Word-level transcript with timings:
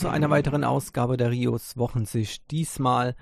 zu 0.00 0.08
einer 0.08 0.30
weiteren 0.30 0.64
Ausgabe 0.64 1.18
der 1.18 1.30
Rios 1.30 1.76
Wochensicht. 1.76 2.50
Diesmal 2.50 3.14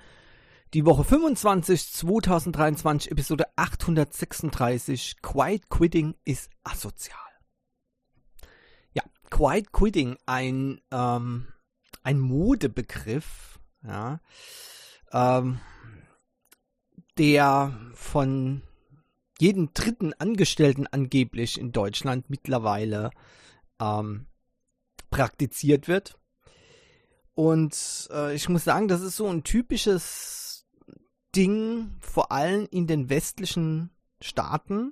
die 0.73 0.85
Woche 0.85 1.03
25 1.03 1.91
2023, 1.91 3.11
Episode 3.11 3.47
836. 3.57 5.17
Quiet 5.21 5.69
Quitting 5.69 6.15
ist 6.23 6.49
asozial. 6.63 7.19
Ja, 8.93 9.03
Quiet 9.29 9.73
Quitting, 9.73 10.15
ein, 10.25 10.79
ähm, 10.91 11.47
ein 12.03 12.17
Modebegriff, 12.21 13.59
ja, 13.83 14.21
ähm, 15.11 15.59
der 17.17 17.77
von 17.93 18.61
jedem 19.37 19.73
dritten 19.73 20.13
Angestellten 20.13 20.87
angeblich 20.87 21.59
in 21.59 21.73
Deutschland 21.73 22.29
mittlerweile 22.29 23.09
ähm, 23.81 24.27
praktiziert 25.09 25.89
wird. 25.89 26.15
Und 27.39 28.09
äh, 28.11 28.35
ich 28.35 28.49
muss 28.49 28.65
sagen, 28.65 28.89
das 28.89 28.99
ist 28.99 29.15
so 29.15 29.25
ein 29.29 29.45
typisches 29.45 30.67
Ding, 31.33 31.95
vor 32.01 32.33
allem 32.33 32.67
in 32.69 32.85
den 32.85 33.09
westlichen 33.09 33.91
Staaten. 34.19 34.91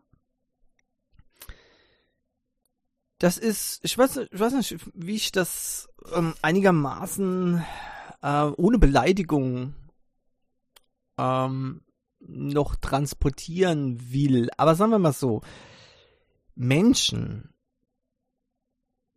Das 3.18 3.38
ist, 3.38 3.82
ich 3.84 3.98
weiß, 3.98 4.16
ich 4.32 4.40
weiß 4.40 4.54
nicht, 4.54 4.78
wie 4.94 5.16
ich 5.16 5.34
das 5.34 5.90
ähm, 6.14 6.36
einigermaßen 6.42 7.66
äh, 8.22 8.44
ohne 8.56 8.78
Beleidigung 8.78 9.76
ähm, 11.18 11.82
noch 12.20 12.78
transportieren 12.78 14.14
will. 14.14 14.52
Aber 14.56 14.76
sagen 14.76 14.92
wir 14.92 15.00
mal 15.00 15.12
so, 15.12 15.42
Menschen, 16.56 17.54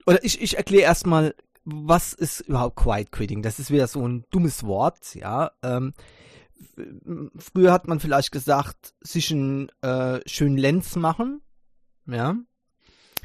oder 0.04 0.24
ich, 0.24 0.42
ich 0.42 0.56
erkläre 0.56 0.82
erstmal, 0.82 1.36
was 1.64 2.12
ist 2.12 2.40
überhaupt 2.40 2.76
Quiet 2.76 3.12
Quitting? 3.12 3.42
Das 3.42 3.58
ist 3.58 3.70
wieder 3.70 3.86
so 3.86 4.06
ein 4.06 4.24
dummes 4.30 4.64
Wort, 4.64 5.14
ja. 5.14 5.52
Ähm, 5.62 5.94
früher 7.36 7.72
hat 7.72 7.88
man 7.88 8.00
vielleicht 8.00 8.32
gesagt, 8.32 8.94
sich 9.00 9.30
einen 9.30 9.70
äh, 9.82 10.20
schönen 10.26 10.56
Lenz 10.56 10.96
machen, 10.96 11.42
ja. 12.06 12.36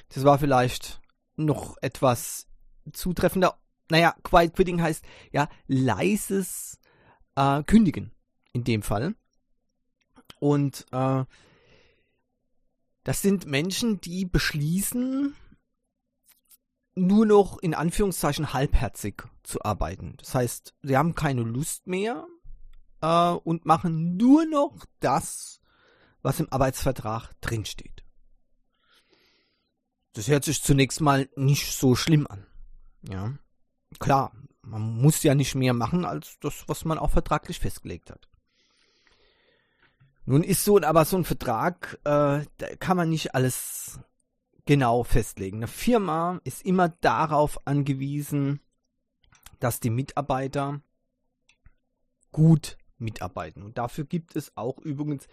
Das 0.09 0.23
war 0.23 0.39
vielleicht 0.39 1.01
noch 1.35 1.77
etwas 1.81 2.47
zutreffender. 2.93 3.57
Naja, 3.89 4.15
Quiet 4.23 4.53
Quitting 4.53 4.81
heißt 4.81 5.03
ja 5.31 5.49
leises 5.67 6.79
äh, 7.35 7.63
Kündigen 7.63 8.11
in 8.53 8.63
dem 8.63 8.81
Fall. 8.81 9.15
Und 10.39 10.85
äh, 10.91 11.25
das 13.03 13.21
sind 13.21 13.45
Menschen, 13.45 14.01
die 14.01 14.25
beschließen, 14.25 15.35
nur 16.95 17.25
noch 17.25 17.59
in 17.59 17.73
Anführungszeichen 17.73 18.53
halbherzig 18.53 19.23
zu 19.43 19.61
arbeiten. 19.63 20.15
Das 20.17 20.33
heißt, 20.33 20.73
sie 20.81 20.97
haben 20.97 21.13
keine 21.13 21.41
Lust 21.41 21.87
mehr 21.87 22.25
äh, 23.01 23.31
und 23.31 23.65
machen 23.65 24.17
nur 24.17 24.45
noch 24.45 24.85
das, 24.99 25.59
was 26.21 26.39
im 26.39 26.51
Arbeitsvertrag 26.51 27.33
drinsteht. 27.41 28.03
Das 30.13 30.29
hört 30.29 30.45
sich 30.45 30.63
zunächst 30.63 31.01
mal 31.01 31.29
nicht 31.35 31.73
so 31.73 31.95
schlimm 31.95 32.25
an. 32.27 32.47
Ja, 33.07 33.33
klar, 33.99 34.31
man 34.61 34.81
muss 34.81 35.21
ja 35.23 35.35
nicht 35.35 35.55
mehr 35.55 35.73
machen 35.73 36.05
als 36.05 36.39
das, 36.39 36.63
was 36.67 36.85
man 36.85 36.97
auch 36.97 37.11
vertraglich 37.11 37.59
festgelegt 37.59 38.09
hat. 38.09 38.27
Nun 40.25 40.41
ist 40.43 40.63
so 40.63 40.81
aber 40.81 41.05
so 41.05 41.17
ein 41.17 41.25
Vertrag, 41.25 41.99
äh, 42.03 42.45
da 42.57 42.75
kann 42.79 42.97
man 42.97 43.09
nicht 43.09 43.35
alles 43.35 43.99
genau 44.65 45.03
festlegen. 45.03 45.57
Eine 45.57 45.67
Firma 45.67 46.39
ist 46.43 46.65
immer 46.65 46.89
darauf 46.89 47.65
angewiesen, 47.65 48.59
dass 49.59 49.79
die 49.79 49.89
Mitarbeiter 49.89 50.81
gut 52.31 52.77
mitarbeiten. 52.97 53.63
Und 53.63 53.77
dafür 53.77 54.03
gibt 54.05 54.35
es 54.35 54.51
auch 54.55 54.77
übrigens 54.79 55.27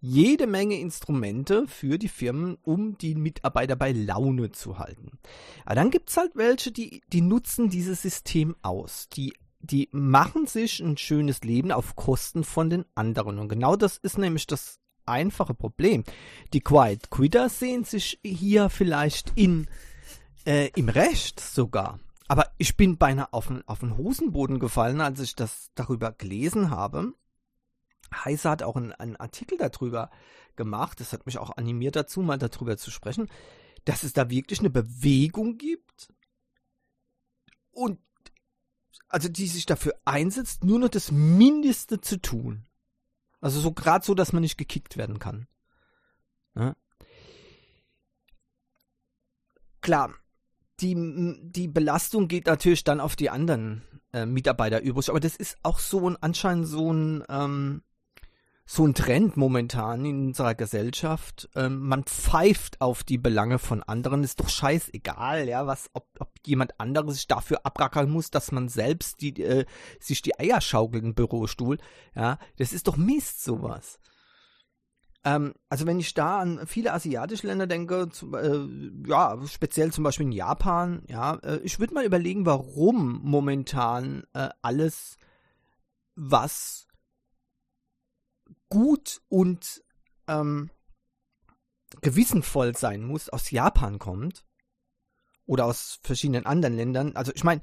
jede 0.00 0.48
Menge 0.48 0.78
Instrumente 0.80 1.68
für 1.68 1.96
die 1.96 2.08
Firmen, 2.08 2.58
um 2.62 2.98
die 2.98 3.14
Mitarbeiter 3.14 3.76
bei 3.76 3.92
Laune 3.92 4.50
zu 4.50 4.78
halten. 4.78 5.18
Aber 5.64 5.76
dann 5.76 5.90
gibt 5.90 6.10
es 6.10 6.16
halt 6.16 6.32
welche, 6.34 6.72
die, 6.72 7.02
die 7.12 7.20
nutzen 7.20 7.70
dieses 7.70 8.02
System 8.02 8.56
aus. 8.62 9.08
Die, 9.10 9.32
die 9.60 9.88
machen 9.92 10.46
sich 10.46 10.80
ein 10.80 10.96
schönes 10.96 11.42
Leben 11.42 11.70
auf 11.70 11.94
Kosten 11.94 12.42
von 12.42 12.68
den 12.68 12.84
anderen. 12.96 13.38
Und 13.38 13.48
genau 13.48 13.76
das 13.76 13.96
ist 13.96 14.18
nämlich 14.18 14.48
das 14.48 14.81
einfache 15.06 15.54
Problem. 15.54 16.04
Die 16.52 16.60
Quiet 16.60 17.10
Quitter 17.10 17.48
sehen 17.48 17.84
sich 17.84 18.18
hier 18.22 18.70
vielleicht 18.70 19.32
in, 19.36 19.68
äh, 20.44 20.70
im 20.76 20.88
Recht 20.88 21.40
sogar. 21.40 22.00
Aber 22.28 22.50
ich 22.58 22.76
bin 22.76 22.96
beinahe 22.96 23.32
auf 23.32 23.48
den, 23.48 23.66
auf 23.68 23.80
den 23.80 23.96
Hosenboden 23.96 24.58
gefallen, 24.58 25.00
als 25.00 25.20
ich 25.20 25.34
das 25.34 25.70
darüber 25.74 26.12
gelesen 26.12 26.70
habe. 26.70 27.12
Heise 28.14 28.50
hat 28.50 28.62
auch 28.62 28.76
einen, 28.76 28.92
einen 28.92 29.16
Artikel 29.16 29.58
darüber 29.58 30.10
gemacht. 30.56 31.00
Das 31.00 31.12
hat 31.12 31.26
mich 31.26 31.38
auch 31.38 31.56
animiert 31.56 31.96
dazu, 31.96 32.22
mal 32.22 32.38
darüber 32.38 32.76
zu 32.76 32.90
sprechen, 32.90 33.28
dass 33.84 34.02
es 34.02 34.12
da 34.12 34.30
wirklich 34.30 34.60
eine 34.60 34.70
Bewegung 34.70 35.58
gibt 35.58 36.12
und 37.72 37.98
also 39.08 39.28
die 39.28 39.46
sich 39.46 39.66
dafür 39.66 39.94
einsetzt, 40.04 40.64
nur 40.64 40.78
noch 40.78 40.88
das 40.88 41.10
Mindeste 41.10 42.00
zu 42.00 42.20
tun. 42.20 42.64
Also 43.42 43.60
so 43.60 43.72
gerade 43.72 44.06
so, 44.06 44.14
dass 44.14 44.32
man 44.32 44.40
nicht 44.40 44.56
gekickt 44.56 44.96
werden 44.96 45.18
kann. 45.18 45.48
Ja? 46.54 46.74
Klar, 49.80 50.14
die, 50.80 50.94
die 51.42 51.68
Belastung 51.68 52.28
geht 52.28 52.46
natürlich 52.46 52.84
dann 52.84 53.00
auf 53.00 53.16
die 53.16 53.30
anderen 53.30 53.82
äh, 54.12 54.26
Mitarbeiter 54.26 54.80
übrig, 54.80 55.10
aber 55.10 55.18
das 55.18 55.36
ist 55.36 55.58
auch 55.64 55.80
so 55.80 56.08
ein 56.08 56.16
anscheinend 56.20 56.68
so 56.68 56.92
ein 56.92 57.24
ähm, 57.28 57.82
so 58.72 58.86
ein 58.86 58.94
Trend 58.94 59.36
momentan 59.36 60.06
in 60.06 60.28
unserer 60.28 60.54
Gesellschaft. 60.54 61.46
Ähm, 61.54 61.80
man 61.80 62.04
pfeift 62.04 62.80
auf 62.80 63.04
die 63.04 63.18
Belange 63.18 63.58
von 63.58 63.82
anderen, 63.82 64.24
ist 64.24 64.40
doch 64.40 64.48
scheißegal, 64.48 65.46
ja, 65.46 65.66
was, 65.66 65.90
ob, 65.92 66.08
ob 66.18 66.30
jemand 66.46 66.80
anderes 66.80 67.16
sich 67.16 67.26
dafür 67.26 67.66
abrackern 67.66 68.08
muss, 68.08 68.30
dass 68.30 68.50
man 68.50 68.70
selbst 68.70 69.20
die, 69.20 69.42
äh, 69.42 69.66
sich 70.00 70.22
die 70.22 70.38
Eier 70.40 70.62
schaukelt 70.62 71.04
im 71.04 71.14
Bürostuhl, 71.14 71.76
ja, 72.14 72.38
das 72.56 72.72
ist 72.72 72.88
doch 72.88 72.96
Mist, 72.96 73.44
sowas. 73.44 73.98
Ähm, 75.22 75.52
also 75.68 75.84
wenn 75.84 76.00
ich 76.00 76.14
da 76.14 76.40
an 76.40 76.66
viele 76.66 76.94
asiatische 76.94 77.48
Länder 77.48 77.66
denke, 77.66 78.08
zu, 78.08 78.34
äh, 78.34 78.66
ja, 79.06 79.38
speziell 79.48 79.92
zum 79.92 80.02
Beispiel 80.02 80.24
in 80.24 80.32
Japan, 80.32 81.02
ja, 81.08 81.34
äh, 81.42 81.58
ich 81.58 81.78
würde 81.78 81.92
mal 81.92 82.06
überlegen, 82.06 82.46
warum 82.46 83.20
momentan 83.22 84.24
äh, 84.32 84.48
alles, 84.62 85.18
was 86.14 86.88
gut 88.72 89.20
und 89.28 89.84
ähm, 90.28 90.70
gewissenvoll 92.00 92.74
sein 92.74 93.04
muss, 93.04 93.28
aus 93.28 93.50
Japan 93.50 93.98
kommt 93.98 94.46
oder 95.44 95.66
aus 95.66 96.00
verschiedenen 96.02 96.46
anderen 96.46 96.74
Ländern. 96.74 97.14
Also 97.16 97.32
ich 97.34 97.44
meine, 97.44 97.60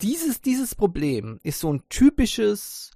dieses, 0.00 0.40
dieses 0.40 0.74
Problem 0.74 1.40
ist 1.42 1.60
so 1.60 1.70
ein 1.70 1.86
typisches 1.90 2.92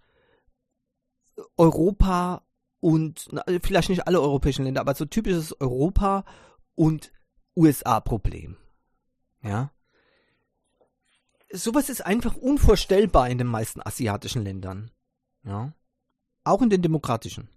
Europa 1.58 2.46
und 2.80 3.28
vielleicht 3.62 3.90
nicht 3.90 4.06
alle 4.06 4.22
europäischen 4.22 4.64
Länder, 4.64 4.80
aber 4.80 4.94
so 4.94 5.04
typisches 5.04 5.60
Europa 5.60 6.24
und 6.74 7.12
USA-Problem. 7.56 8.56
Ja. 9.42 9.70
Sowas 11.52 11.90
ist 11.90 12.06
einfach 12.06 12.36
unvorstellbar 12.36 13.28
in 13.28 13.36
den 13.36 13.46
meisten 13.46 13.82
asiatischen 13.82 14.42
Ländern. 14.42 14.90
Ja. 15.44 15.72
Auch 16.44 16.62
in 16.62 16.70
den 16.70 16.82
demokratischen. 16.82 17.48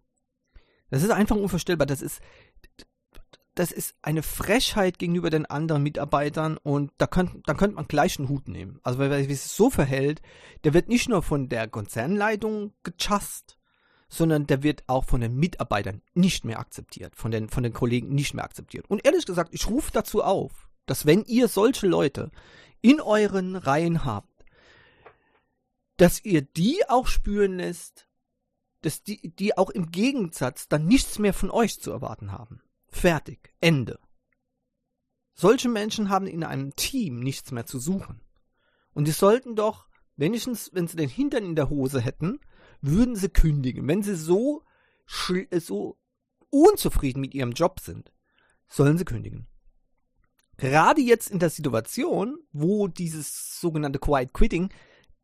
Das 0.89 1.04
ist 1.04 1.12
einfach 1.12 1.36
unvorstellbar. 1.36 1.86
Das 1.86 2.01
ist, 2.01 2.22
das 3.56 3.72
ist 3.72 3.95
eine 4.01 4.24
Frechheit 4.24 5.00
gegenüber 5.00 5.30
den 5.30 5.45
anderen 5.45 5.84
Mitarbeitern 5.84 6.57
und 6.57 6.92
da 6.98 7.07
könnte, 7.07 7.42
da 7.45 7.54
könnte 7.54 7.75
man 7.75 7.88
gleich 7.88 8.19
einen 8.19 8.30
Hut 8.30 8.48
nehmen. 8.48 8.80
Also, 8.84 9.00
weil 9.00 9.12
es 9.12 9.56
so 9.56 9.69
verhält, 9.69 10.22
der 10.63 10.74
wird 10.74 10.89
nicht 10.89 11.10
nur 11.10 11.24
von 11.24 11.50
der 11.50 11.68
Konzernleitung 11.68 12.74
gechast, 12.84 13.57
sondern 14.10 14.48
der 14.48 14.63
wird 14.63 14.83
auch 14.88 15.06
von 15.06 15.22
den 15.22 15.36
Mitarbeitern 15.36 16.01
nicht 16.13 16.45
mehr 16.45 16.60
akzeptiert, 16.60 17.16
von 17.16 17.31
den, 17.31 17.50
von 17.50 17.63
den 17.63 17.74
Kollegen 17.74 18.13
nicht 18.13 18.33
mehr 18.33 18.45
akzeptiert. 18.45 18.90
Und 18.90 19.06
ehrlich 19.06 19.25
gesagt, 19.25 19.54
ich 19.54 19.68
rufe 19.68 19.92
dazu 19.92 20.24
auf, 20.24 20.69
dass 20.86 21.06
wenn 21.06 21.24
ihr 21.24 21.48
solche 21.48 21.88
Leute 21.88 22.31
in 22.81 23.01
euren 23.01 23.56
Reihen 23.56 24.06
habt, 24.06 24.37
dass 25.98 26.24
ihr 26.24 26.42
die 26.42 26.88
auch 26.88 27.08
spüren 27.08 27.58
lässt, 27.58 28.08
dass 28.82 29.04
die, 29.04 29.36
die 29.36 29.58
auch 29.58 29.70
im 29.70 29.92
Gegensatz 29.92 30.68
dann 30.68 30.86
nichts 30.86 31.20
mehr 31.20 31.34
von 31.34 31.52
euch 31.52 31.82
zu 31.82 31.92
erwarten 31.92 32.32
haben. 32.32 32.62
Fertig. 32.90 33.54
Ende. 33.60 34.00
Solche 35.34 35.70
Menschen 35.70 36.10
haben 36.10 36.28
in 36.28 36.44
einem 36.44 36.76
Team 36.76 37.20
nichts 37.20 37.52
mehr 37.52 37.66
zu 37.66 37.80
suchen. 37.80 38.22
Und 38.94 39.08
die 39.08 39.12
sollten 39.12 39.56
doch, 39.56 39.88
wenigstens, 40.16 40.72
wenn 40.74 40.88
sie 40.88 40.98
den 40.98 41.10
Hintern 41.10 41.44
in 41.44 41.56
der 41.56 41.70
Hose 41.70 42.02
hätten, 42.02 42.40
würden 42.82 43.16
sie 43.16 43.30
kündigen. 43.30 43.88
Wenn 43.88 44.02
sie 44.04 44.16
so, 44.16 44.64
so 45.60 46.00
unzufrieden 46.50 47.22
mit 47.22 47.34
ihrem 47.34 47.52
Job 47.52 47.80
sind, 47.80 48.12
sollen 48.68 48.98
sie 48.98 49.06
kündigen. 49.06 49.48
gerade 50.58 51.02
jetzt 51.02 51.30
in 51.30 51.40
der 51.40 51.52
Situation, 51.52 52.40
wo 52.52 52.88
dieses 52.88 53.60
sogenannte 53.60 54.00
Quiet 54.00 54.34
Quitting 54.34 54.74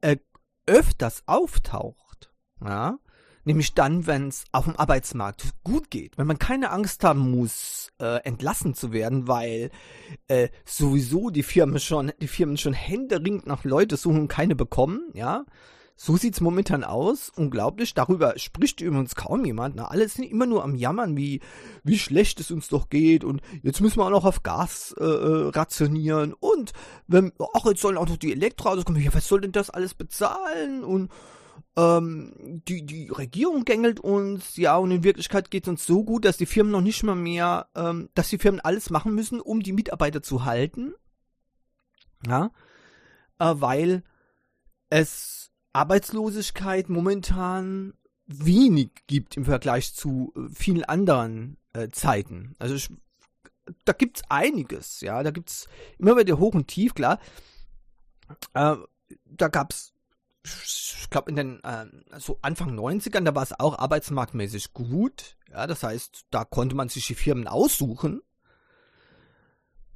äh, 0.01 0.17
öfters 0.65 1.23
auftaucht, 1.25 2.31
ja, 2.63 2.97
nämlich 3.45 3.73
dann, 3.73 4.07
wenn 4.07 4.29
es 4.29 4.45
auf 4.51 4.65
dem 4.65 4.77
Arbeitsmarkt 4.77 5.51
gut 5.63 5.89
geht, 5.89 6.17
wenn 6.17 6.27
man 6.27 6.39
keine 6.39 6.71
Angst 6.71 7.03
haben 7.03 7.31
muss, 7.31 7.91
äh, 7.99 8.21
entlassen 8.23 8.73
zu 8.73 8.93
werden, 8.93 9.27
weil 9.27 9.71
äh, 10.27 10.49
sowieso 10.65 11.29
die 11.29 11.43
Firmen 11.43 11.79
schon, 11.79 12.11
die 12.21 12.27
Firmen 12.27 12.57
schon 12.57 12.73
händeringend 12.73 13.47
nach 13.47 13.63
Leute 13.63 13.97
suchen 13.97 14.21
und 14.21 14.27
keine 14.27 14.55
bekommen, 14.55 15.09
ja, 15.13 15.45
so 15.95 16.17
sieht's 16.17 16.41
momentan 16.41 16.83
aus. 16.83 17.31
Unglaublich. 17.35 17.93
Darüber 17.93 18.37
spricht 18.37 18.81
übrigens 18.81 19.15
kaum 19.15 19.45
jemand. 19.45 19.75
Na, 19.75 19.85
alle 19.85 20.07
sind 20.09 20.23
immer 20.23 20.45
nur 20.45 20.63
am 20.63 20.75
Jammern, 20.75 21.15
wie, 21.15 21.41
wie 21.83 21.99
schlecht 21.99 22.39
es 22.39 22.51
uns 22.51 22.67
doch 22.67 22.89
geht. 22.89 23.23
Und 23.23 23.41
jetzt 23.61 23.79
müssen 23.79 23.99
wir 23.99 24.05
auch 24.05 24.11
noch 24.11 24.25
auf 24.25 24.43
Gas 24.43 24.95
äh, 24.99 25.03
äh 25.03 25.49
rationieren. 25.49 26.33
Und 26.33 26.73
wenn, 27.07 27.31
ach, 27.53 27.65
jetzt 27.65 27.81
sollen 27.81 27.97
auch 27.97 28.09
noch 28.09 28.17
die 28.17 28.31
Elektroautos 28.31 28.85
kommen. 28.85 29.01
Ja, 29.01 29.13
was 29.13 29.27
soll 29.27 29.41
denn 29.41 29.51
das 29.51 29.69
alles 29.69 29.93
bezahlen? 29.93 30.83
Und 30.83 31.11
ähm, 31.75 32.61
die, 32.67 32.85
die 32.85 33.09
Regierung 33.09 33.65
gängelt 33.65 33.99
uns, 33.99 34.57
ja, 34.57 34.77
und 34.77 34.91
in 34.91 35.03
Wirklichkeit 35.03 35.49
geht 35.49 35.63
es 35.63 35.69
uns 35.69 35.85
so 35.85 36.03
gut, 36.03 36.25
dass 36.25 36.37
die 36.37 36.45
Firmen 36.45 36.71
noch 36.71 36.81
nicht 36.81 37.03
mal 37.03 37.15
mehr, 37.15 37.67
ähm, 37.75 38.09
dass 38.13 38.29
die 38.29 38.37
Firmen 38.37 38.61
alles 38.61 38.89
machen 38.89 39.15
müssen, 39.15 39.41
um 39.41 39.61
die 39.61 39.73
Mitarbeiter 39.73 40.21
zu 40.21 40.45
halten. 40.45 40.93
Ja, 42.27 42.51
äh, 43.39 43.53
weil 43.55 44.03
es 44.89 45.42
Arbeitslosigkeit 45.73 46.89
momentan 46.89 47.93
wenig 48.25 48.91
gibt 49.07 49.35
im 49.37 49.45
Vergleich 49.45 49.93
zu 49.93 50.33
äh, 50.35 50.53
vielen 50.53 50.83
anderen 50.83 51.57
äh, 51.73 51.89
Zeiten. 51.89 52.55
Also 52.59 52.75
ich, 52.75 52.89
da 53.85 53.93
gibt's 53.93 54.21
einiges, 54.29 55.01
ja, 55.01 55.23
da 55.23 55.31
gibt's 55.31 55.67
immer 55.97 56.17
wieder 56.17 56.39
hoch 56.39 56.53
und 56.53 56.67
tief, 56.67 56.93
klar. 56.93 57.19
Äh, 58.53 58.75
da 59.25 59.47
gab's, 59.47 59.93
ich 60.43 61.09
glaube 61.09 61.29
in 61.29 61.35
den 61.35 61.63
äh, 61.63 61.85
so 62.19 62.39
Anfang 62.41 62.77
90ern, 62.77 63.23
da 63.23 63.35
war 63.35 63.43
es 63.43 63.59
auch 63.59 63.77
arbeitsmarktmäßig 63.77 64.73
gut, 64.73 65.37
ja, 65.49 65.67
das 65.67 65.83
heißt, 65.83 66.25
da 66.31 66.45
konnte 66.45 66.75
man 66.75 66.89
sich 66.89 67.07
die 67.07 67.15
Firmen 67.15 67.47
aussuchen, 67.47 68.21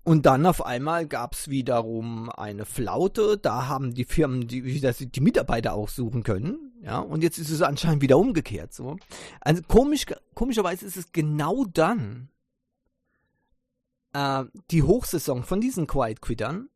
und 0.08 0.26
dann 0.26 0.46
auf 0.46 0.66
einmal 0.66 1.06
gab 1.06 1.34
es 1.34 1.50
wiederum 1.50 2.30
eine 2.30 2.64
Flaute. 2.64 3.38
Da 3.38 3.68
haben 3.68 3.94
die 3.94 4.06
Firmen 4.06 4.48
die, 4.48 4.64
wieder 4.64 4.94
die 4.94 5.20
Mitarbeiter 5.20 5.74
auch 5.74 5.90
suchen 5.90 6.24
können. 6.24 6.72
Ja, 6.82 7.00
und 7.00 7.24
jetzt 7.24 7.38
ist 7.38 7.50
es 7.50 7.62
anscheinend 7.62 8.02
wieder 8.02 8.18
umgekehrt. 8.18 8.74
So. 8.74 8.96
Also 9.42 9.62
komisch, 9.64 10.06
komischerweise 10.34 10.86
ist 10.86 10.96
es 10.96 11.12
genau 11.12 11.66
dann 11.66 12.30
äh, 14.14 14.46
die 14.72 14.84
Hochsaison 14.84 15.44
von 15.44 15.60
diesen 15.60 15.88
Quiet 15.88 16.22
Quittern, 16.22 16.70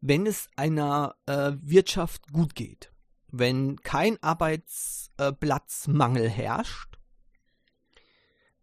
wenn 0.00 0.26
es 0.26 0.48
einer 0.56 1.16
äh, 1.26 1.52
Wirtschaft 1.60 2.32
gut 2.32 2.54
geht. 2.54 2.90
Wenn 3.28 3.76
kein 3.82 4.16
Arbeitsplatzmangel 4.22 6.30
herrscht, 6.30 6.98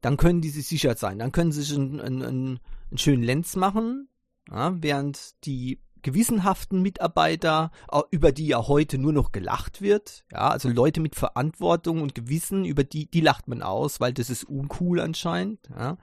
dann 0.01 0.17
können 0.17 0.41
die 0.41 0.49
sich 0.49 0.65
sicher 0.65 0.95
sein. 0.95 1.19
Dann 1.19 1.31
können 1.31 1.51
sie 1.51 1.61
sich 1.61 1.77
einen, 1.77 2.01
einen, 2.01 2.23
einen 2.23 2.59
einen 2.91 2.97
schönen 2.97 3.23
Lenz 3.23 3.55
machen, 3.55 4.09
ja, 4.49 4.75
während 4.81 5.43
die 5.45 5.81
gewissenhaften 6.01 6.81
Mitarbeiter, 6.81 7.71
über 8.09 8.31
die 8.31 8.47
ja 8.47 8.67
heute 8.67 8.97
nur 8.97 9.13
noch 9.13 9.31
gelacht 9.31 9.81
wird, 9.81 10.25
ja, 10.31 10.49
also 10.49 10.69
Leute 10.69 10.99
mit 10.99 11.15
Verantwortung 11.15 12.01
und 12.01 12.15
Gewissen, 12.15 12.65
über 12.65 12.83
die, 12.83 13.09
die 13.09 13.21
lacht 13.21 13.47
man 13.47 13.61
aus, 13.61 13.99
weil 13.99 14.13
das 14.13 14.29
ist 14.29 14.43
uncool 14.43 14.99
anscheinend, 14.99 15.59
ja. 15.69 15.97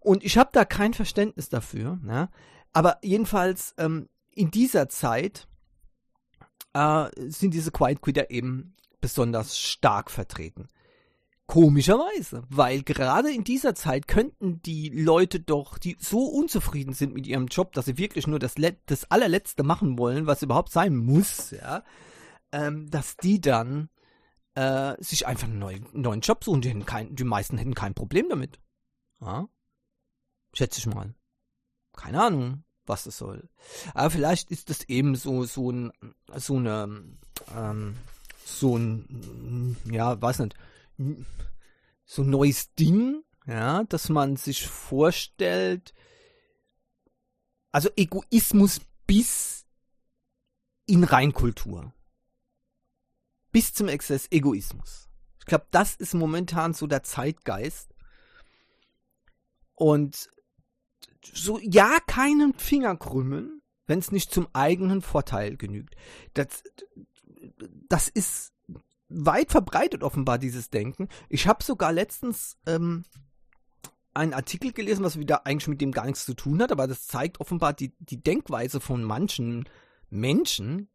Und 0.00 0.22
ich 0.22 0.38
habe 0.38 0.50
da 0.52 0.64
kein 0.64 0.94
Verständnis 0.94 1.48
dafür, 1.48 1.98
ja. 2.06 2.30
Aber 2.72 2.98
jedenfalls 3.02 3.74
ähm, 3.78 4.08
in 4.32 4.50
dieser 4.50 4.88
Zeit 4.88 5.48
äh, 6.74 7.08
sind 7.16 7.54
diese 7.54 7.72
Quiet 7.72 8.02
Quitter 8.02 8.30
eben 8.30 8.76
besonders 9.00 9.58
stark 9.58 10.10
vertreten. 10.10 10.68
Komischerweise, 11.46 12.42
weil 12.48 12.82
gerade 12.82 13.32
in 13.32 13.44
dieser 13.44 13.76
Zeit 13.76 14.08
könnten 14.08 14.60
die 14.62 14.88
Leute 14.88 15.38
doch, 15.38 15.78
die 15.78 15.96
so 16.00 16.24
unzufrieden 16.24 16.92
sind 16.92 17.14
mit 17.14 17.26
ihrem 17.26 17.46
Job, 17.46 17.72
dass 17.72 17.84
sie 17.84 17.98
wirklich 17.98 18.26
nur 18.26 18.40
das, 18.40 18.58
Let 18.58 18.78
das 18.86 19.10
allerletzte 19.12 19.62
machen 19.62 19.96
wollen, 19.96 20.26
was 20.26 20.42
überhaupt 20.42 20.72
sein 20.72 20.96
muss, 20.96 21.52
ja, 21.52 21.84
ähm, 22.50 22.90
dass 22.90 23.16
die 23.16 23.40
dann 23.40 23.90
äh, 24.56 24.96
sich 24.98 25.26
einfach 25.26 25.46
einen 25.46 25.60
neuen, 25.60 25.86
neuen 25.92 26.20
Job 26.20 26.42
suchen. 26.42 26.62
Die, 26.62 26.74
kein, 26.80 27.14
die 27.14 27.24
meisten 27.24 27.58
hätten 27.58 27.74
kein 27.74 27.94
Problem 27.94 28.28
damit. 28.28 28.58
Ja? 29.20 29.48
Schätze 30.52 30.80
ich 30.80 30.86
mal. 30.86 31.14
Keine 31.96 32.22
Ahnung, 32.22 32.64
was 32.86 33.04
das 33.04 33.18
soll. 33.18 33.48
Aber 33.94 34.10
vielleicht 34.10 34.50
ist 34.50 34.68
das 34.70 34.82
eben 34.84 35.14
so, 35.14 35.44
so 35.44 35.70
ein, 35.70 35.92
so 36.34 36.56
eine, 36.56 37.04
ähm, 37.56 37.96
so 38.44 38.76
ein, 38.76 39.76
ja, 39.90 40.20
weiß 40.20 40.40
nicht, 40.40 40.56
so 42.04 42.22
ein 42.22 42.30
neues 42.30 42.72
Ding, 42.74 43.22
ja, 43.46 43.84
dass 43.84 44.08
man 44.08 44.36
sich 44.36 44.66
vorstellt, 44.66 45.94
also 47.72 47.90
Egoismus 47.96 48.80
bis 49.06 49.66
in 50.86 51.04
Reinkultur. 51.04 51.92
Bis 53.52 53.72
zum 53.72 53.88
Exzess 53.88 54.28
Egoismus. 54.30 55.08
Ich 55.38 55.46
glaube, 55.46 55.66
das 55.70 55.94
ist 55.94 56.14
momentan 56.14 56.74
so 56.74 56.86
der 56.86 57.02
Zeitgeist. 57.02 57.94
Und 59.74 60.30
so, 61.22 61.58
ja, 61.60 61.98
keinen 62.06 62.54
Finger 62.54 62.96
krümmen, 62.96 63.62
wenn 63.86 63.98
es 63.98 64.12
nicht 64.12 64.32
zum 64.32 64.48
eigenen 64.52 65.02
Vorteil 65.02 65.56
genügt. 65.56 65.96
Das, 66.34 66.64
das 67.88 68.08
ist 68.08 68.52
weit 69.08 69.50
verbreitet 69.50 70.02
offenbar 70.02 70.38
dieses 70.38 70.70
Denken. 70.70 71.08
Ich 71.28 71.46
habe 71.46 71.62
sogar 71.62 71.92
letztens 71.92 72.58
ähm, 72.66 73.04
einen 74.14 74.34
Artikel 74.34 74.72
gelesen, 74.72 75.04
was 75.04 75.18
wieder 75.18 75.46
eigentlich 75.46 75.68
mit 75.68 75.80
dem 75.80 75.92
gar 75.92 76.06
nichts 76.06 76.24
zu 76.24 76.34
tun 76.34 76.62
hat, 76.62 76.72
aber 76.72 76.86
das 76.86 77.06
zeigt 77.06 77.40
offenbar 77.40 77.72
die, 77.72 77.94
die 77.98 78.22
Denkweise 78.22 78.80
von 78.80 79.04
manchen 79.04 79.68
Menschen, 80.08 80.88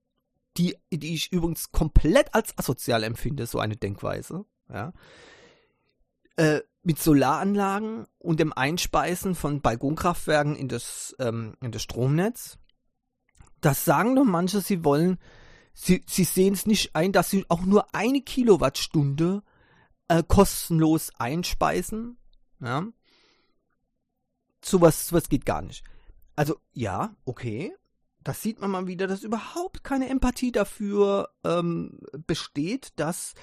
die, 0.58 0.76
die 0.92 1.14
ich 1.14 1.32
übrigens 1.32 1.72
komplett 1.72 2.34
als 2.34 2.58
asozial 2.58 3.04
empfinde, 3.04 3.46
so 3.46 3.60
eine 3.60 3.78
Denkweise, 3.78 4.46
ja. 4.70 4.92
Äh, 6.36 6.62
mit 6.84 6.98
Solaranlagen 6.98 8.08
und 8.18 8.40
dem 8.40 8.54
Einspeisen 8.54 9.36
von 9.36 9.62
Balkonkraftwerken 9.62 10.56
in 10.56 10.68
das, 10.68 11.16
ähm, 11.20 11.56
in 11.62 11.72
das 11.72 11.84
Stromnetz. 11.84 12.58
Das 13.60 13.86
sagen 13.86 14.16
doch 14.16 14.24
manche, 14.24 14.62
sie 14.62 14.84
wollen 14.84 15.20
sie, 15.74 16.04
sie 16.08 16.24
sehen 16.24 16.54
es 16.54 16.66
nicht 16.66 16.96
ein, 16.96 17.12
dass 17.12 17.30
sie 17.30 17.46
auch 17.50 17.62
nur 17.62 17.94
eine 17.94 18.22
Kilowattstunde 18.22 19.44
äh, 20.08 20.24
kostenlos 20.28 21.12
einspeisen. 21.18 22.18
Ja. 22.60 22.88
Sowas, 24.64 25.08
sowas 25.08 25.30
geht 25.30 25.46
gar 25.46 25.62
nicht. 25.62 25.84
Also, 26.36 26.58
ja, 26.74 27.16
okay. 27.26 27.74
Das 28.24 28.42
sieht 28.42 28.62
man 28.62 28.70
mal 28.70 28.88
wieder, 28.88 29.08
dass 29.08 29.24
überhaupt 29.24 29.84
keine 29.84 30.10
Empathie 30.10 30.52
dafür 30.52 31.30
ähm, 31.44 32.00
besteht, 32.28 32.94
dass 32.98 33.34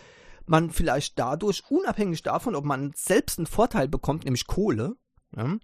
man 0.46 0.70
vielleicht 0.70 1.18
dadurch, 1.18 1.64
unabhängig 1.68 2.22
davon, 2.22 2.54
ob 2.54 2.64
man 2.64 2.92
selbst 2.94 3.38
einen 3.38 3.46
Vorteil 3.46 3.88
bekommt, 3.88 4.24
nämlich 4.24 4.46
Kohle, 4.46 4.96
ja, 5.36 5.58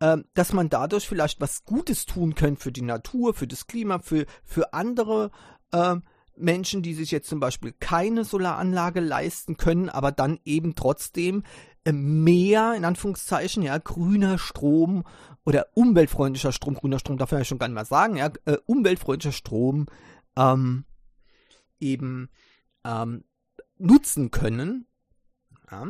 äh, 0.00 0.18
dass 0.34 0.52
man 0.52 0.68
dadurch 0.68 1.08
vielleicht 1.08 1.40
was 1.40 1.64
Gutes 1.64 2.06
tun 2.06 2.34
könnte 2.34 2.62
für 2.62 2.72
die 2.72 2.82
Natur, 2.82 3.34
für 3.34 3.46
das 3.46 3.66
Klima, 3.66 3.98
für, 3.98 4.26
für 4.44 4.72
andere 4.72 5.30
äh, 5.72 5.96
Menschen, 6.36 6.82
die 6.82 6.94
sich 6.94 7.10
jetzt 7.10 7.28
zum 7.28 7.40
Beispiel 7.40 7.72
keine 7.72 8.24
Solaranlage 8.24 9.00
leisten 9.00 9.56
können, 9.56 9.88
aber 9.88 10.12
dann 10.12 10.38
eben 10.44 10.74
trotzdem 10.74 11.44
äh, 11.84 11.92
mehr, 11.92 12.74
in 12.74 12.84
Anführungszeichen, 12.84 13.62
ja, 13.62 13.78
grüner 13.78 14.38
Strom 14.38 15.04
oder 15.44 15.68
umweltfreundlicher 15.74 16.52
Strom, 16.52 16.74
grüner 16.74 16.98
Strom 16.98 17.16
darf 17.16 17.30
man 17.30 17.40
ja 17.40 17.44
schon 17.44 17.58
gar 17.58 17.68
nicht 17.68 17.74
mehr 17.74 17.84
sagen, 17.84 18.16
ja, 18.16 18.30
äh, 18.44 18.58
umweltfreundlicher 18.66 19.32
Strom 19.32 19.86
ähm, 20.36 20.84
eben 21.80 22.28
ähm, 22.84 23.24
nutzen 23.78 24.30
können. 24.30 24.86
Ja. 25.70 25.86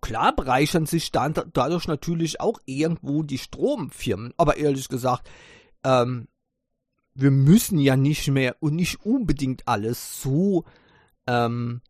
Klar 0.00 0.34
bereichern 0.34 0.86
sich 0.86 1.12
dann 1.12 1.34
dadurch 1.52 1.86
natürlich 1.86 2.40
auch 2.40 2.58
irgendwo 2.66 3.22
die 3.22 3.38
Stromfirmen, 3.38 4.34
aber 4.36 4.56
ehrlich 4.56 4.88
gesagt, 4.88 5.30
ähm, 5.84 6.28
wir 7.14 7.30
müssen 7.30 7.78
ja 7.78 7.96
nicht 7.96 8.28
mehr 8.28 8.56
und 8.60 8.74
nicht 8.74 9.04
unbedingt 9.04 9.68
alles 9.68 10.22
so 10.22 10.64
ähm, 11.26 11.82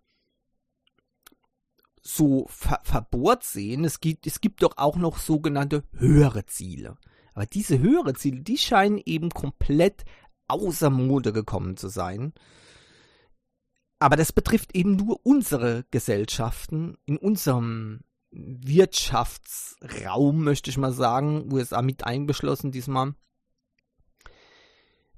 so 2.02 2.46
ver 2.48 2.80
verbohrt 2.82 3.44
sehen. 3.44 3.84
Es 3.84 4.00
gibt, 4.00 4.26
es 4.26 4.40
gibt 4.40 4.62
doch 4.62 4.76
auch 4.76 4.96
noch 4.96 5.18
sogenannte 5.18 5.84
höhere 5.92 6.46
Ziele. 6.46 6.96
Aber 7.34 7.46
diese 7.46 7.78
höhere 7.78 8.14
Ziele, 8.14 8.40
die 8.40 8.58
scheinen 8.58 9.00
eben 9.04 9.30
komplett 9.30 10.04
außer 10.48 10.90
Mode 10.90 11.32
gekommen 11.32 11.76
zu 11.76 11.88
sein. 11.88 12.32
Aber 13.98 14.16
das 14.16 14.32
betrifft 14.32 14.74
eben 14.74 14.96
nur 14.96 15.20
unsere 15.24 15.84
Gesellschaften 15.90 16.96
in 17.06 17.16
unserem 17.16 18.00
Wirtschaftsraum, 18.32 20.42
möchte 20.42 20.70
ich 20.70 20.78
mal 20.78 20.92
sagen, 20.92 21.52
USA 21.52 21.82
mit 21.82 22.04
eingeschlossen 22.04 22.72
diesmal. 22.72 23.14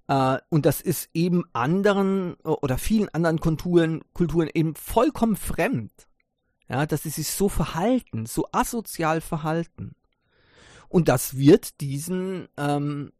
Äh, 0.08 0.38
und 0.48 0.66
das 0.66 0.80
ist 0.80 1.10
eben 1.14 1.44
anderen 1.52 2.34
oder 2.44 2.78
vielen 2.78 3.08
anderen 3.10 3.40
Kulturen, 3.40 4.02
Kulturen 4.12 4.48
eben 4.52 4.74
vollkommen 4.74 5.36
fremd. 5.36 5.92
Ja, 6.68 6.86
dass 6.86 7.02
sie 7.02 7.10
sich 7.10 7.28
so 7.28 7.50
verhalten, 7.50 8.24
so 8.24 8.48
asozial 8.52 9.20
verhalten. 9.20 9.94
Und 10.88 11.08
das 11.08 11.36
wird 11.36 11.80
diesen 11.82 12.48
ähm, 12.56 13.12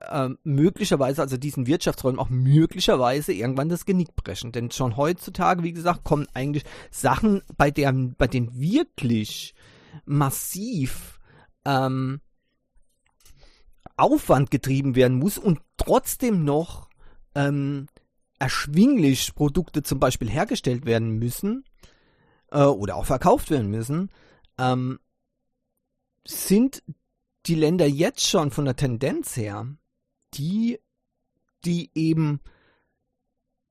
äh, 0.00 0.30
möglicherweise, 0.44 1.22
also 1.22 1.36
diesen 1.36 1.66
Wirtschaftsräumen 1.66 2.18
auch 2.18 2.28
möglicherweise 2.28 3.32
irgendwann 3.32 3.68
das 3.68 3.86
Genick 3.86 4.14
brechen. 4.14 4.52
Denn 4.52 4.70
schon 4.70 4.96
heutzutage, 4.96 5.62
wie 5.62 5.72
gesagt, 5.72 6.04
kommen 6.04 6.26
eigentlich 6.34 6.64
Sachen, 6.90 7.42
bei, 7.56 7.70
der, 7.70 7.92
bei 7.92 8.26
denen 8.26 8.58
wirklich 8.58 9.54
massiv 10.04 11.18
ähm, 11.64 12.20
Aufwand 13.96 14.50
getrieben 14.50 14.96
werden 14.96 15.18
muss 15.18 15.38
und 15.38 15.60
trotzdem 15.84 16.44
noch 16.44 16.88
ähm, 17.34 17.88
erschwinglich 18.38 19.34
Produkte 19.34 19.82
zum 19.82 20.00
Beispiel 20.00 20.28
hergestellt 20.28 20.84
werden 20.84 21.18
müssen 21.18 21.64
äh, 22.50 22.62
oder 22.62 22.96
auch 22.96 23.06
verkauft 23.06 23.50
werden 23.50 23.70
müssen, 23.70 24.10
ähm, 24.58 24.98
sind 26.26 26.82
die 27.46 27.54
Länder 27.54 27.86
jetzt 27.86 28.26
schon 28.26 28.50
von 28.50 28.64
der 28.64 28.76
Tendenz 28.76 29.36
her 29.36 29.66
die, 30.34 30.78
die 31.64 31.90
eben 31.94 32.40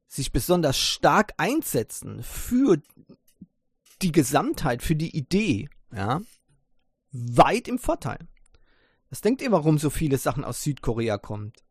sich 0.07 0.31
besonders 0.31 0.77
stark 0.77 1.33
einsetzen 1.37 2.21
für 2.21 2.81
die 4.01 4.11
Gesamtheit, 4.11 4.83
für 4.83 4.95
die 4.95 5.15
Idee, 5.15 5.69
ja, 5.93 6.21
weit 7.11 7.67
im 7.67 7.79
Vorteil. 7.79 8.19
Was 9.09 9.21
denkt 9.21 9.41
ihr, 9.41 9.51
warum 9.51 9.77
so 9.77 9.89
viele 9.89 10.17
Sachen 10.17 10.43
aus 10.43 10.63
Südkorea 10.63 11.17
kommt? 11.17 11.63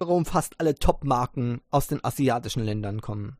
Warum 0.00 0.24
fast 0.24 0.58
alle 0.58 0.74
Top-Marken 0.76 1.60
aus 1.68 1.86
den 1.86 2.02
asiatischen 2.02 2.64
Ländern 2.64 3.02
kommen? 3.02 3.36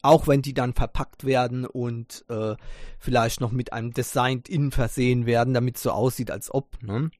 Auch 0.00 0.28
wenn 0.28 0.40
die 0.40 0.54
dann 0.54 0.74
verpackt 0.74 1.24
werden 1.24 1.66
und 1.66 2.24
äh, 2.28 2.54
vielleicht 3.00 3.40
noch 3.40 3.50
mit 3.50 3.72
einem 3.72 3.92
Designed-In 3.92 4.70
versehen 4.70 5.26
werden, 5.26 5.54
damit 5.54 5.74
es 5.74 5.82
so 5.82 5.90
aussieht, 5.90 6.30
als 6.30 6.54
ob, 6.54 6.80
ne? 6.84 7.10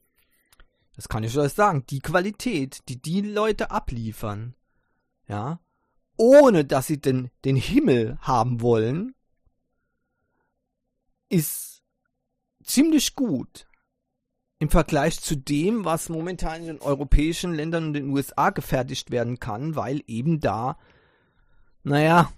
Das 0.95 1.09
kann 1.09 1.25
ich 1.25 1.37
euch 1.37 1.55
sagen. 1.55 1.87
Die 1.91 1.99
Qualität, 1.99 2.89
die 2.89 3.03
die 3.03 3.23
Leute 3.23 3.73
abliefern, 3.73 4.55
ja, 5.27 5.59
ohne 6.17 6.65
dass 6.65 6.87
sie 6.87 7.01
den, 7.01 7.33
den 7.45 7.57
Himmel 7.57 8.17
haben 8.21 8.61
wollen, 8.61 9.17
ist 11.29 11.83
ziemlich 12.63 13.17
gut 13.17 13.67
im 14.63 14.69
Vergleich 14.69 15.21
zu 15.21 15.37
dem, 15.37 15.85
was 15.85 16.09
momentan 16.09 16.61
in 16.61 16.67
den 16.69 16.81
europäischen 16.81 17.53
Ländern 17.53 17.87
und 17.87 17.95
den 17.95 18.11
USA 18.11 18.51
gefertigt 18.51 19.11
werden 19.11 19.41
kann, 19.41 19.75
weil 19.75 20.05
eben 20.07 20.39
da, 20.39 20.79
naja, 21.83 22.33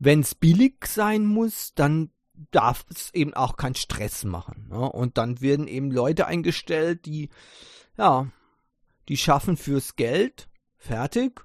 wenn 0.00 0.22
es 0.22 0.34
billig 0.34 0.84
sein 0.86 1.24
muss, 1.24 1.72
dann 1.76 2.10
darf 2.50 2.84
es 2.90 3.14
eben 3.14 3.32
auch 3.32 3.56
keinen 3.56 3.76
Stress 3.76 4.24
machen. 4.24 4.70
Ne? 4.70 4.80
Und 4.80 5.18
dann 5.18 5.40
werden 5.40 5.68
eben 5.68 5.92
Leute 5.92 6.26
eingestellt, 6.26 7.06
die, 7.06 7.28
ja, 7.96 8.26
die 9.08 9.16
schaffen 9.16 9.56
fürs 9.56 9.94
Geld, 9.94 10.48
fertig. 10.78 11.42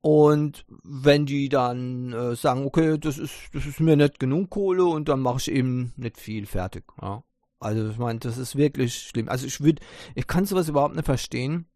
Und 0.00 0.66
wenn 0.82 1.24
die 1.24 1.48
dann 1.48 2.12
äh, 2.12 2.34
sagen, 2.34 2.66
okay, 2.66 2.98
das 2.98 3.16
ist, 3.16 3.32
das 3.52 3.64
ist 3.64 3.78
mir 3.78 3.94
nicht 3.94 4.18
genug 4.18 4.50
Kohle 4.50 4.86
und 4.86 5.08
dann 5.08 5.20
mache 5.20 5.38
ich 5.38 5.52
eben 5.52 5.92
nicht 5.96 6.18
viel 6.18 6.46
fertig. 6.46 6.82
Ja. 7.00 7.22
Also 7.60 7.90
ich 7.90 7.98
meine, 7.98 8.18
das 8.18 8.38
ist 8.38 8.56
wirklich 8.56 8.94
schlimm. 8.94 9.28
Also 9.28 9.46
ich 9.46 9.60
würde, 9.60 9.82
ich 10.14 10.26
kann 10.26 10.46
sowas 10.46 10.68
überhaupt 10.68 10.96
nicht 10.96 11.04
verstehen. 11.04 11.66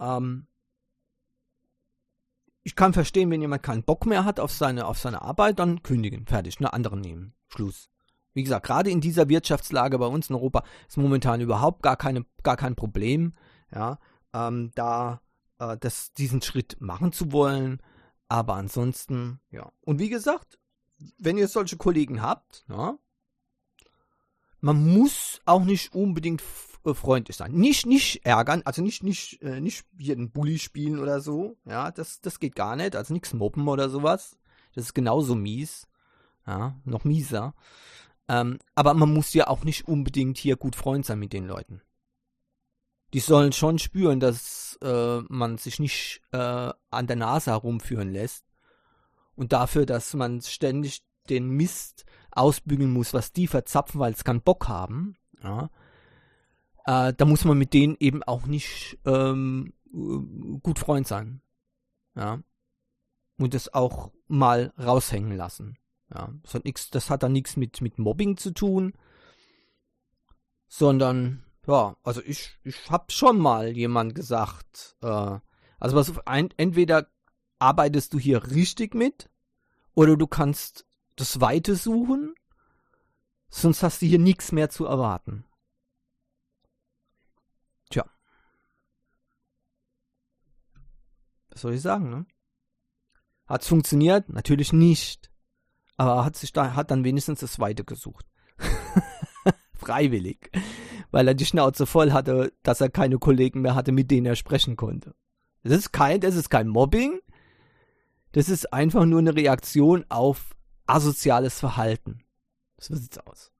Ähm, 0.00 0.46
ich 2.62 2.74
kann 2.74 2.92
verstehen, 2.92 3.30
wenn 3.30 3.40
jemand 3.40 3.62
keinen 3.62 3.84
Bock 3.84 4.06
mehr 4.06 4.24
hat 4.24 4.40
auf 4.40 4.52
seine, 4.52 4.86
auf 4.86 4.98
seine 4.98 5.22
Arbeit, 5.22 5.58
dann 5.58 5.82
kündigen, 5.82 6.26
fertig, 6.26 6.58
eine 6.58 6.72
andere 6.72 6.96
nehmen, 6.96 7.34
Schluss. 7.48 7.90
Wie 8.32 8.42
gesagt, 8.42 8.66
gerade 8.66 8.90
in 8.90 9.00
dieser 9.00 9.28
Wirtschaftslage 9.28 9.98
bei 9.98 10.06
uns 10.06 10.30
in 10.30 10.36
Europa 10.36 10.64
ist 10.88 10.96
momentan 10.96 11.40
überhaupt 11.40 11.82
gar, 11.82 11.96
keine, 11.96 12.24
gar 12.42 12.56
kein 12.56 12.76
Problem, 12.76 13.34
ja, 13.74 13.98
ähm, 14.32 14.70
da 14.74 15.20
äh, 15.58 15.76
das, 15.78 16.12
diesen 16.14 16.40
Schritt 16.40 16.80
machen 16.80 17.12
zu 17.12 17.32
wollen. 17.32 17.82
Aber 18.28 18.54
ansonsten, 18.54 19.40
ja. 19.50 19.72
Und 19.80 19.98
wie 19.98 20.08
gesagt, 20.08 20.58
wenn 21.18 21.38
ihr 21.38 21.48
solche 21.48 21.76
Kollegen 21.76 22.22
habt, 22.22 22.64
ja, 22.68 22.96
man 24.60 24.86
muss 24.86 25.40
auch 25.44 25.64
nicht 25.64 25.94
unbedingt 25.94 26.42
äh, 26.84 26.94
freundlich 26.94 27.36
sein. 27.36 27.52
Nicht, 27.52 27.86
nicht 27.86 28.24
ärgern, 28.24 28.62
also 28.64 28.82
nicht, 28.82 29.02
nicht, 29.02 29.42
äh, 29.42 29.60
nicht 29.60 29.84
hier 29.98 30.14
einen 30.14 30.30
Bully 30.30 30.58
spielen 30.58 30.98
oder 30.98 31.20
so. 31.20 31.56
Ja, 31.64 31.90
das, 31.90 32.20
das 32.20 32.38
geht 32.38 32.54
gar 32.54 32.76
nicht. 32.76 32.96
Also 32.96 33.12
nichts 33.12 33.32
mobben 33.34 33.68
oder 33.68 33.88
sowas. 33.88 34.38
Das 34.74 34.84
ist 34.84 34.94
genauso 34.94 35.34
mies. 35.34 35.86
Ja, 36.46 36.76
noch 36.84 37.04
mieser. 37.04 37.54
Ähm, 38.28 38.58
aber 38.74 38.94
man 38.94 39.12
muss 39.12 39.34
ja 39.34 39.48
auch 39.48 39.64
nicht 39.64 39.88
unbedingt 39.88 40.38
hier 40.38 40.56
gut 40.56 40.76
Freund 40.76 41.04
sein 41.04 41.18
mit 41.18 41.32
den 41.32 41.46
Leuten. 41.46 41.82
Die 43.12 43.20
sollen 43.20 43.52
schon 43.52 43.78
spüren, 43.78 44.20
dass 44.20 44.78
äh, 44.82 45.20
man 45.28 45.58
sich 45.58 45.80
nicht 45.80 46.22
äh, 46.32 46.38
an 46.90 47.06
der 47.06 47.16
Nase 47.16 47.50
herumführen 47.50 48.12
lässt. 48.12 48.44
Und 49.34 49.52
dafür, 49.52 49.84
dass 49.84 50.14
man 50.14 50.40
ständig 50.42 51.02
den 51.28 51.48
Mist 51.48 52.04
ausbügeln 52.32 52.90
muss, 52.92 53.14
was 53.14 53.32
die 53.32 53.46
verzapfen, 53.46 54.00
weil 54.00 54.16
sie 54.16 54.24
keinen 54.24 54.42
Bock 54.42 54.68
haben. 54.68 55.16
Ja, 55.42 55.70
äh, 56.86 57.12
da 57.14 57.24
muss 57.24 57.44
man 57.44 57.58
mit 57.58 57.72
denen 57.72 57.96
eben 58.00 58.22
auch 58.22 58.46
nicht 58.46 58.98
ähm, 59.04 59.72
gut 60.62 60.78
Freund 60.78 61.06
sein. 61.06 61.42
Ja. 62.14 62.42
Und 63.38 63.54
das 63.54 63.72
auch 63.72 64.12
mal 64.28 64.72
raushängen 64.78 65.36
lassen. 65.36 65.78
Ja. 66.12 66.32
Das 66.42 66.54
hat 66.54 66.64
nichts, 66.64 66.90
das 66.90 67.10
hat 67.10 67.22
dann 67.22 67.32
nichts 67.32 67.56
mit, 67.56 67.80
mit 67.80 67.98
Mobbing 67.98 68.36
zu 68.36 68.52
tun. 68.52 68.92
Sondern, 70.68 71.44
ja, 71.66 71.96
also 72.02 72.22
ich, 72.22 72.58
ich 72.62 72.90
hab 72.90 73.12
schon 73.12 73.38
mal 73.38 73.76
jemand 73.76 74.14
gesagt, 74.14 74.96
äh, 75.02 75.38
also 75.78 75.96
was 75.96 76.12
entweder 76.56 77.08
arbeitest 77.58 78.14
du 78.14 78.18
hier 78.18 78.50
richtig 78.50 78.94
mit, 78.94 79.30
oder 79.94 80.16
du 80.16 80.26
kannst 80.26 80.86
das 81.20 81.40
Weite 81.40 81.76
suchen, 81.76 82.34
sonst 83.48 83.82
hast 83.82 84.02
du 84.02 84.06
hier 84.06 84.18
nichts 84.18 84.52
mehr 84.52 84.70
zu 84.70 84.86
erwarten. 84.86 85.44
Was 91.50 91.62
soll 91.62 91.74
ich 91.74 91.82
sagen, 91.82 92.10
ne? 92.10 92.26
Hat's 93.46 93.68
funktioniert? 93.68 94.28
Natürlich 94.28 94.72
nicht. 94.72 95.30
Aber 95.96 96.24
hat 96.24 96.36
sich 96.36 96.52
da, 96.52 96.74
hat 96.74 96.90
dann 96.90 97.04
wenigstens 97.04 97.40
das 97.40 97.52
Zweite 97.52 97.84
gesucht. 97.84 98.26
Freiwillig. 99.74 100.50
Weil 101.10 101.28
er 101.28 101.34
die 101.34 101.44
Schnauze 101.44 101.86
voll 101.86 102.12
hatte, 102.12 102.52
dass 102.62 102.80
er 102.80 102.88
keine 102.88 103.18
Kollegen 103.18 103.60
mehr 103.60 103.74
hatte, 103.74 103.92
mit 103.92 104.10
denen 104.10 104.26
er 104.26 104.36
sprechen 104.36 104.76
konnte. 104.76 105.14
Das 105.62 105.74
ist 105.74 105.92
kein, 105.92 106.20
das 106.20 106.36
ist 106.36 106.48
kein 106.48 106.68
Mobbing. 106.68 107.20
Das 108.32 108.48
ist 108.48 108.72
einfach 108.72 109.04
nur 109.04 109.18
eine 109.18 109.34
Reaktion 109.34 110.06
auf 110.08 110.56
asoziales 110.94 111.58
Verhalten. 111.58 112.24
So 112.78 112.94
sieht's 112.94 113.18
aus. 113.18 113.52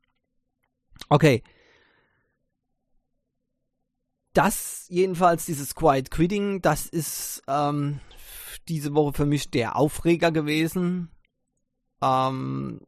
Okay 1.08 1.42
das 4.32 4.86
jedenfalls, 4.88 5.46
dieses 5.46 5.74
Quiet 5.74 6.10
Quitting, 6.10 6.62
das 6.62 6.86
ist 6.86 7.42
ähm, 7.48 8.00
diese 8.68 8.94
Woche 8.94 9.12
für 9.12 9.26
mich 9.26 9.50
der 9.50 9.76
Aufreger 9.76 10.30
gewesen. 10.30 11.10
Ähm, 12.02 12.80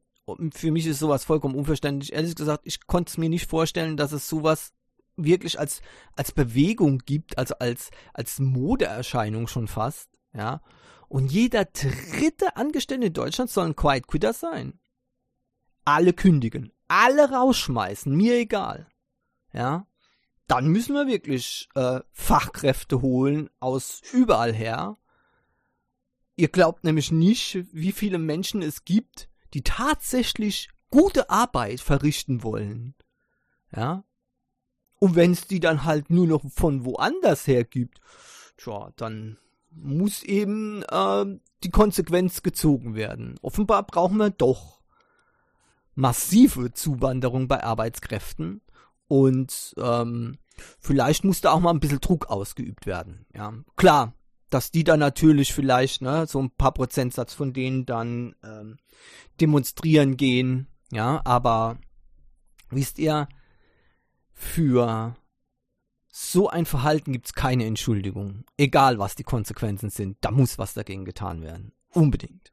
für 0.52 0.70
mich 0.70 0.86
ist 0.86 1.00
sowas 1.00 1.24
vollkommen 1.24 1.56
unverständlich. 1.56 2.12
Ehrlich 2.12 2.36
gesagt, 2.36 2.62
ich 2.64 2.86
konnte 2.86 3.10
es 3.10 3.18
mir 3.18 3.28
nicht 3.28 3.50
vorstellen, 3.50 3.96
dass 3.96 4.12
es 4.12 4.28
sowas 4.28 4.72
wirklich 5.16 5.58
als, 5.58 5.82
als 6.16 6.32
Bewegung 6.32 6.98
gibt, 6.98 7.36
also 7.36 7.54
als, 7.58 7.90
als 8.14 8.38
Modeerscheinung 8.38 9.46
schon 9.46 9.68
fast, 9.68 10.08
ja. 10.32 10.62
Und 11.12 11.30
jeder 11.30 11.66
dritte 11.66 12.56
Angestellte 12.56 13.06
in 13.06 13.12
Deutschland 13.12 13.50
soll 13.50 13.66
ein 13.66 13.76
Quiet 13.76 14.06
Quitter 14.06 14.32
sein. 14.32 14.78
Alle 15.84 16.12
kündigen, 16.12 16.72
alle 16.88 17.30
rausschmeißen, 17.30 18.14
mir 18.14 18.36
egal. 18.36 18.86
Ja 19.52 19.86
dann 20.52 20.68
müssen 20.68 20.94
wir 20.94 21.06
wirklich 21.06 21.70
äh, 21.74 22.00
Fachkräfte 22.12 23.00
holen 23.00 23.48
aus 23.58 24.02
überall 24.12 24.52
her. 24.52 24.98
Ihr 26.36 26.48
glaubt 26.48 26.84
nämlich 26.84 27.10
nicht, 27.10 27.64
wie 27.72 27.92
viele 27.92 28.18
Menschen 28.18 28.60
es 28.60 28.84
gibt, 28.84 29.30
die 29.54 29.62
tatsächlich 29.62 30.68
gute 30.90 31.30
Arbeit 31.30 31.80
verrichten 31.80 32.42
wollen. 32.42 32.94
Ja? 33.74 34.04
Und 34.98 35.14
wenn 35.14 35.32
es 35.32 35.46
die 35.46 35.58
dann 35.58 35.84
halt 35.84 36.10
nur 36.10 36.26
noch 36.26 36.42
von 36.50 36.84
woanders 36.84 37.46
her 37.46 37.64
gibt, 37.64 38.02
tja, 38.58 38.92
dann 38.96 39.38
muss 39.74 40.22
eben 40.22 40.82
äh, 40.84 41.24
die 41.64 41.70
Konsequenz 41.70 42.42
gezogen 42.42 42.94
werden. 42.94 43.38
Offenbar 43.42 43.84
brauchen 43.84 44.18
wir 44.18 44.30
doch 44.30 44.82
massive 45.94 46.72
Zuwanderung 46.72 47.48
bei 47.48 47.62
Arbeitskräften 47.62 48.62
und 49.08 49.74
ähm, 49.76 50.38
vielleicht 50.78 51.24
muss 51.24 51.40
da 51.40 51.52
auch 51.52 51.60
mal 51.60 51.70
ein 51.70 51.80
bisschen 51.80 52.00
Druck 52.00 52.26
ausgeübt 52.26 52.86
werden. 52.86 53.26
Ja, 53.34 53.52
klar, 53.76 54.14
dass 54.50 54.70
die 54.70 54.84
dann 54.84 55.00
natürlich 55.00 55.52
vielleicht, 55.52 56.02
ne, 56.02 56.26
so 56.26 56.40
ein 56.40 56.50
paar 56.50 56.72
Prozentsatz 56.72 57.34
von 57.34 57.52
denen 57.52 57.86
dann 57.86 58.34
ähm, 58.42 58.78
demonstrieren 59.40 60.16
gehen, 60.16 60.68
ja, 60.90 61.20
aber 61.24 61.78
wisst 62.70 62.98
ihr, 62.98 63.28
für 64.32 65.14
so 66.14 66.50
ein 66.50 66.66
Verhalten 66.66 67.12
gibt 67.12 67.26
es 67.26 67.32
keine 67.32 67.64
Entschuldigung. 67.64 68.44
Egal 68.58 68.98
was 68.98 69.14
die 69.14 69.24
Konsequenzen 69.24 69.88
sind, 69.88 70.18
da 70.20 70.30
muss 70.30 70.58
was 70.58 70.74
dagegen 70.74 71.06
getan 71.06 71.40
werden. 71.40 71.72
Unbedingt. 71.88 72.52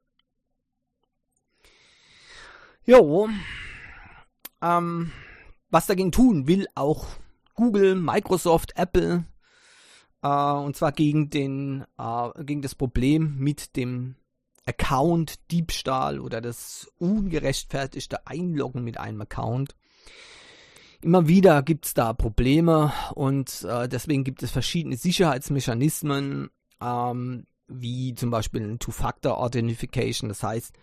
Jo, 2.86 3.30
ähm, 4.62 5.12
was 5.70 5.88
dagegen 5.88 6.14
tun 6.14 6.48
will 6.48 6.68
auch 6.74 7.06
Google, 7.54 7.96
Microsoft, 7.96 8.78
Apple, 8.78 9.26
äh, 10.24 10.28
und 10.28 10.78
zwar 10.78 10.94
gegen 10.94 11.30
den, 11.30 11.86
äh, 11.98 12.44
gegen 12.46 12.62
das 12.62 12.76
Problem 12.76 13.36
mit 13.38 13.76
dem 13.76 14.16
Account-Diebstahl 14.66 16.20
oder 16.20 16.40
das 16.40 16.90
ungerechtfertigte 16.98 18.26
Einloggen 18.26 18.86
mit 18.86 18.98
einem 18.98 19.20
Account. 19.22 19.76
Immer 21.02 21.28
wieder 21.28 21.64
gibt 21.64 21.86
es 21.86 21.94
da 21.94 22.14
Probleme 22.14 22.92
und 23.16 23.64
äh, 23.64 23.88
deswegen 23.88 24.24
gibt 24.24 24.44
es 24.44 24.52
verschiedene 24.52 24.98
Sicherheitsmechanismen, 24.98 26.50
ähm, 26.82 27.48
wie 27.68 28.14
zum 28.16 28.32
Beispiel 28.32 28.62
ein 28.64 28.80
Two-Factor-Authentification, 28.80 30.28
das 30.30 30.44
heißt 30.44 30.74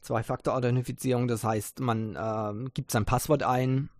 Zwei-Faktor-Authentifizierung, 0.00 1.26
das 1.26 1.42
heißt, 1.42 1.80
man 1.80 2.14
äh, 2.14 2.70
gibt 2.72 2.92
sein 2.92 3.04
Passwort 3.04 3.42
ein 3.42 3.90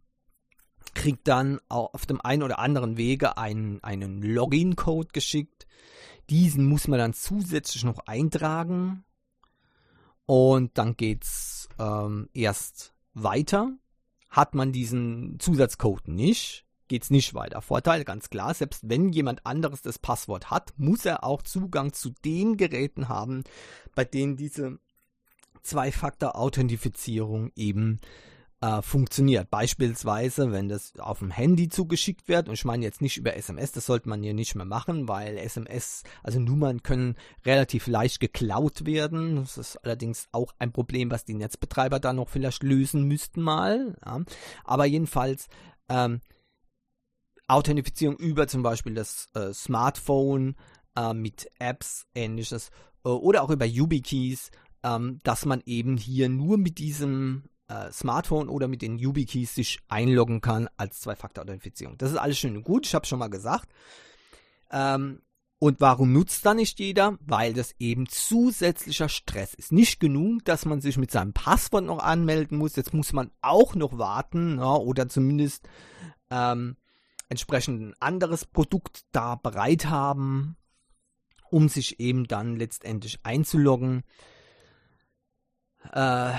kriegt 0.94 1.28
dann 1.28 1.60
auf 1.68 2.06
dem 2.06 2.20
einen 2.20 2.42
oder 2.42 2.58
anderen 2.58 2.96
Wege 2.96 3.38
einen, 3.38 3.82
einen 3.82 4.22
Login-Code 4.22 5.10
geschickt. 5.12 5.66
Diesen 6.30 6.66
muss 6.66 6.88
man 6.88 6.98
dann 6.98 7.14
zusätzlich 7.14 7.84
noch 7.84 8.00
eintragen. 8.06 9.04
Und 10.26 10.76
dann 10.76 10.96
geht's 10.96 11.68
ähm, 11.78 12.28
erst 12.34 12.94
weiter. 13.14 13.72
Hat 14.28 14.54
man 14.54 14.72
diesen 14.72 15.38
Zusatzcode 15.40 16.08
nicht, 16.08 16.66
geht's 16.88 17.10
nicht 17.10 17.34
weiter. 17.34 17.62
Vorteil 17.62 18.04
ganz 18.04 18.30
klar, 18.30 18.52
selbst 18.54 18.88
wenn 18.88 19.10
jemand 19.10 19.46
anderes 19.46 19.82
das 19.82 19.98
Passwort 19.98 20.50
hat, 20.50 20.72
muss 20.76 21.04
er 21.04 21.24
auch 21.24 21.42
Zugang 21.42 21.92
zu 21.92 22.10
den 22.24 22.56
Geräten 22.56 23.08
haben, 23.08 23.44
bei 23.94 24.04
denen 24.04 24.36
diese 24.36 24.78
Zwei-Faktor-Authentifizierung 25.62 27.52
eben 27.54 28.00
äh, 28.60 28.82
funktioniert. 28.82 29.50
Beispielsweise, 29.50 30.50
wenn 30.52 30.68
das 30.68 30.98
auf 30.98 31.20
dem 31.20 31.30
Handy 31.30 31.68
zugeschickt 31.68 32.28
wird, 32.28 32.48
und 32.48 32.54
ich 32.54 32.64
meine 32.64 32.84
jetzt 32.84 33.00
nicht 33.00 33.16
über 33.16 33.36
SMS, 33.36 33.72
das 33.72 33.86
sollte 33.86 34.08
man 34.08 34.22
hier 34.22 34.34
nicht 34.34 34.54
mehr 34.54 34.64
machen, 34.64 35.08
weil 35.08 35.38
SMS, 35.38 36.02
also 36.22 36.40
Nummern 36.40 36.82
können 36.82 37.16
relativ 37.44 37.86
leicht 37.86 38.20
geklaut 38.20 38.84
werden. 38.84 39.36
Das 39.36 39.58
ist 39.58 39.76
allerdings 39.76 40.28
auch 40.32 40.52
ein 40.58 40.72
Problem, 40.72 41.10
was 41.10 41.24
die 41.24 41.34
Netzbetreiber 41.34 42.00
da 42.00 42.12
noch 42.12 42.28
vielleicht 42.28 42.62
lösen 42.62 43.04
müssten 43.04 43.42
mal. 43.42 43.96
Ja. 44.04 44.22
Aber 44.64 44.86
jedenfalls, 44.86 45.48
ähm, 45.88 46.20
Authentifizierung 47.46 48.16
über 48.16 48.46
zum 48.46 48.62
Beispiel 48.62 48.94
das 48.94 49.28
äh, 49.34 49.54
Smartphone 49.54 50.54
äh, 50.96 51.14
mit 51.14 51.50
Apps, 51.58 52.06
ähnliches, 52.14 52.70
äh, 53.04 53.08
oder 53.08 53.42
auch 53.42 53.50
über 53.50 53.64
YubiKeys, 53.64 54.50
ähm, 54.82 55.20
dass 55.22 55.46
man 55.46 55.62
eben 55.64 55.96
hier 55.96 56.28
nur 56.28 56.58
mit 56.58 56.78
diesem 56.78 57.44
äh, 57.68 57.92
Smartphone 57.92 58.48
oder 58.48 58.68
mit 58.68 58.82
den 58.82 58.98
YubiKeys 58.98 59.54
sich 59.54 59.80
einloggen 59.88 60.40
kann 60.40 60.68
als 60.76 61.00
Zwei-Faktor-Authentifizierung. 61.00 61.98
Das 61.98 62.10
ist 62.10 62.16
alles 62.16 62.38
schön 62.38 62.56
und 62.56 62.64
gut, 62.64 62.86
ich 62.86 62.94
habe 62.94 63.06
schon 63.06 63.18
mal 63.18 63.28
gesagt. 63.28 63.68
Ähm, 64.70 65.20
und 65.60 65.80
warum 65.80 66.12
nutzt 66.12 66.46
da 66.46 66.54
nicht 66.54 66.78
jeder? 66.78 67.18
Weil 67.20 67.52
das 67.52 67.74
eben 67.80 68.08
zusätzlicher 68.08 69.08
Stress 69.08 69.54
ist. 69.54 69.72
Nicht 69.72 69.98
genug, 69.98 70.44
dass 70.44 70.64
man 70.64 70.80
sich 70.80 70.96
mit 70.98 71.10
seinem 71.10 71.32
Passwort 71.32 71.84
noch 71.84 71.98
anmelden 71.98 72.58
muss. 72.58 72.76
Jetzt 72.76 72.94
muss 72.94 73.12
man 73.12 73.32
auch 73.42 73.74
noch 73.74 73.98
warten 73.98 74.58
ja, 74.58 74.76
oder 74.76 75.08
zumindest 75.08 75.68
ähm, 76.30 76.76
entsprechend 77.28 77.82
ein 77.82 77.94
anderes 77.98 78.46
Produkt 78.46 79.04
da 79.10 79.34
bereit 79.34 79.86
haben, 79.86 80.56
um 81.50 81.68
sich 81.68 81.98
eben 81.98 82.28
dann 82.28 82.54
letztendlich 82.54 83.18
einzuloggen. 83.24 84.04
Äh, 85.92 86.34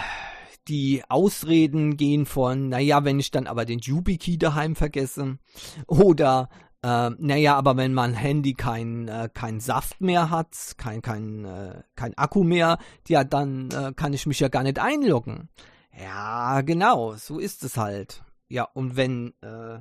die 0.67 1.03
Ausreden 1.07 1.97
gehen 1.97 2.25
von, 2.25 2.69
naja, 2.69 3.03
wenn 3.03 3.19
ich 3.19 3.31
dann 3.31 3.47
aber 3.47 3.65
den 3.65 3.79
YubiKey 3.79 4.37
daheim 4.37 4.75
vergesse 4.75 5.39
oder 5.87 6.49
äh, 6.81 7.09
naja, 7.17 7.55
aber 7.55 7.75
wenn 7.75 7.93
mein 7.93 8.13
Handy 8.13 8.53
kein, 8.53 9.07
äh, 9.07 9.29
kein 9.33 9.59
Saft 9.59 9.99
mehr 9.99 10.29
hat, 10.29 10.75
kein, 10.77 11.01
kein, 11.01 11.43
äh, 11.45 11.83
kein 11.95 12.17
Akku 12.17 12.43
mehr, 12.43 12.77
ja, 13.07 13.23
dann 13.23 13.69
äh, 13.71 13.93
kann 13.93 14.13
ich 14.13 14.25
mich 14.25 14.39
ja 14.39 14.47
gar 14.47 14.63
nicht 14.63 14.79
einloggen. 14.79 15.49
Ja, 15.97 16.61
genau, 16.61 17.15
so 17.15 17.39
ist 17.39 17.63
es 17.63 17.75
halt. 17.75 18.23
Ja, 18.47 18.63
und 18.63 18.95
wenn, 18.95 19.33
äh, 19.41 19.79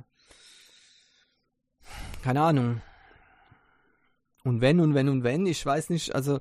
keine 2.21 2.41
Ahnung. 2.41 2.81
Und 4.43 4.61
wenn 4.61 4.79
und 4.79 4.93
wenn 4.93 5.09
und 5.09 5.23
wenn, 5.23 5.45
ich 5.45 5.65
weiß 5.65 5.89
nicht, 5.89 6.15
also 6.15 6.39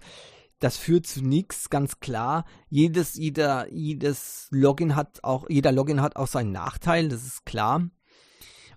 das 0.59 0.77
führt 0.77 1.07
zu 1.07 1.23
nichts, 1.23 1.71
ganz 1.71 2.01
klar. 2.01 2.45
Jedes, 2.69 3.15
jeder, 3.15 3.73
jedes 3.73 4.49
Login 4.51 4.97
hat 4.97 5.23
auch, 5.23 5.49
jeder 5.49 5.73
Login 5.73 6.01
hat 6.01 6.17
auch 6.17 6.27
seinen 6.27 6.53
Nachteil, 6.53 7.09
das 7.09 7.25
ist 7.25 7.47
klar. 7.47 7.89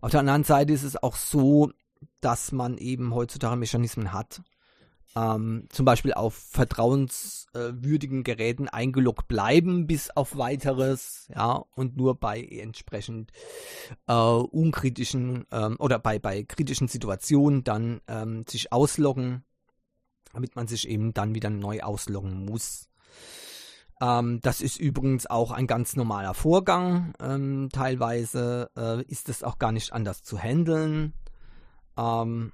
Auf 0.01 0.11
der 0.11 0.21
anderen 0.21 0.43
Seite 0.43 0.73
ist 0.73 0.83
es 0.83 1.01
auch 1.01 1.15
so, 1.15 1.71
dass 2.19 2.51
man 2.51 2.77
eben 2.77 3.13
heutzutage 3.13 3.55
Mechanismen 3.55 4.13
hat, 4.13 4.41
ähm, 5.15 5.67
zum 5.69 5.85
Beispiel 5.85 6.13
auf 6.13 6.33
vertrauenswürdigen 6.33 8.23
Geräten 8.23 8.69
eingeloggt 8.69 9.27
bleiben 9.27 9.87
bis 9.87 10.09
auf 10.09 10.37
weiteres, 10.37 11.27
ja, 11.35 11.63
und 11.75 11.97
nur 11.97 12.19
bei 12.19 12.41
entsprechend 12.41 13.31
äh, 14.07 14.13
unkritischen 14.13 15.45
ähm, 15.51 15.75
oder 15.79 15.99
bei, 15.99 16.19
bei 16.19 16.43
kritischen 16.43 16.87
Situationen 16.87 17.63
dann 17.63 18.01
ähm, 18.07 18.45
sich 18.47 18.71
ausloggen 18.71 19.43
damit 20.33 20.55
man 20.55 20.67
sich 20.67 20.87
eben 20.87 21.13
dann 21.13 21.35
wieder 21.35 21.49
neu 21.49 21.81
ausloggen 21.81 22.45
muss. 22.45 22.89
Ähm, 24.01 24.39
das 24.41 24.61
ist 24.61 24.79
übrigens 24.79 25.27
auch 25.27 25.51
ein 25.51 25.67
ganz 25.67 25.95
normaler 25.95 26.33
Vorgang. 26.33 27.13
Ähm, 27.19 27.69
teilweise 27.71 28.69
äh, 28.75 29.03
ist 29.03 29.29
es 29.29 29.43
auch 29.43 29.59
gar 29.59 29.71
nicht 29.71 29.93
anders 29.93 30.23
zu 30.23 30.37
handeln. 30.37 31.13
Ähm, 31.97 32.51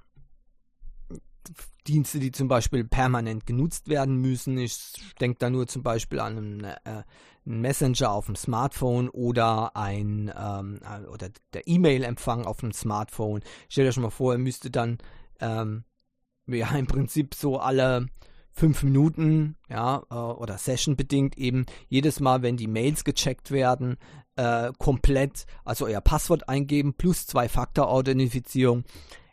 Dienste, 1.86 2.18
die 2.18 2.32
zum 2.32 2.48
Beispiel 2.48 2.84
permanent 2.84 3.46
genutzt 3.46 3.88
werden 3.88 4.16
müssen. 4.16 4.58
Ich 4.58 4.92
denke 5.20 5.38
da 5.38 5.48
nur 5.48 5.66
zum 5.66 5.82
Beispiel 5.82 6.20
an 6.20 6.36
einen, 6.36 6.64
äh, 6.64 7.02
einen 7.46 7.60
Messenger 7.62 8.10
auf 8.10 8.26
dem 8.26 8.36
Smartphone 8.36 9.08
oder 9.08 9.74
ein 9.74 10.30
ähm, 10.36 10.80
äh, 10.82 11.06
oder 11.06 11.30
der 11.54 11.66
E-Mail-Empfang 11.66 12.44
auf 12.44 12.58
dem 12.58 12.72
Smartphone. 12.72 13.40
Stellt 13.70 13.88
euch 13.88 13.96
mal 13.96 14.10
vor, 14.10 14.34
ihr 14.34 14.38
müsstet 14.38 14.76
dann 14.76 14.98
ähm, 15.40 15.84
ja 16.56 16.70
im 16.76 16.86
Prinzip 16.86 17.34
so 17.34 17.58
alle 17.58 18.06
fünf 18.52 18.82
Minuten, 18.82 19.56
ja, 19.68 20.02
äh, 20.10 20.14
oder 20.14 20.58
Session-bedingt 20.58 21.38
eben 21.38 21.66
jedes 21.88 22.20
Mal, 22.20 22.42
wenn 22.42 22.56
die 22.56 22.66
Mails 22.66 23.04
gecheckt 23.04 23.50
werden, 23.50 23.96
äh, 24.36 24.72
komplett, 24.78 25.46
also 25.64 25.86
euer 25.86 26.00
Passwort 26.00 26.48
eingeben 26.48 26.94
plus 26.94 27.26
Zwei-Faktor-Authentifizierung. 27.26 28.84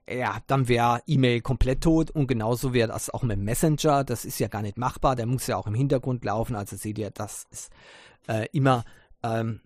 Ja, 0.07 0.37
dann 0.45 0.67
wäre 0.67 1.01
E-Mail 1.07 1.41
komplett 1.41 1.81
tot 1.81 2.11
und 2.11 2.27
genauso 2.27 2.73
wäre 2.73 2.89
das 2.89 3.09
auch 3.09 3.23
mit 3.23 3.39
Messenger. 3.39 4.03
Das 4.03 4.23
ist 4.23 4.39
ja 4.39 4.47
gar 4.47 4.61
nicht 4.61 4.77
machbar. 4.77 5.15
Der 5.15 5.25
muss 5.25 5.47
ja 5.47 5.57
auch 5.57 5.65
im 5.65 5.73
Hintergrund 5.73 6.23
laufen. 6.23 6.55
Also 6.55 6.75
seht 6.75 6.99
ihr, 6.99 7.09
das 7.09 7.47
ist 7.49 7.71
äh, 8.27 8.47
immer 8.51 8.83
ähm, 9.23 9.61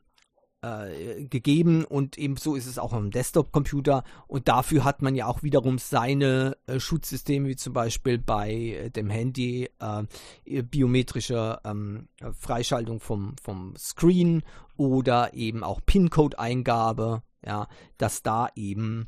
äh, 0.62 1.26
gegeben 1.26 1.86
und 1.86 2.17
ebenso 2.17 2.56
ist 2.56 2.65
es 2.65 2.78
auch 2.78 2.93
am 2.93 3.12
Desktop-Computer 3.12 4.04
und 4.28 4.48
dafür 4.48 4.84
hat 4.84 5.02
man 5.02 5.15
ja 5.15 5.28
auch 5.28 5.43
wiederum 5.43 5.78
seine 5.78 6.58
äh, 6.67 6.80
Schutzsysteme, 6.80 7.48
wie 7.48 7.56
zum 7.56 7.74
Beispiel 7.74 8.17
bei 8.17 8.52
äh, 8.52 8.89
dem 8.89 9.10
Handy 9.10 9.69
äh, 9.80 10.63
biometrische 10.63 11.60
ähm, 11.63 12.10
Freischaltung 12.38 13.00
vom, 13.00 13.36
vom 13.41 13.76
Screen 13.78 14.43
oder 14.76 15.34
eben 15.34 15.63
auch 15.63 15.82
PIN-Code-Eingabe, 15.86 17.24
ja, 17.45 17.67
dass 17.98 18.22
da 18.22 18.50
eben 18.56 19.08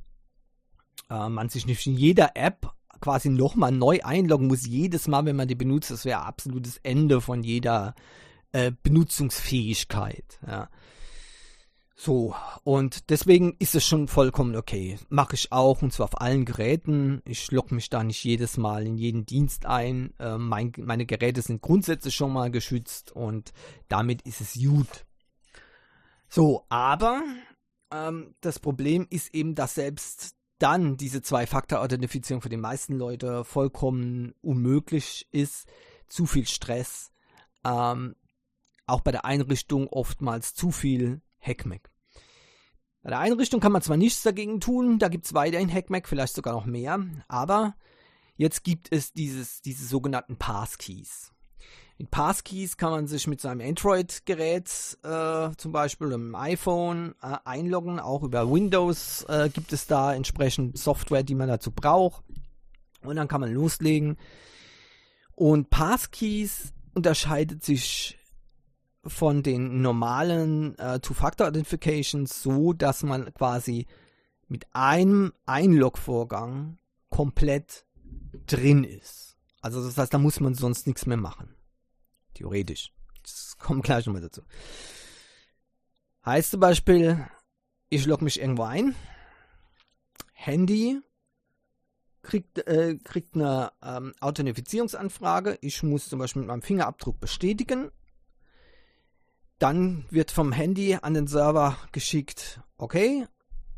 äh, 1.10 1.30
man 1.30 1.50
sich 1.50 1.66
nicht 1.66 1.86
in 1.86 1.96
jeder 1.96 2.32
App 2.36 2.72
quasi 3.02 3.30
nochmal 3.30 3.72
neu 3.72 4.00
einloggen 4.04 4.48
muss, 4.48 4.66
jedes 4.66 5.08
Mal, 5.08 5.26
wenn 5.26 5.36
man 5.36 5.48
die 5.48 5.56
benutzt, 5.56 5.92
das 5.92 6.06
wäre 6.06 6.22
absolutes 6.22 6.78
Ende 6.84 7.20
von 7.20 7.44
jeder 7.44 7.96
äh, 8.52 8.72
Benutzungsfähigkeit, 8.84 10.40
ja. 10.48 10.70
So, 12.04 12.34
und 12.64 13.12
deswegen 13.12 13.56
ist 13.60 13.76
es 13.76 13.86
schon 13.86 14.08
vollkommen 14.08 14.56
okay. 14.56 14.98
Mache 15.10 15.36
ich 15.36 15.52
auch, 15.52 15.84
und 15.84 15.94
zwar 15.94 16.06
auf 16.06 16.20
allen 16.20 16.46
Geräten. 16.46 17.22
Ich 17.26 17.52
logge 17.52 17.76
mich 17.76 17.92
da 17.92 18.04
nicht 18.04 18.24
jedes 18.24 18.58
Mal 18.58 18.88
in 18.88 18.98
jeden 18.98 19.28
Dienst 19.28 19.68
ein. 19.68 20.12
Äh, 20.18 20.40
mein, 20.40 20.72
meine 20.78 21.06
Geräte 21.06 21.44
sind 21.44 21.62
grundsätzlich 21.62 22.16
schon 22.16 22.34
mal 22.34 22.50
geschützt 22.50 23.12
und 23.12 23.54
damit 23.88 24.24
ist 24.24 24.42
es 24.42 24.56
gut. 24.56 25.06
So, 26.28 26.66
aber 26.70 27.22
ähm, 27.94 28.34
das 28.42 28.58
Problem 28.58 29.06
ist 29.12 29.36
eben, 29.36 29.54
dass 29.54 29.76
selbst 29.76 30.34
dann 30.58 30.98
diese 30.98 31.22
Zwei-Faktor-Authentifizierung 31.22 32.42
für 32.42 32.50
die 32.50 32.58
meisten 32.58 32.96
Leute 32.96 33.46
vollkommen 33.46 34.34
unmöglich 34.42 35.28
ist. 35.30 35.68
Zu 36.08 36.26
viel 36.26 36.48
Stress. 36.48 37.12
Ähm, 37.64 38.16
auch 38.88 39.02
bei 39.02 39.12
der 39.12 39.24
Einrichtung 39.26 39.88
oftmals 39.88 40.56
zu 40.56 40.72
viel 40.72 41.22
Hackmack. 41.41 41.89
Bei 43.04 43.10
der 43.10 43.19
Einrichtung 43.19 43.60
kann 43.60 43.71
man 43.71 43.82
zwar 43.82 43.97
nichts 43.97 44.21
dagegen 44.21 44.60
tun, 44.60 44.99
da 44.99 45.08
gibt 45.08 45.25
es 45.25 45.34
weiterhin 45.34 45.71
Hackmack, 45.71 46.08
vielleicht 46.08 46.36
sogar 46.36 46.54
noch 46.54 46.65
mehr, 46.65 46.99
aber 47.27 47.75
jetzt 48.36 48.63
gibt 48.63 48.91
es 48.91 49.12
dieses, 49.12 49.62
diese 49.62 49.86
sogenannten 49.86 50.38
Passkeys. 50.38 51.32
Mit 52.01 52.10
Passkeys 52.10 52.77
kann 52.77 52.89
man 52.89 53.08
sich 53.08 53.27
mit 53.27 53.41
seinem 53.41 53.62
Android-Gerät 53.62 54.97
äh, 55.04 55.49
zum 55.56 55.71
Beispiel 55.71 56.08
oder 56.08 56.39
iPhone 56.39 57.13
äh, 57.21 57.38
einloggen. 57.45 57.99
Auch 57.99 58.23
über 58.23 58.51
Windows 58.51 59.23
äh, 59.30 59.49
gibt 59.49 59.71
es 59.71 59.86
da 59.86 60.12
entsprechend 60.12 60.80
Software, 60.80 61.21
die 61.21 61.36
man 61.36 61.47
dazu 61.47 61.69
braucht. 61.69 62.23
Und 63.04 63.17
dann 63.17 63.27
kann 63.27 63.41
man 63.41 63.54
loslegen. 63.54 64.17
Und 65.36 65.69
Passkeys 65.69 66.73
unterscheidet 66.95 67.63
sich 67.63 68.17
von 69.06 69.44
den 69.44 69.82
normalen 69.82 70.78
äh, 70.78 71.00
Two-Factor-Authentifications 71.00 72.44
so, 72.44 72.74
dass 72.74 73.04
man 73.04 73.34
quasi 73.34 73.88
mit 74.48 74.68
einem 74.74 75.34
Einlog-Vorgang 75.46 76.78
komplett 77.10 77.86
drin 78.46 78.84
ist. 78.84 79.38
Also 79.62 79.84
das 79.84 79.98
heißt, 79.98 80.14
da 80.14 80.18
muss 80.18 80.40
man 80.40 80.54
sonst 80.54 80.88
nichts 80.88 81.06
mehr 81.06 81.18
machen. 81.18 81.56
Theoretisch. 82.34 82.92
Das 83.24 83.58
kommt 83.58 83.84
gleich 83.84 84.06
nochmal 84.06 84.22
dazu. 84.22 84.42
Heißt 86.26 86.52
zum 86.52 86.60
Beispiel, 86.60 87.26
ich 87.90 88.06
logge 88.06 88.24
mich 88.24 88.40
irgendwo 88.40 88.64
ein, 88.64 88.96
Handy 90.34 91.00
kriegt, 92.22 92.60
äh, 92.68 92.98
kriegt 93.04 93.36
eine 93.36 93.72
ähm, 93.84 94.14
Authentifizierungsanfrage, 94.20 95.58
ich 95.62 95.82
muss 95.84 96.10
zum 96.10 96.20
Beispiel 96.20 96.42
mit 96.42 96.50
meinem 96.50 96.62
Fingerabdruck 96.62 97.20
bestätigen, 97.20 97.92
dann 99.62 100.06
wird 100.10 100.32
vom 100.32 100.52
Handy 100.52 100.97
an 101.00 101.13
den 101.13 101.28
Server 101.28 101.78
geschickt, 101.91 102.62
okay, 102.78 103.28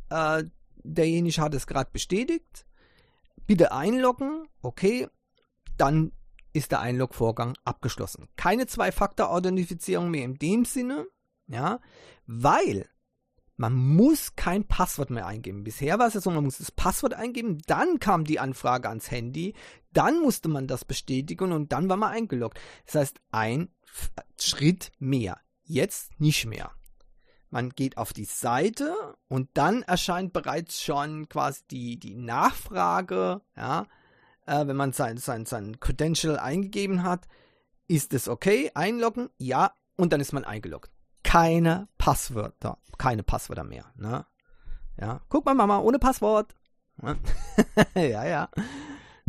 äh, 0.09 0.45
derjenige 0.83 1.41
hat 1.41 1.53
es 1.53 1.67
gerade 1.67 1.89
bestätigt, 1.91 2.65
bitte 3.47 3.73
einloggen, 3.73 4.47
okay, 4.61 5.07
dann 5.77 6.13
ist 6.53 6.71
der 6.71 6.79
Einlog-Vorgang 6.79 7.57
abgeschlossen. 7.65 8.29
Keine 8.37 8.65
Zwei-Faktor-Authentifizierung 8.67 10.09
mehr 10.09 10.23
in 10.23 10.35
dem 10.35 10.63
Sinne, 10.63 11.05
ja, 11.47 11.79
weil 12.27 12.87
man 13.57 13.73
muss 13.73 14.35
kein 14.35 14.65
Passwort 14.65 15.09
mehr 15.09 15.27
eingeben. 15.27 15.63
Bisher 15.63 15.99
war 15.99 16.07
es 16.07 16.13
ja 16.13 16.21
so, 16.21 16.31
man 16.31 16.45
muss 16.45 16.59
das 16.59 16.71
Passwort 16.71 17.13
eingeben, 17.13 17.61
dann 17.67 17.99
kam 17.99 18.23
die 18.23 18.39
Anfrage 18.39 18.87
ans 18.87 19.11
Handy, 19.11 19.53
dann 19.91 20.21
musste 20.21 20.47
man 20.47 20.67
das 20.67 20.85
bestätigen 20.85 21.51
und 21.51 21.73
dann 21.73 21.89
war 21.89 21.97
man 21.97 22.13
eingeloggt. 22.13 22.59
Das 22.85 22.95
heißt, 22.95 23.19
ein 23.31 23.69
Schritt 24.39 24.91
mehr. 24.99 25.39
Jetzt 25.63 26.19
nicht 26.19 26.45
mehr. 26.45 26.71
Man 27.49 27.69
geht 27.69 27.97
auf 27.97 28.13
die 28.13 28.25
Seite 28.25 28.95
und 29.27 29.49
dann 29.53 29.83
erscheint 29.83 30.33
bereits 30.33 30.81
schon 30.81 31.29
quasi 31.29 31.61
die, 31.69 31.99
die 31.99 32.15
Nachfrage, 32.15 33.41
ja, 33.55 33.85
äh, 34.47 34.65
wenn 34.67 34.75
man 34.75 34.91
sein, 34.91 35.17
sein, 35.17 35.45
sein 35.45 35.79
Credential 35.79 36.39
eingegeben 36.39 37.03
hat, 37.03 37.27
ist 37.87 38.13
es 38.13 38.27
okay, 38.27 38.71
einloggen, 38.73 39.29
ja, 39.37 39.71
und 39.95 40.13
dann 40.13 40.19
ist 40.19 40.33
man 40.33 40.45
eingeloggt. 40.45 40.91
Keine 41.23 41.87
Passwörter, 41.97 42.79
keine 42.97 43.23
Passwörter 43.23 43.63
mehr, 43.63 43.85
ne? 43.95 44.25
Ja, 44.99 45.21
guck 45.29 45.45
mal, 45.45 45.55
Mama, 45.55 45.79
ohne 45.79 45.99
Passwort. 45.99 46.55
ja, 47.95 48.25
ja. 48.25 48.49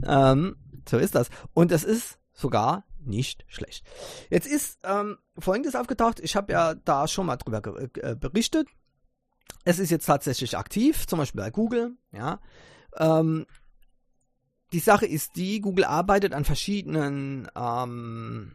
Ähm, 0.02 0.56
so 0.88 0.98
ist 0.98 1.14
das. 1.14 1.30
Und 1.52 1.72
es 1.72 1.84
ist 1.84 2.18
sogar 2.32 2.84
nicht 3.06 3.44
schlecht. 3.48 3.84
Jetzt 4.30 4.46
ist 4.46 4.78
ähm, 4.84 5.18
Folgendes 5.38 5.74
aufgetaucht. 5.74 6.20
Ich 6.20 6.36
habe 6.36 6.52
ja 6.52 6.74
da 6.74 7.08
schon 7.08 7.26
mal 7.26 7.36
drüber 7.36 7.62
äh, 8.00 8.14
berichtet. 8.14 8.68
Es 9.64 9.78
ist 9.78 9.90
jetzt 9.90 10.06
tatsächlich 10.06 10.56
aktiv, 10.56 11.06
zum 11.06 11.18
Beispiel 11.18 11.40
bei 11.40 11.50
Google. 11.50 11.96
Ja. 12.12 12.40
Ähm, 12.96 13.46
die 14.72 14.80
Sache 14.80 15.06
ist 15.06 15.36
die, 15.36 15.60
Google 15.60 15.84
arbeitet 15.84 16.34
an 16.34 16.44
verschiedenen 16.44 17.48
ähm, 17.56 18.54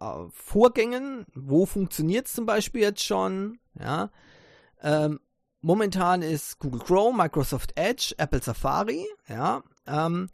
äh, 0.00 0.28
Vorgängen. 0.30 1.26
Wo 1.34 1.66
funktioniert 1.66 2.26
es 2.26 2.34
zum 2.34 2.46
Beispiel 2.46 2.82
jetzt 2.82 3.02
schon? 3.02 3.58
Ja. 3.78 4.10
Ähm, 4.80 5.20
momentan 5.60 6.22
ist 6.22 6.58
Google 6.58 6.80
Chrome, 6.80 7.16
Microsoft 7.16 7.72
Edge, 7.76 8.14
Apple 8.18 8.42
Safari. 8.42 9.06
Ja. 9.28 9.62
Ähm, 9.86 10.28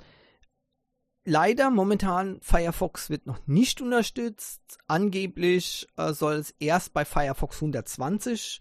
leider 1.25 1.71
momentan 1.71 2.39
Firefox 2.41 3.11
wird 3.11 3.27
noch 3.27 3.47
nicht 3.47 3.81
unterstützt. 3.81 4.61
Angeblich 4.87 5.87
äh, 5.97 6.13
soll 6.13 6.35
es 6.35 6.55
erst 6.59 6.93
bei 6.93 7.05
Firefox 7.05 7.57
120 7.57 8.61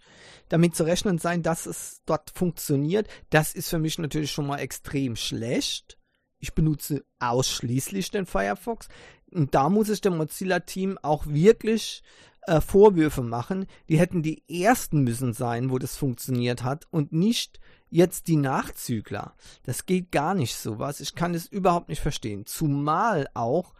damit 0.49 0.75
zu 0.75 0.83
rechnen 0.83 1.17
sein, 1.17 1.43
dass 1.43 1.65
es 1.65 2.01
dort 2.05 2.31
funktioniert. 2.31 3.07
Das 3.29 3.53
ist 3.53 3.69
für 3.69 3.79
mich 3.79 3.97
natürlich 3.97 4.31
schon 4.31 4.47
mal 4.47 4.59
extrem 4.59 5.15
schlecht. 5.15 5.97
Ich 6.39 6.53
benutze 6.53 7.03
ausschließlich 7.19 8.11
den 8.11 8.25
Firefox. 8.25 8.87
Und 9.31 9.55
da 9.55 9.69
muss 9.69 9.89
ich 9.89 10.01
dem 10.01 10.17
Mozilla-Team 10.17 10.99
auch 11.01 11.25
wirklich 11.25 12.03
äh, 12.43 12.61
Vorwürfe 12.61 13.21
machen. 13.21 13.65
Die 13.89 13.97
hätten 13.97 14.21
die 14.21 14.43
ersten 14.47 15.01
müssen 15.01 15.33
sein, 15.33 15.69
wo 15.69 15.79
das 15.79 15.95
funktioniert 15.95 16.63
hat 16.63 16.87
und 16.91 17.11
nicht 17.13 17.59
jetzt 17.93 18.27
die 18.27 18.37
Nachzügler. 18.37 19.35
Das 19.63 19.85
geht 19.85 20.11
gar 20.11 20.33
nicht 20.33 20.55
sowas. 20.55 20.99
Ich 20.99 21.15
kann 21.15 21.33
es 21.33 21.45
überhaupt 21.45 21.89
nicht 21.89 22.01
verstehen. 22.01 22.45
Zumal 22.45 23.27
auch 23.33 23.73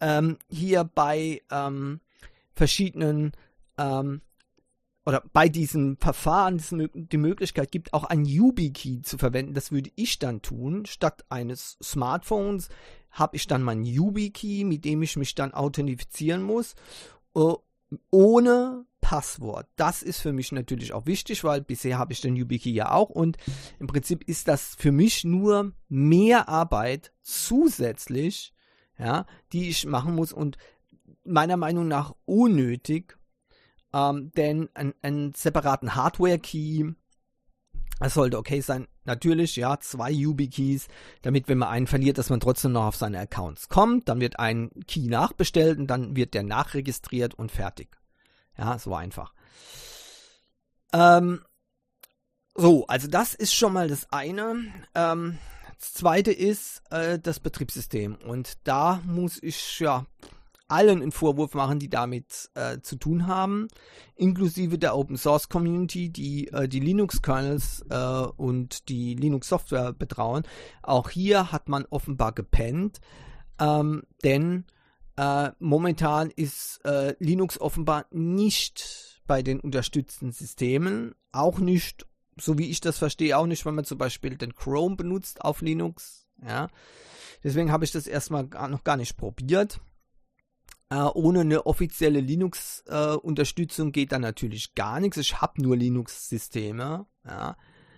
ähm, 0.00 0.38
hier 0.48 0.84
bei 0.84 1.42
ähm, 1.50 2.00
verschiedenen 2.54 3.32
ähm, 3.76 4.22
oder 5.04 5.22
bei 5.32 5.48
diesem 5.48 5.96
Verfahren 5.98 6.62
die 6.94 7.16
Möglichkeit 7.16 7.70
gibt, 7.72 7.94
auch 7.94 8.04
ein 8.04 8.24
YubiKey 8.24 9.02
zu 9.02 9.16
verwenden. 9.16 9.54
Das 9.54 9.72
würde 9.72 9.90
ich 9.96 10.18
dann 10.18 10.42
tun. 10.42 10.84
Statt 10.86 11.24
eines 11.30 11.78
Smartphones 11.82 12.68
habe 13.10 13.36
ich 13.36 13.46
dann 13.46 13.62
mein 13.62 13.84
YubiKey, 13.84 14.64
mit 14.64 14.84
dem 14.84 15.02
ich 15.02 15.16
mich 15.16 15.34
dann 15.34 15.54
authentifizieren 15.54 16.42
muss, 16.42 16.74
äh, 17.34 17.54
ohne 18.10 18.84
Passwort. 19.08 19.66
Das 19.76 20.02
ist 20.02 20.20
für 20.20 20.34
mich 20.34 20.52
natürlich 20.52 20.92
auch 20.92 21.06
wichtig, 21.06 21.42
weil 21.42 21.62
bisher 21.62 21.96
habe 21.96 22.12
ich 22.12 22.20
den 22.20 22.36
YubiKey 22.36 22.74
ja 22.74 22.90
auch 22.90 23.08
und 23.08 23.38
im 23.80 23.86
Prinzip 23.86 24.22
ist 24.28 24.48
das 24.48 24.74
für 24.76 24.92
mich 24.92 25.24
nur 25.24 25.72
mehr 25.88 26.50
Arbeit 26.50 27.14
zusätzlich, 27.22 28.52
ja, 28.98 29.24
die 29.54 29.70
ich 29.70 29.86
machen 29.86 30.14
muss 30.14 30.34
und 30.34 30.58
meiner 31.24 31.56
Meinung 31.56 31.88
nach 31.88 32.14
unnötig 32.26 33.16
ähm, 33.94 34.30
denn 34.36 34.68
einen 34.74 35.32
separaten 35.34 35.94
Hardware-Key, 35.94 36.92
das 38.00 38.12
sollte 38.12 38.36
okay 38.36 38.60
sein. 38.60 38.88
Natürlich, 39.04 39.56
ja, 39.56 39.80
zwei 39.80 40.10
YubiKeys, 40.10 40.88
damit, 41.22 41.48
wenn 41.48 41.56
man 41.56 41.70
einen 41.70 41.86
verliert, 41.86 42.18
dass 42.18 42.28
man 42.28 42.40
trotzdem 42.40 42.72
noch 42.72 42.84
auf 42.84 42.96
seine 42.96 43.20
Accounts 43.20 43.70
kommt. 43.70 44.10
Dann 44.10 44.20
wird 44.20 44.38
ein 44.38 44.68
Key 44.86 45.08
nachbestellt 45.08 45.78
und 45.78 45.86
dann 45.86 46.14
wird 46.14 46.34
der 46.34 46.42
nachregistriert 46.42 47.32
und 47.32 47.50
fertig. 47.50 47.97
Ja, 48.58 48.78
so 48.78 48.94
einfach. 48.94 49.32
Ähm, 50.92 51.42
so, 52.54 52.86
also 52.86 53.08
das 53.08 53.34
ist 53.34 53.54
schon 53.54 53.72
mal 53.72 53.88
das 53.88 54.10
eine. 54.10 54.66
Ähm, 54.94 55.38
das 55.78 55.92
zweite 55.94 56.32
ist 56.32 56.82
äh, 56.90 57.18
das 57.18 57.38
Betriebssystem. 57.38 58.16
Und 58.16 58.58
da 58.64 59.00
muss 59.06 59.40
ich 59.42 59.78
ja 59.78 60.06
allen 60.66 61.00
einen 61.00 61.12
Vorwurf 61.12 61.54
machen, 61.54 61.78
die 61.78 61.88
damit 61.88 62.50
äh, 62.54 62.80
zu 62.80 62.96
tun 62.96 63.26
haben, 63.26 63.68
inklusive 64.16 64.78
der 64.78 64.96
Open 64.96 65.16
Source 65.16 65.48
Community, 65.48 66.10
die 66.10 66.48
äh, 66.48 66.68
die 66.68 66.80
Linux 66.80 67.22
Kernels 67.22 67.84
äh, 67.88 67.96
und 68.36 68.88
die 68.88 69.14
Linux 69.14 69.48
Software 69.48 69.92
betrauen. 69.92 70.42
Auch 70.82 71.10
hier 71.10 71.52
hat 71.52 71.68
man 71.68 71.86
offenbar 71.86 72.32
gepennt, 72.32 73.00
ähm, 73.58 74.02
denn 74.22 74.66
äh, 75.18 75.50
momentan 75.58 76.30
ist 76.30 76.80
äh, 76.84 77.16
Linux 77.18 77.60
offenbar 77.60 78.06
nicht 78.12 79.20
bei 79.26 79.42
den 79.42 79.58
unterstützten 79.58 80.30
Systemen, 80.30 81.12
auch 81.32 81.58
nicht, 81.58 82.06
so 82.38 82.56
wie 82.56 82.70
ich 82.70 82.80
das 82.80 82.98
verstehe, 82.98 83.36
auch 83.36 83.46
nicht, 83.46 83.66
wenn 83.66 83.74
man 83.74 83.84
zum 83.84 83.98
Beispiel 83.98 84.36
den 84.36 84.54
Chrome 84.54 84.94
benutzt 84.94 85.44
auf 85.44 85.60
Linux. 85.60 86.28
Ja, 86.40 86.68
deswegen 87.42 87.72
habe 87.72 87.84
ich 87.84 87.90
das 87.90 88.06
erstmal 88.06 88.44
noch 88.44 88.84
gar 88.84 88.96
nicht 88.96 89.16
probiert. 89.16 89.80
Äh, 90.88 91.02
ohne 91.14 91.40
eine 91.40 91.66
offizielle 91.66 92.20
Linux-Unterstützung 92.20 93.88
äh, 93.88 93.92
geht 93.92 94.12
da 94.12 94.20
natürlich 94.20 94.76
gar 94.76 95.00
nichts. 95.00 95.16
Ich 95.16 95.40
habe 95.40 95.60
nur 95.60 95.76
Linux-Systeme, 95.76 97.06
ja, 97.26 97.56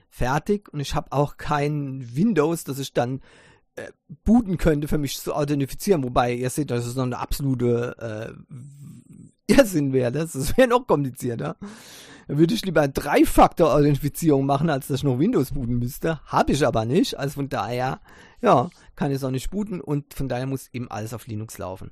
fertig. 0.09 0.72
Und 0.72 0.80
ich 0.80 0.94
habe 0.94 1.12
auch 1.12 1.37
kein 1.37 2.16
Windows, 2.16 2.64
das 2.64 2.78
ich 2.78 2.94
dann 2.94 3.20
booten 4.24 4.59
könnte, 4.59 4.88
für 4.88 4.98
mich 4.98 5.18
zu 5.18 5.35
authentifizieren. 5.35 6.02
Wobei, 6.04 6.35
ihr 6.35 6.50
seht, 6.50 6.70
das 6.70 6.87
ist 6.87 6.96
noch 6.96 7.04
eine 7.04 7.18
absolute 7.18 8.37
äh, 9.48 9.52
Irrsinn 9.52 9.92
wäre. 9.92 10.12
Das, 10.12 10.33
das 10.33 10.56
wäre 10.56 10.68
noch 10.68 10.87
komplizierter. 10.87 11.56
Dann 12.28 12.38
würde 12.38 12.54
ich 12.54 12.64
lieber 12.64 12.87
Drei-Faktor-Authentifizierung 12.87 14.46
machen, 14.46 14.70
als 14.70 14.87
dass 14.87 14.98
ich 14.98 15.04
noch 15.04 15.18
Windows 15.18 15.52
booten 15.52 15.78
müsste. 15.78 16.20
Habe 16.26 16.52
ich 16.52 16.64
aber 16.64 16.85
nicht. 16.85 17.18
Also 17.18 17.35
von 17.35 17.48
daher, 17.48 18.00
ja, 18.40 18.70
kann 18.94 19.11
ich 19.11 19.16
es 19.16 19.24
auch 19.24 19.30
nicht 19.30 19.50
booten 19.50 19.80
und 19.80 20.14
von 20.14 20.28
daher 20.28 20.46
muss 20.46 20.68
eben 20.72 20.90
alles 20.90 21.12
auf 21.12 21.26
Linux 21.26 21.59
laufen. 21.59 21.90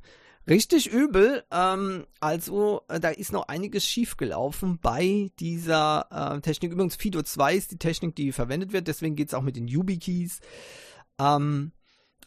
Richtig 0.48 0.86
übel. 0.90 1.42
Ähm, 1.52 2.06
also, 2.20 2.82
äh, 2.88 3.00
da 3.00 3.10
ist 3.10 3.32
noch 3.32 3.48
einiges 3.48 3.84
schiefgelaufen 3.84 4.78
bei 4.80 5.30
dieser 5.40 6.06
äh, 6.10 6.40
Technik. 6.40 6.72
Übrigens, 6.72 6.96
Fido 6.96 7.20
2 7.20 7.54
ist 7.54 7.72
die 7.72 7.78
Technik, 7.78 8.16
die 8.16 8.32
verwendet 8.32 8.72
wird. 8.72 8.88
Deswegen 8.88 9.14
geht 9.14 9.28
es 9.28 9.34
auch 9.34 9.42
mit 9.42 9.56
den 9.56 9.68
YubiKeys. 9.68 10.40
Ähm, 11.18 11.72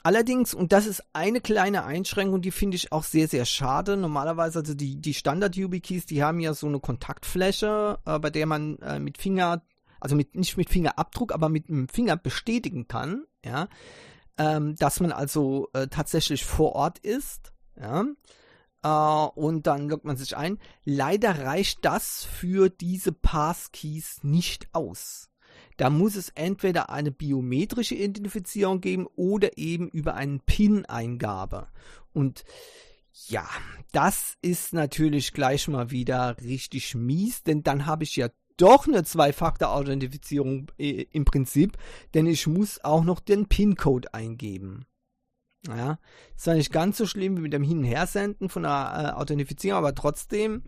allerdings, 0.03 0.53
und 0.53 0.71
das 0.71 0.85
ist 0.85 1.03
eine 1.13 1.41
kleine 1.41 1.83
Einschränkung, 1.83 2.41
die 2.41 2.51
finde 2.51 2.75
ich 2.75 2.91
auch 2.91 3.03
sehr, 3.03 3.27
sehr 3.27 3.45
schade. 3.45 3.97
Normalerweise, 3.97 4.59
also 4.59 4.73
die, 4.73 5.01
die 5.01 5.13
Standard-YubiKeys, 5.13 6.05
die 6.05 6.23
haben 6.23 6.39
ja 6.39 6.53
so 6.53 6.67
eine 6.67 6.79
Kontaktfläche, 6.79 7.99
äh, 8.05 8.19
bei 8.19 8.29
der 8.29 8.45
man 8.45 8.77
äh, 8.79 8.99
mit 8.99 9.17
Finger, 9.17 9.63
also 9.99 10.15
mit, 10.15 10.35
nicht 10.35 10.57
mit 10.57 10.69
Fingerabdruck, 10.69 11.33
aber 11.33 11.49
mit 11.49 11.69
dem 11.69 11.87
Finger 11.87 12.17
bestätigen 12.17 12.87
kann, 12.87 13.25
ja, 13.45 13.67
ähm, 14.37 14.75
dass 14.75 14.99
man 14.99 15.11
also 15.11 15.69
äh, 15.73 15.87
tatsächlich 15.87 16.45
vor 16.45 16.73
Ort 16.73 16.99
ist. 16.99 17.53
Ja. 17.79 18.05
Uh, 18.83 19.29
und 19.35 19.67
dann 19.67 19.89
loggt 19.89 20.05
man 20.05 20.17
sich 20.17 20.35
ein. 20.35 20.57
Leider 20.83 21.45
reicht 21.45 21.85
das 21.85 22.23
für 22.23 22.69
diese 22.69 23.11
Passkeys 23.11 24.23
nicht 24.23 24.69
aus. 24.73 25.30
Da 25.81 25.89
muss 25.89 26.15
es 26.15 26.29
entweder 26.35 26.91
eine 26.91 27.09
biometrische 27.09 27.95
Identifizierung 27.95 28.81
geben 28.81 29.07
oder 29.15 29.57
eben 29.57 29.89
über 29.89 30.13
einen 30.13 30.39
PIN-Eingabe. 30.39 31.69
Und 32.13 32.43
ja, 33.29 33.49
das 33.91 34.35
ist 34.43 34.73
natürlich 34.73 35.33
gleich 35.33 35.67
mal 35.67 35.89
wieder 35.89 36.37
richtig 36.39 36.93
mies, 36.93 37.41
denn 37.41 37.63
dann 37.63 37.87
habe 37.87 38.03
ich 38.03 38.15
ja 38.15 38.29
doch 38.57 38.87
eine 38.87 39.03
Zwei-Faktor-Authentifizierung 39.03 40.67
äh, 40.77 41.07
im 41.13 41.25
Prinzip, 41.25 41.79
denn 42.13 42.27
ich 42.27 42.45
muss 42.45 42.83
auch 42.83 43.03
noch 43.03 43.19
den 43.19 43.47
PIN-Code 43.47 44.13
eingeben. 44.13 44.85
Ja, 45.67 45.97
ist 46.35 46.43
zwar 46.43 46.53
nicht 46.53 46.71
ganz 46.71 46.99
so 46.99 47.07
schlimm 47.07 47.37
wie 47.37 47.41
mit 47.41 47.53
dem 47.53 47.63
Hin- 47.63 47.79
und 47.79 47.85
Hersenden 47.85 48.49
von 48.49 48.61
der 48.61 49.15
äh, 49.15 49.19
Authentifizierung, 49.19 49.79
aber 49.79 49.95
trotzdem 49.95 50.61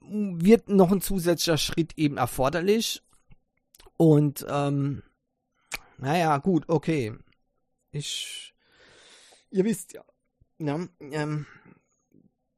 wird 0.00 0.68
noch 0.68 0.90
ein 0.90 1.00
zusätzlicher 1.00 1.56
Schritt 1.56 1.96
eben 1.96 2.16
erforderlich. 2.16 3.04
Und, 3.96 4.44
ähm, 4.48 5.02
naja, 5.98 6.38
gut, 6.38 6.68
okay. 6.68 7.14
Ich, 7.90 8.54
ihr 9.50 9.64
wisst 9.64 9.94
ja, 9.94 10.04
ja 10.58 10.86
ähm, 11.00 11.46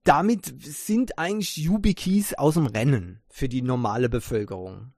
damit 0.03 0.53
sind 0.65 1.19
eigentlich 1.19 1.57
YubiKeys 1.57 2.35
aus 2.35 2.55
dem 2.55 2.67
Rennen 2.67 3.23
für 3.29 3.49
die 3.49 3.63
normale 3.63 4.09
Bevölkerung. 4.09 4.93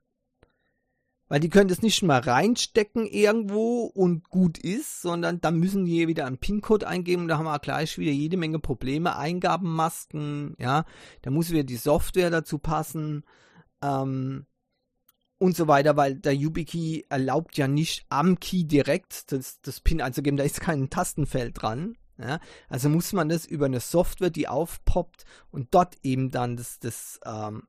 Weil 1.29 1.40
die 1.40 1.48
können 1.48 1.68
das 1.68 1.83
nicht 1.83 2.03
mal 2.03 2.18
reinstecken 2.20 3.07
irgendwo 3.07 3.85
und 3.85 4.31
gut 4.31 4.59
ist, 4.59 5.00
sondern 5.00 5.40
da 5.40 5.53
müssen 5.53 5.85
die 5.85 6.09
wieder 6.09 6.26
einen 6.26 6.38
PIN-Code 6.38 6.88
eingeben 6.88 7.22
und 7.22 7.29
da 7.29 7.38
haben 7.38 7.44
wir 7.44 7.59
gleich 7.61 7.98
wieder 7.98 8.11
jede 8.11 8.37
Menge 8.37 8.59
Probleme. 8.59 9.16
Eingabenmasken, 9.16 10.57
ja, 10.59 10.85
da 11.22 11.31
muss 11.31 11.50
wieder 11.50 11.62
die 11.62 11.76
Software 11.76 12.31
dazu 12.31 12.59
passen 12.59 13.24
ähm, 13.81 14.46
und 15.40 15.57
so 15.57 15.68
weiter, 15.68 15.96
weil 15.96 16.16
der 16.16 16.35
YubiKey 16.35 17.07
erlaubt 17.09 17.57
ja 17.57 17.66
nicht 17.66 18.05
am 18.11 18.38
Key 18.38 18.64
direkt 18.64 19.33
das, 19.33 19.61
das 19.62 19.81
PIN 19.81 20.03
einzugeben, 20.03 20.37
da 20.37 20.44
ist 20.44 20.61
kein 20.61 20.90
Tastenfeld 20.90 21.61
dran. 21.61 21.96
Ja? 22.18 22.40
Also 22.68 22.90
muss 22.90 23.14
man 23.14 23.31
das 23.31 23.46
über 23.46 23.64
eine 23.64 23.81
Software, 23.81 24.29
die 24.29 24.48
aufpoppt 24.48 25.24
und 25.50 25.68
dort 25.74 25.96
eben 26.03 26.31
dann 26.31 26.59
das, 26.59 26.79
das 26.79 27.20
ähm, 27.24 27.62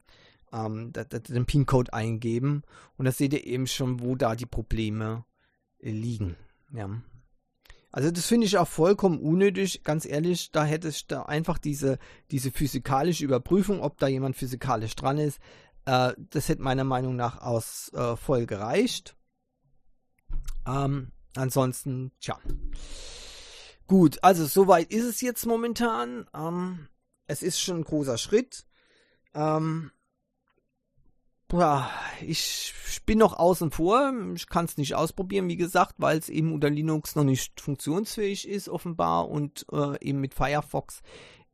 ähm, 0.52 0.92
den 0.92 1.46
PIN-Code 1.46 1.94
eingeben 1.94 2.64
und 2.98 3.06
da 3.06 3.12
seht 3.14 3.32
ihr 3.32 3.46
eben 3.46 3.68
schon, 3.68 4.02
wo 4.02 4.16
da 4.16 4.36
die 4.36 4.46
Probleme 4.46 5.24
äh, 5.80 5.92
liegen. 5.92 6.36
Ja. 6.74 6.90
Also 7.94 8.12
das 8.12 8.26
finde 8.26 8.48
ich 8.48 8.58
auch 8.58 8.68
vollkommen 8.68 9.20
unnötig, 9.20 9.84
ganz 9.84 10.06
ehrlich, 10.06 10.52
da 10.52 10.66
hätte 10.66 10.90
ich 10.90 11.08
da 11.08 11.24
einfach 11.24 11.58
diese, 11.58 12.00
diese 12.32 12.52
physikalische 12.52 13.24
Überprüfung, 13.24 13.80
ob 13.80 13.98
da 13.98 14.08
jemand 14.08 14.36
physikalisch 14.36 14.96
dran 14.98 15.18
ist, 15.18 15.40
äh, 15.86 16.14
das 16.18 16.50
hätte 16.50 16.62
meiner 16.62 16.84
Meinung 16.84 17.16
nach 17.16 17.42
aus 17.42 17.92
äh, 17.94 18.16
voll 18.16 18.46
gereicht. 18.46 19.16
Ähm, 20.68 21.12
ansonsten, 21.36 22.12
tja. 22.20 22.38
Gut, 23.88 24.20
also 24.24 24.46
soweit 24.46 24.92
ist 24.92 25.06
es 25.06 25.22
jetzt 25.22 25.46
momentan. 25.46 26.28
Ähm, 26.34 26.88
es 27.28 27.44
ist 27.44 27.60
schon 27.60 27.78
ein 27.78 27.84
großer 27.84 28.18
Schritt. 28.18 28.66
Ähm, 29.34 29.92
ich 32.22 32.74
bin 33.06 33.18
noch 33.18 33.38
außen 33.38 33.72
vor. 33.72 34.14
Ich 34.36 34.48
kann 34.48 34.66
es 34.66 34.78
nicht 34.78 34.96
ausprobieren, 34.96 35.50
wie 35.50 35.58
gesagt, 35.58 35.96
weil 35.98 36.18
es 36.18 36.30
eben 36.30 36.54
unter 36.54 36.70
Linux 36.70 37.16
noch 37.16 37.26
nicht 37.26 37.60
funktionsfähig 37.60 38.48
ist, 38.48 38.70
offenbar, 38.70 39.28
und 39.28 39.66
äh, 39.72 40.00
eben 40.02 40.22
mit 40.22 40.34
Firefox 40.34 41.02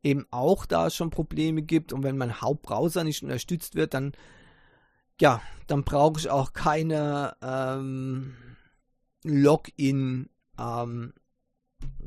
eben 0.08 0.26
auch 0.30 0.66
da 0.66 0.90
schon 0.90 1.10
Probleme 1.10 1.62
gibt. 1.62 1.92
Und 1.92 2.02
wenn 2.02 2.16
mein 2.16 2.40
Hauptbrowser 2.40 3.04
nicht 3.04 3.22
unterstützt 3.22 3.74
wird, 3.74 3.94
dann 3.94 4.12
ja, 5.20 5.42
dann 5.66 5.84
brauche 5.84 6.20
ich 6.20 6.30
auch 6.30 6.52
keine 6.52 7.36
ähm, 7.42 8.34
Login 9.24 10.28
ähm, 10.58 11.12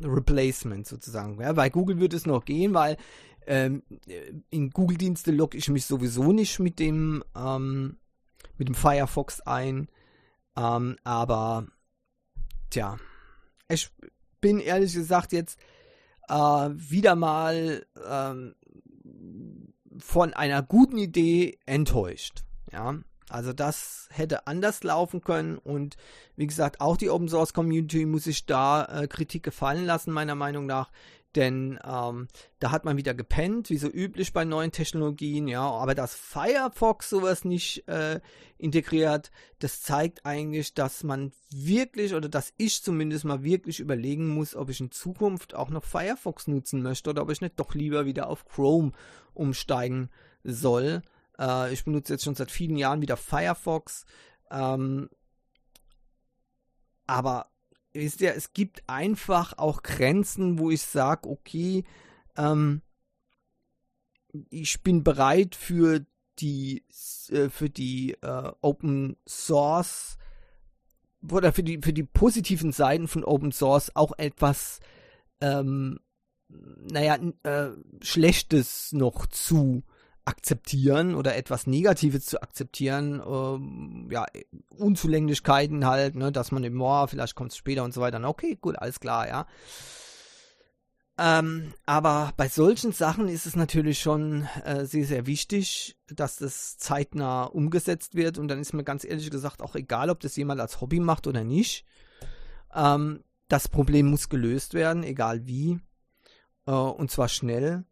Replacement 0.01 0.87
sozusagen. 0.87 1.39
Ja, 1.41 1.53
bei 1.53 1.69
Google 1.69 1.99
wird 1.99 2.13
es 2.13 2.25
noch 2.25 2.45
gehen, 2.45 2.73
weil 2.73 2.97
ähm, 3.47 3.83
in 4.49 4.69
Google-Dienste 4.69 5.31
logge 5.31 5.57
ich 5.57 5.69
mich 5.69 5.85
sowieso 5.85 6.31
nicht 6.31 6.59
mit 6.59 6.79
dem, 6.79 7.23
ähm, 7.35 7.97
mit 8.57 8.67
dem 8.67 8.75
Firefox 8.75 9.41
ein. 9.41 9.89
Ähm, 10.55 10.97
aber, 11.03 11.67
tja, 12.69 12.97
ich 13.69 13.89
bin 14.41 14.59
ehrlich 14.59 14.93
gesagt 14.93 15.31
jetzt 15.31 15.59
äh, 16.32 16.70
wieder 16.74 17.15
mal 17.15 17.86
ähm, 18.10 18.56
von 20.00 20.34
einer 20.34 20.63
guten 20.63 20.98
Idee 20.98 21.60
enttäuscht. 21.65 22.44
Ja, 22.72 22.96
also 23.30 23.54
das 23.54 24.08
hätte 24.12 24.48
anders 24.48 24.84
laufen 24.84 25.22
können 25.22 25.58
und 25.58 25.98
wie 26.36 26.48
gesagt, 26.48 26.80
auch 26.80 26.98
die 26.98 27.10
Open 27.10 27.28
Source 27.28 27.54
Community 27.54 28.06
muss 28.06 28.24
sich 28.24 28.46
da 28.46 28.86
äh, 28.86 29.08
Kritik 29.08 29.44
gefallen 29.44 29.86
lassen, 29.86 30.12
meiner 30.12 30.36
Meinung 30.36 30.65
nach. 30.65 30.89
Denn 31.36 31.80
ähm, 31.86 32.28
da 32.60 32.72
hat 32.72 32.84
man 32.84 32.98
wieder 32.98 33.13
gepennt, 33.13 33.70
wie 33.70 33.78
so 33.78 33.88
üblich 33.88 34.34
bei 34.34 34.44
neuen 34.44 34.72
Technologien, 34.72 35.48
ja. 35.48 35.62
Aber 35.62 35.96
dass 35.96 36.13
Firefox 36.13 37.10
sowas 37.10 37.46
nicht 37.46 37.88
äh, 37.88 38.20
integriert, 38.58 39.32
das 39.60 39.82
zeigt 39.82 40.26
eigentlich, 40.26 40.74
dass 40.74 41.04
man 41.04 41.32
wirklich 41.50 42.13
oder 42.13 42.28
dass 42.28 42.54
ich 42.58 42.84
zumindest 42.84 43.24
mal 43.24 43.44
wirklich 43.44 43.80
überlegen 43.80 44.28
muss, 44.28 44.56
ob 44.56 44.70
ich 44.70 44.82
in 44.82 44.91
Zukunft 44.91 45.56
auch 45.56 45.70
noch 45.70 45.86
Firefox 45.86 46.48
nutzen 46.48 46.82
möchte 46.82 47.10
oder 47.10 47.22
ob 47.22 47.32
ich 47.32 47.39
nicht 47.39 47.60
doch 47.60 47.76
lieber 47.76 48.06
wieder 48.06 48.28
auf 48.28 48.46
Chrome 48.46 48.91
umsteigen 49.34 50.10
soll. 50.44 51.02
Äh, 51.39 51.72
ich 51.72 51.86
benutze 51.86 52.13
jetzt 52.13 52.26
schon 52.26 52.36
seit 52.36 52.52
vielen 52.52 52.76
Jahren 52.76 53.02
wieder 53.02 53.15
Firefox. 53.15 54.06
Ähm, 54.50 55.10
aber 57.08 57.52
wisst 57.93 58.21
ihr, 58.21 58.36
es 58.36 58.54
gibt 58.54 58.84
einfach 58.88 59.58
auch 59.58 59.84
Grenzen, 59.84 60.60
wo 60.60 60.71
ich 60.71 60.82
sage, 60.82 61.30
okay, 61.30 61.84
ähm, 62.38 62.82
ich 64.49 64.82
bin 64.82 65.04
bereit 65.04 65.56
für 65.56 66.06
die 66.39 66.84
äh, 67.30 67.49
für 67.49 67.69
die 67.69 68.13
äh, 68.21 68.51
Open 68.62 69.17
Source 69.27 70.17
oder 71.30 71.54
für 71.54 71.63
die 71.63 71.80
für 71.82 71.93
die 71.93 72.04
positiven 72.04 72.71
Seiten 72.71 73.08
von 73.08 73.23
Open 73.23 73.51
Source 73.51 73.95
auch 73.95 74.13
etwas 74.17 74.80
ähm, 75.41 75.99
naja 76.47 77.17
äh, 77.43 77.69
Schlechtes 78.01 78.91
noch 78.93 79.25
zu 79.27 79.84
akzeptieren 80.25 81.15
oder 81.15 81.36
etwas 81.36 81.67
Negatives 81.67 82.25
zu 82.25 82.41
akzeptieren, 82.41 83.21
ähm, 83.25 84.07
ja, 84.12 84.25
Unzulänglichkeiten 84.69 85.86
halt, 85.86 86.15
ne, 86.15 86.31
dass 86.31 86.51
man 86.51 86.63
eben, 86.63 86.79
oh, 86.81 87.07
vielleicht 87.07 87.36
kommt 87.36 87.51
es 87.51 87.57
später 87.57 87.84
und 87.84 87.93
so 87.93 88.01
weiter. 88.01 88.23
Okay, 88.23 88.57
gut, 88.60 88.77
alles 88.77 88.99
klar, 88.99 89.27
ja. 89.27 89.47
Ähm, 91.17 91.73
aber 91.86 92.34
bei 92.36 92.47
solchen 92.47 92.93
Sachen 92.93 93.27
ist 93.27 93.45
es 93.45 93.55
natürlich 93.55 93.99
schon 93.99 94.47
äh, 94.63 94.86
sehr, 94.86 95.05
sehr 95.05 95.27
wichtig, 95.27 95.95
dass 96.07 96.38
das 96.38 96.77
zeitnah 96.77 97.43
umgesetzt 97.43 98.15
wird. 98.15 98.39
Und 98.39 98.47
dann 98.47 98.60
ist 98.60 98.73
mir 98.73 98.84
ganz 98.84 99.03
ehrlich 99.03 99.29
gesagt 99.29 99.62
auch 99.62 99.75
egal, 99.75 100.10
ob 100.10 100.19
das 100.21 100.36
jemand 100.36 100.60
als 100.60 100.81
Hobby 100.81 100.99
macht 100.99 101.27
oder 101.27 101.43
nicht. 101.43 101.86
Ähm, 102.73 103.23
das 103.49 103.67
Problem 103.67 104.07
muss 104.07 104.29
gelöst 104.29 104.73
werden, 104.73 105.03
egal 105.03 105.45
wie. 105.45 105.79
Äh, 106.65 106.71
und 106.71 107.12
zwar 107.12 107.27
schnell. 107.27 107.84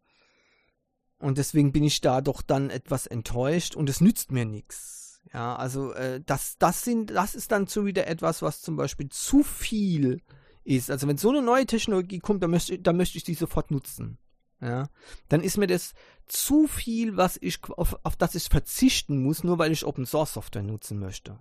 Und 1.20 1.36
deswegen 1.36 1.70
bin 1.70 1.84
ich 1.84 2.00
da 2.00 2.22
doch 2.22 2.40
dann 2.40 2.70
etwas 2.70 3.06
enttäuscht 3.06 3.76
und 3.76 3.90
es 3.90 4.00
nützt 4.00 4.32
mir 4.32 4.46
nichts. 4.46 5.20
Ja, 5.34 5.54
also 5.54 5.92
äh, 5.92 6.22
das, 6.24 6.56
das 6.58 6.82
sind, 6.82 7.10
das 7.10 7.34
ist 7.34 7.52
dann 7.52 7.66
so 7.66 7.84
wieder 7.84 8.06
etwas, 8.06 8.40
was 8.40 8.62
zum 8.62 8.76
Beispiel 8.76 9.10
zu 9.10 9.42
viel 9.42 10.22
ist. 10.64 10.90
Also 10.90 11.06
wenn 11.06 11.18
so 11.18 11.28
eine 11.28 11.42
neue 11.42 11.66
Technologie 11.66 12.20
kommt, 12.20 12.42
dann 12.42 12.50
möchte, 12.50 12.78
dann 12.78 12.96
möchte 12.96 13.18
ich 13.18 13.24
die 13.24 13.34
sofort 13.34 13.70
nutzen. 13.70 14.18
ja, 14.62 14.88
dann 15.28 15.42
ist 15.42 15.58
mir 15.58 15.66
das 15.66 15.92
zu 16.26 16.66
viel, 16.66 17.18
was 17.18 17.38
ich 17.40 17.58
auf, 17.68 17.98
auf 18.02 18.16
das 18.16 18.34
ich 18.34 18.44
verzichten 18.44 19.22
muss, 19.22 19.44
nur 19.44 19.58
weil 19.58 19.72
ich 19.72 19.84
Open 19.84 20.06
Source 20.06 20.32
Software 20.32 20.62
nutzen 20.62 20.98
möchte. 20.98 21.38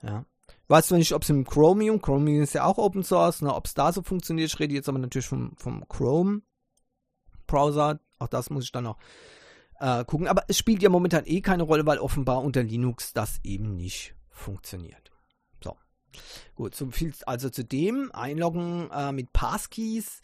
Ja. 0.00 0.26
Weiß 0.68 0.86
zwar 0.86 0.98
nicht, 0.98 1.12
ob 1.12 1.22
es 1.22 1.30
im 1.30 1.44
Chromium, 1.44 2.00
Chromium 2.00 2.44
ist 2.44 2.54
ja 2.54 2.64
auch 2.64 2.78
Open 2.78 3.02
Source, 3.02 3.42
ne, 3.42 3.52
ob 3.52 3.66
es 3.66 3.74
da 3.74 3.92
so 3.92 4.02
funktioniert. 4.02 4.52
Ich 4.52 4.60
rede 4.60 4.74
jetzt 4.74 4.88
aber 4.88 4.98
natürlich 4.98 5.26
vom, 5.26 5.56
vom 5.56 5.88
Chrome 5.88 6.42
Browser. 7.54 8.00
Auch 8.18 8.28
das 8.28 8.50
muss 8.50 8.64
ich 8.64 8.72
dann 8.72 8.84
noch 8.84 8.98
äh, 9.78 10.04
gucken. 10.04 10.26
Aber 10.26 10.44
es 10.48 10.58
spielt 10.58 10.82
ja 10.82 10.88
momentan 10.88 11.24
eh 11.26 11.40
keine 11.40 11.62
Rolle, 11.62 11.86
weil 11.86 11.98
offenbar 11.98 12.42
unter 12.42 12.62
Linux 12.62 13.12
das 13.12 13.38
eben 13.44 13.76
nicht 13.76 14.14
funktioniert. 14.30 15.12
So. 15.62 15.76
Gut, 16.56 16.74
so 16.74 16.90
viel 16.90 17.14
also 17.26 17.50
zu 17.50 17.64
dem. 17.64 18.10
Einloggen 18.12 18.90
äh, 18.90 19.12
mit 19.12 19.32
Passkeys. 19.32 20.20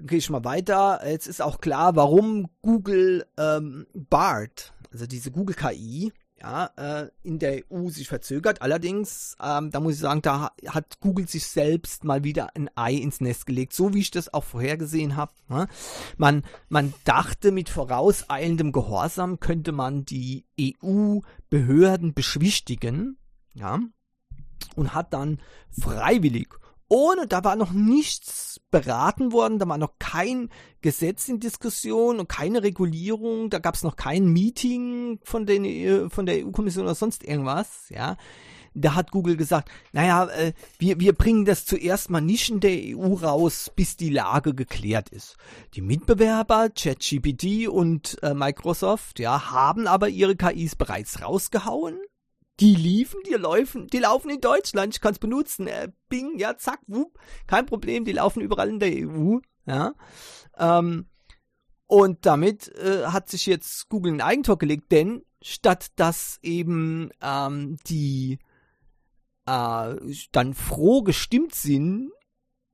Gehe 0.00 0.18
ich 0.18 0.30
mal 0.30 0.44
weiter. 0.44 1.06
Jetzt 1.06 1.26
ist 1.26 1.42
auch 1.42 1.60
klar, 1.60 1.96
warum 1.96 2.48
Google 2.62 3.26
ähm, 3.36 3.86
BART, 3.92 4.72
also 4.92 5.06
diese 5.06 5.30
Google 5.30 5.56
KI, 5.56 6.12
ja, 6.40 6.70
äh, 6.76 7.10
in 7.22 7.38
der 7.38 7.62
EU 7.70 7.88
sich 7.88 8.08
verzögert. 8.08 8.62
Allerdings, 8.62 9.36
ähm, 9.42 9.70
da 9.70 9.80
muss 9.80 9.94
ich 9.94 10.00
sagen, 10.00 10.22
da 10.22 10.52
hat 10.68 11.00
Google 11.00 11.28
sich 11.28 11.46
selbst 11.46 12.04
mal 12.04 12.24
wieder 12.24 12.54
ein 12.54 12.70
Ei 12.76 12.94
ins 12.94 13.20
Nest 13.20 13.46
gelegt, 13.46 13.72
so 13.72 13.94
wie 13.94 14.00
ich 14.00 14.10
das 14.10 14.32
auch 14.32 14.44
vorhergesehen 14.44 15.16
habe. 15.16 15.32
Ne? 15.48 15.68
Man, 16.16 16.44
man 16.68 16.94
dachte, 17.04 17.50
mit 17.50 17.68
vorauseilendem 17.68 18.72
Gehorsam 18.72 19.40
könnte 19.40 19.72
man 19.72 20.04
die 20.04 20.44
EU-Behörden 20.60 22.14
beschwichtigen, 22.14 23.18
ja, 23.54 23.80
und 24.76 24.94
hat 24.94 25.12
dann 25.12 25.40
freiwillig 25.70 26.54
ohne, 26.88 27.26
da 27.26 27.44
war 27.44 27.56
noch 27.56 27.72
nichts 27.72 28.60
beraten 28.70 29.32
worden, 29.32 29.58
da 29.58 29.68
war 29.68 29.78
noch 29.78 29.98
kein 29.98 30.50
Gesetz 30.80 31.28
in 31.28 31.40
Diskussion 31.40 32.18
und 32.18 32.28
keine 32.28 32.62
Regulierung, 32.62 33.50
da 33.50 33.58
gab 33.58 33.74
es 33.74 33.82
noch 33.82 33.96
kein 33.96 34.26
Meeting 34.26 35.18
von, 35.22 35.46
den, 35.46 35.64
äh, 35.64 36.08
von 36.08 36.26
der 36.26 36.46
EU-Kommission 36.46 36.84
oder 36.84 36.94
sonst 36.94 37.24
irgendwas, 37.24 37.88
ja. 37.90 38.16
Da 38.74 38.94
hat 38.94 39.10
Google 39.10 39.36
gesagt, 39.36 39.70
naja, 39.92 40.26
äh, 40.26 40.52
wir, 40.78 41.00
wir 41.00 41.12
bringen 41.12 41.44
das 41.44 41.64
zuerst 41.66 42.10
mal 42.10 42.20
nicht 42.20 42.48
in 42.48 42.60
der 42.60 42.78
EU 42.96 43.14
raus, 43.14 43.72
bis 43.74 43.96
die 43.96 44.10
Lage 44.10 44.54
geklärt 44.54 45.08
ist. 45.08 45.36
Die 45.74 45.80
Mitbewerber, 45.80 46.68
ChatGPT 46.70 47.68
und 47.68 48.22
äh, 48.22 48.34
Microsoft, 48.34 49.18
ja, 49.18 49.50
haben 49.50 49.88
aber 49.88 50.08
ihre 50.08 50.36
KIs 50.36 50.76
bereits 50.76 51.22
rausgehauen 51.22 51.98
die 52.60 52.74
liefen, 52.74 53.20
die 53.28 53.34
laufen, 53.34 53.86
die 53.86 53.98
laufen 53.98 54.30
in 54.30 54.40
Deutschland, 54.40 54.94
ich 54.94 55.00
kann 55.00 55.12
es 55.12 55.18
benutzen. 55.18 55.66
Äh, 55.66 55.92
Bing, 56.08 56.38
ja, 56.38 56.56
zack, 56.56 56.80
wupp, 56.86 57.18
kein 57.46 57.66
Problem, 57.66 58.04
die 58.04 58.12
laufen 58.12 58.40
überall 58.40 58.68
in 58.68 58.80
der 58.80 58.92
EU, 58.92 59.38
ja. 59.66 59.94
Ähm, 60.58 61.06
und 61.86 62.26
damit 62.26 62.68
äh, 62.76 63.06
hat 63.06 63.28
sich 63.28 63.46
jetzt 63.46 63.88
Google 63.88 64.12
ein 64.12 64.20
Eigentor 64.20 64.58
gelegt, 64.58 64.92
denn 64.92 65.24
statt 65.40 65.92
dass 65.96 66.38
eben 66.42 67.10
ähm, 67.22 67.78
die 67.86 68.38
äh, 69.46 69.96
dann 70.32 70.54
froh 70.54 71.02
gestimmt 71.02 71.54
sind 71.54 72.10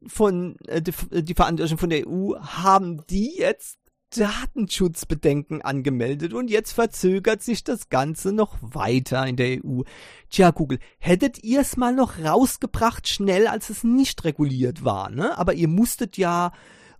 von 0.07 0.57
äh, 0.67 0.83
die, 0.83 0.93
die 1.23 1.35
Verantwortlichen 1.35 1.79
von 1.79 1.91
der 1.91 2.09
EU, 2.09 2.35
haben 2.39 3.07
die 3.07 3.37
jetzt 3.39 3.79
Datenschutzbedenken 4.17 5.63
angemeldet 5.63 6.33
und 6.33 6.51
jetzt 6.51 6.73
verzögert 6.73 7.43
sich 7.43 7.65
das 7.65 7.89
Ganze 7.89 8.33
noch 8.33 8.57
weiter 8.61 9.27
in 9.27 9.37
der 9.37 9.65
EU. 9.65 9.83
Tja, 10.31 10.51
Google, 10.51 10.79
hättet 10.99 11.43
ihr 11.43 11.61
es 11.61 11.77
mal 11.77 11.95
noch 11.95 12.19
rausgebracht, 12.19 13.09
schnell, 13.09 13.47
als 13.47 13.71
es 13.71 13.85
nicht 13.85 14.25
reguliert 14.25 14.85
war, 14.85 15.11
ne? 15.11 15.37
Aber 15.39 15.55
ihr 15.55 15.69
musstet 15.69 16.17
ja 16.17 16.53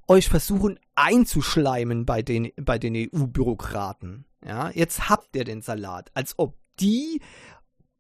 euch 0.07 0.29
versuchen 0.29 0.79
einzuschleimen 0.95 2.05
bei 2.05 2.23
den, 2.23 2.51
bei 2.61 2.79
den 2.79 2.95
EU-Bürokraten. 2.95 4.27
Ja, 4.45 4.71
jetzt 4.71 5.09
habt 5.09 5.35
ihr 5.35 5.45
den 5.45 5.63
Salat, 5.63 6.11
als 6.15 6.39
ob 6.39 6.57
die 6.79 7.21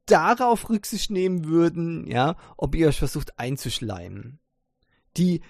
darauf 0.06 0.68
Rücksicht 0.68 1.10
nehmen 1.10 1.44
würden, 1.44 2.06
ja, 2.06 2.36
ob 2.56 2.74
ihr 2.74 2.88
euch 2.88 2.98
versucht 2.98 3.38
einzuschleimen. 3.38 4.38
Die, 5.16 5.40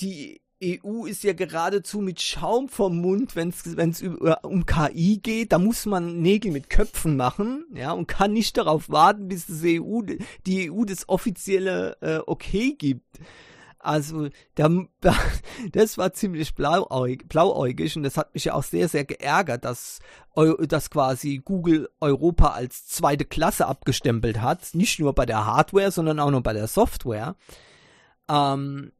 die 0.00 0.40
EU 0.62 1.06
ist 1.06 1.24
ja 1.24 1.32
geradezu 1.32 2.00
mit 2.00 2.20
Schaum 2.20 2.68
vom 2.68 3.00
Mund, 3.00 3.34
wenn 3.34 3.48
es 3.48 4.02
um 4.42 4.66
KI 4.66 5.18
geht. 5.22 5.52
Da 5.52 5.58
muss 5.58 5.86
man 5.86 6.20
Nägel 6.20 6.52
mit 6.52 6.68
Köpfen 6.68 7.16
machen, 7.16 7.64
ja, 7.74 7.92
und 7.92 8.06
kann 8.06 8.32
nicht 8.32 8.56
darauf 8.58 8.90
warten, 8.90 9.28
bis 9.28 9.46
das 9.46 9.62
EU, 9.64 10.02
die 10.46 10.70
EU 10.70 10.84
das 10.84 11.08
offizielle 11.08 11.96
äh, 12.00 12.18
Okay 12.26 12.74
gibt. 12.74 13.18
Also, 13.78 14.28
der, 14.58 14.86
das 15.72 15.96
war 15.96 16.12
ziemlich 16.12 16.54
blauäugig, 16.54 17.26
blauäugig 17.28 17.96
und 17.96 18.02
das 18.02 18.18
hat 18.18 18.34
mich 18.34 18.44
ja 18.44 18.52
auch 18.52 18.62
sehr, 18.62 18.88
sehr 18.88 19.06
geärgert, 19.06 19.64
dass, 19.64 20.00
dass 20.68 20.90
quasi 20.90 21.40
Google 21.42 21.88
Europa 22.00 22.48
als 22.48 22.86
zweite 22.86 23.24
Klasse 23.24 23.66
abgestempelt 23.66 24.42
hat. 24.42 24.74
Nicht 24.74 24.98
nur 25.00 25.14
bei 25.14 25.24
der 25.24 25.46
Hardware, 25.46 25.90
sondern 25.90 26.20
auch 26.20 26.30
noch 26.30 26.42
bei 26.42 26.52
der 26.52 26.66
Software. 26.66 27.36
Ähm, 28.28 28.92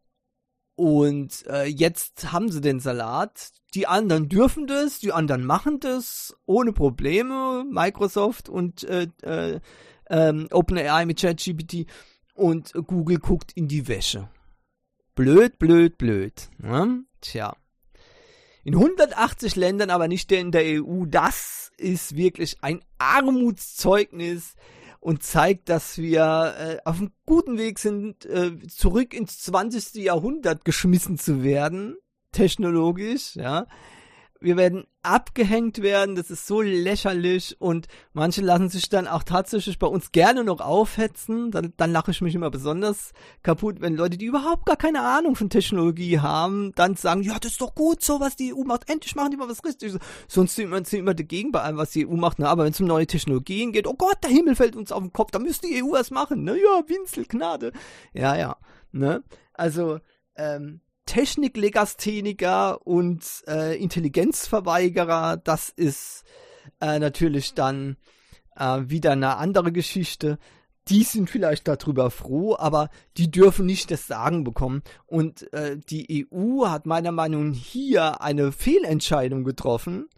und 0.80 1.46
äh, 1.46 1.66
jetzt 1.66 2.32
haben 2.32 2.50
sie 2.50 2.62
den 2.62 2.80
Salat. 2.80 3.52
Die 3.74 3.86
anderen 3.86 4.30
dürfen 4.30 4.66
das, 4.66 4.98
die 4.98 5.12
anderen 5.12 5.44
machen 5.44 5.78
das 5.78 6.34
ohne 6.46 6.72
Probleme. 6.72 7.66
Microsoft 7.70 8.48
und 8.48 8.84
äh, 8.84 9.08
äh, 9.20 9.60
ähm, 10.08 10.48
OpenAI 10.50 11.04
mit 11.04 11.20
ChatGPT 11.20 11.84
und 12.32 12.72
Google 12.86 13.18
guckt 13.18 13.52
in 13.54 13.68
die 13.68 13.88
Wäsche. 13.88 14.30
Blöd, 15.14 15.58
blöd, 15.58 15.98
blöd. 15.98 16.48
Ne? 16.56 17.04
Tja. 17.20 17.54
In 18.64 18.74
180 18.74 19.56
Ländern, 19.56 19.90
aber 19.90 20.08
nicht 20.08 20.32
in 20.32 20.50
der 20.50 20.82
EU. 20.82 21.04
Das 21.04 21.72
ist 21.76 22.16
wirklich 22.16 22.56
ein 22.62 22.82
Armutszeugnis 22.96 24.54
und 25.00 25.22
zeigt, 25.22 25.68
dass 25.68 25.98
wir 25.98 26.54
äh, 26.58 26.76
auf 26.84 26.98
einem 26.98 27.12
guten 27.26 27.58
Weg 27.58 27.78
sind, 27.78 28.26
äh, 28.26 28.56
zurück 28.68 29.14
ins 29.14 29.38
20. 29.40 29.94
Jahrhundert 29.94 30.64
geschmissen 30.64 31.18
zu 31.18 31.42
werden, 31.42 31.96
technologisch, 32.32 33.34
ja 33.36 33.66
wir 34.40 34.56
werden 34.56 34.84
abgehängt 35.02 35.82
werden, 35.82 36.14
das 36.14 36.30
ist 36.30 36.46
so 36.46 36.60
lächerlich 36.62 37.60
und 37.60 37.88
manche 38.12 38.40
lassen 38.40 38.68
sich 38.68 38.88
dann 38.88 39.06
auch 39.06 39.22
tatsächlich 39.22 39.78
bei 39.78 39.86
uns 39.86 40.12
gerne 40.12 40.44
noch 40.44 40.60
aufhetzen, 40.60 41.50
dann, 41.50 41.72
dann 41.76 41.92
lache 41.92 42.10
ich 42.10 42.20
mich 42.20 42.34
immer 42.34 42.50
besonders 42.50 43.12
kaputt, 43.42 43.80
wenn 43.80 43.96
Leute, 43.96 44.16
die 44.16 44.26
überhaupt 44.26 44.66
gar 44.66 44.76
keine 44.76 45.02
Ahnung 45.02 45.36
von 45.36 45.50
Technologie 45.50 46.20
haben, 46.20 46.72
dann 46.74 46.96
sagen, 46.96 47.22
ja, 47.22 47.38
das 47.38 47.52
ist 47.52 47.60
doch 47.60 47.74
gut 47.74 48.02
so, 48.02 48.20
was 48.20 48.36
die 48.36 48.54
EU 48.54 48.64
macht, 48.64 48.90
endlich 48.90 49.14
machen 49.14 49.30
die 49.30 49.36
mal 49.36 49.48
was 49.48 49.64
Richtiges. 49.64 49.98
Sonst 50.26 50.56
sind 50.56 50.70
wir, 50.70 50.98
immer 50.98 51.14
dagegen 51.14 51.52
bei 51.52 51.60
allem, 51.60 51.76
was 51.76 51.90
die 51.90 52.06
EU 52.06 52.16
macht, 52.16 52.38
ne? 52.38 52.48
aber 52.48 52.64
wenn 52.64 52.72
es 52.72 52.80
um 52.80 52.86
neue 52.86 53.06
Technologien 53.06 53.72
geht, 53.72 53.86
oh 53.86 53.94
Gott, 53.94 54.18
der 54.22 54.30
Himmel 54.30 54.56
fällt 54.56 54.76
uns 54.76 54.92
auf 54.92 55.02
den 55.02 55.12
Kopf, 55.12 55.30
da 55.30 55.38
müsste 55.38 55.66
die 55.66 55.82
EU 55.82 55.92
was 55.92 56.10
machen, 56.10 56.44
ne, 56.44 56.56
ja, 56.56 56.82
Winzel, 56.88 57.26
Gnade. 57.26 57.72
Ja, 58.12 58.36
ja, 58.36 58.56
ne, 58.92 59.22
also, 59.52 60.00
ähm, 60.36 60.80
Techniklegastheniker 61.10 62.86
und 62.86 63.24
äh, 63.48 63.76
Intelligenzverweigerer, 63.82 65.38
das 65.38 65.68
ist 65.70 66.22
äh, 66.80 67.00
natürlich 67.00 67.54
dann 67.54 67.96
äh, 68.54 68.82
wieder 68.86 69.10
eine 69.10 69.36
andere 69.36 69.72
Geschichte. 69.72 70.38
Die 70.86 71.02
sind 71.02 71.28
vielleicht 71.28 71.66
darüber 71.66 72.12
froh, 72.12 72.54
aber 72.56 72.90
die 73.16 73.28
dürfen 73.28 73.66
nicht 73.66 73.90
das 73.90 74.06
Sagen 74.06 74.44
bekommen. 74.44 74.82
Und 75.06 75.52
äh, 75.52 75.78
die 75.78 76.28
EU 76.32 76.68
hat 76.68 76.86
meiner 76.86 77.10
Meinung 77.10 77.50
nach 77.50 77.56
hier 77.56 78.20
eine 78.22 78.52
Fehlentscheidung 78.52 79.42
getroffen, 79.42 80.08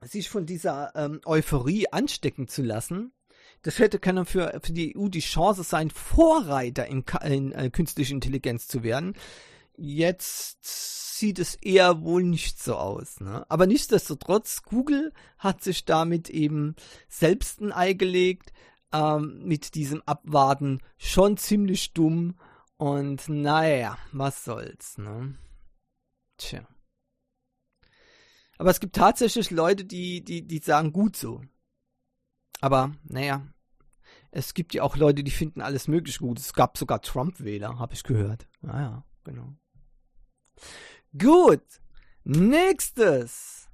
sich 0.00 0.30
von 0.30 0.46
dieser 0.46 0.96
ähm, 0.96 1.20
Euphorie 1.26 1.92
anstecken 1.92 2.48
zu 2.48 2.62
lassen. 2.62 3.12
Das 3.60 3.78
hätte 3.78 3.98
können 3.98 4.24
für, 4.24 4.58
für 4.62 4.72
die 4.72 4.96
EU 4.96 5.08
die 5.08 5.20
Chance 5.20 5.64
sein, 5.64 5.90
Vorreiter 5.90 6.86
in, 6.86 7.04
in 7.26 7.52
äh, 7.52 7.68
künstliche 7.68 8.14
Intelligenz 8.14 8.68
zu 8.68 8.82
werden. 8.82 9.14
Jetzt 9.76 10.58
sieht 11.18 11.38
es 11.38 11.54
eher 11.56 12.02
wohl 12.02 12.22
nicht 12.22 12.62
so 12.62 12.76
aus. 12.76 13.20
Ne? 13.20 13.44
Aber 13.48 13.66
nichtsdestotrotz, 13.66 14.62
Google 14.62 15.12
hat 15.38 15.62
sich 15.62 15.84
damit 15.84 16.28
eben 16.30 16.76
selbst 17.08 17.60
ein 17.60 17.72
Ei 17.72 17.94
gelegt, 17.94 18.52
ähm, 18.92 19.42
mit 19.44 19.74
diesem 19.74 20.02
Abwarten 20.02 20.80
schon 20.98 21.36
ziemlich 21.36 21.92
dumm. 21.92 22.38
Und 22.76 23.28
naja, 23.28 23.96
was 24.12 24.44
soll's, 24.44 24.98
ne? 24.98 25.36
Tja. 26.36 26.66
Aber 28.58 28.70
es 28.70 28.80
gibt 28.80 28.96
tatsächlich 28.96 29.50
Leute, 29.50 29.84
die, 29.84 30.22
die, 30.22 30.46
die 30.46 30.58
sagen 30.58 30.92
gut 30.92 31.16
so. 31.16 31.42
Aber, 32.60 32.94
naja, 33.04 33.46
es 34.30 34.54
gibt 34.54 34.74
ja 34.74 34.82
auch 34.82 34.96
Leute, 34.96 35.24
die 35.24 35.30
finden 35.30 35.60
alles 35.60 35.88
möglich 35.88 36.18
gut. 36.18 36.38
Es 36.38 36.52
gab 36.52 36.76
sogar 36.76 37.00
Trump-Wähler, 37.00 37.78
habe 37.78 37.94
ich 37.94 38.02
gehört. 38.02 38.46
Naja, 38.60 39.04
genau. 39.24 39.54
Gut. 41.16 41.62
Nächstes. 42.24 43.68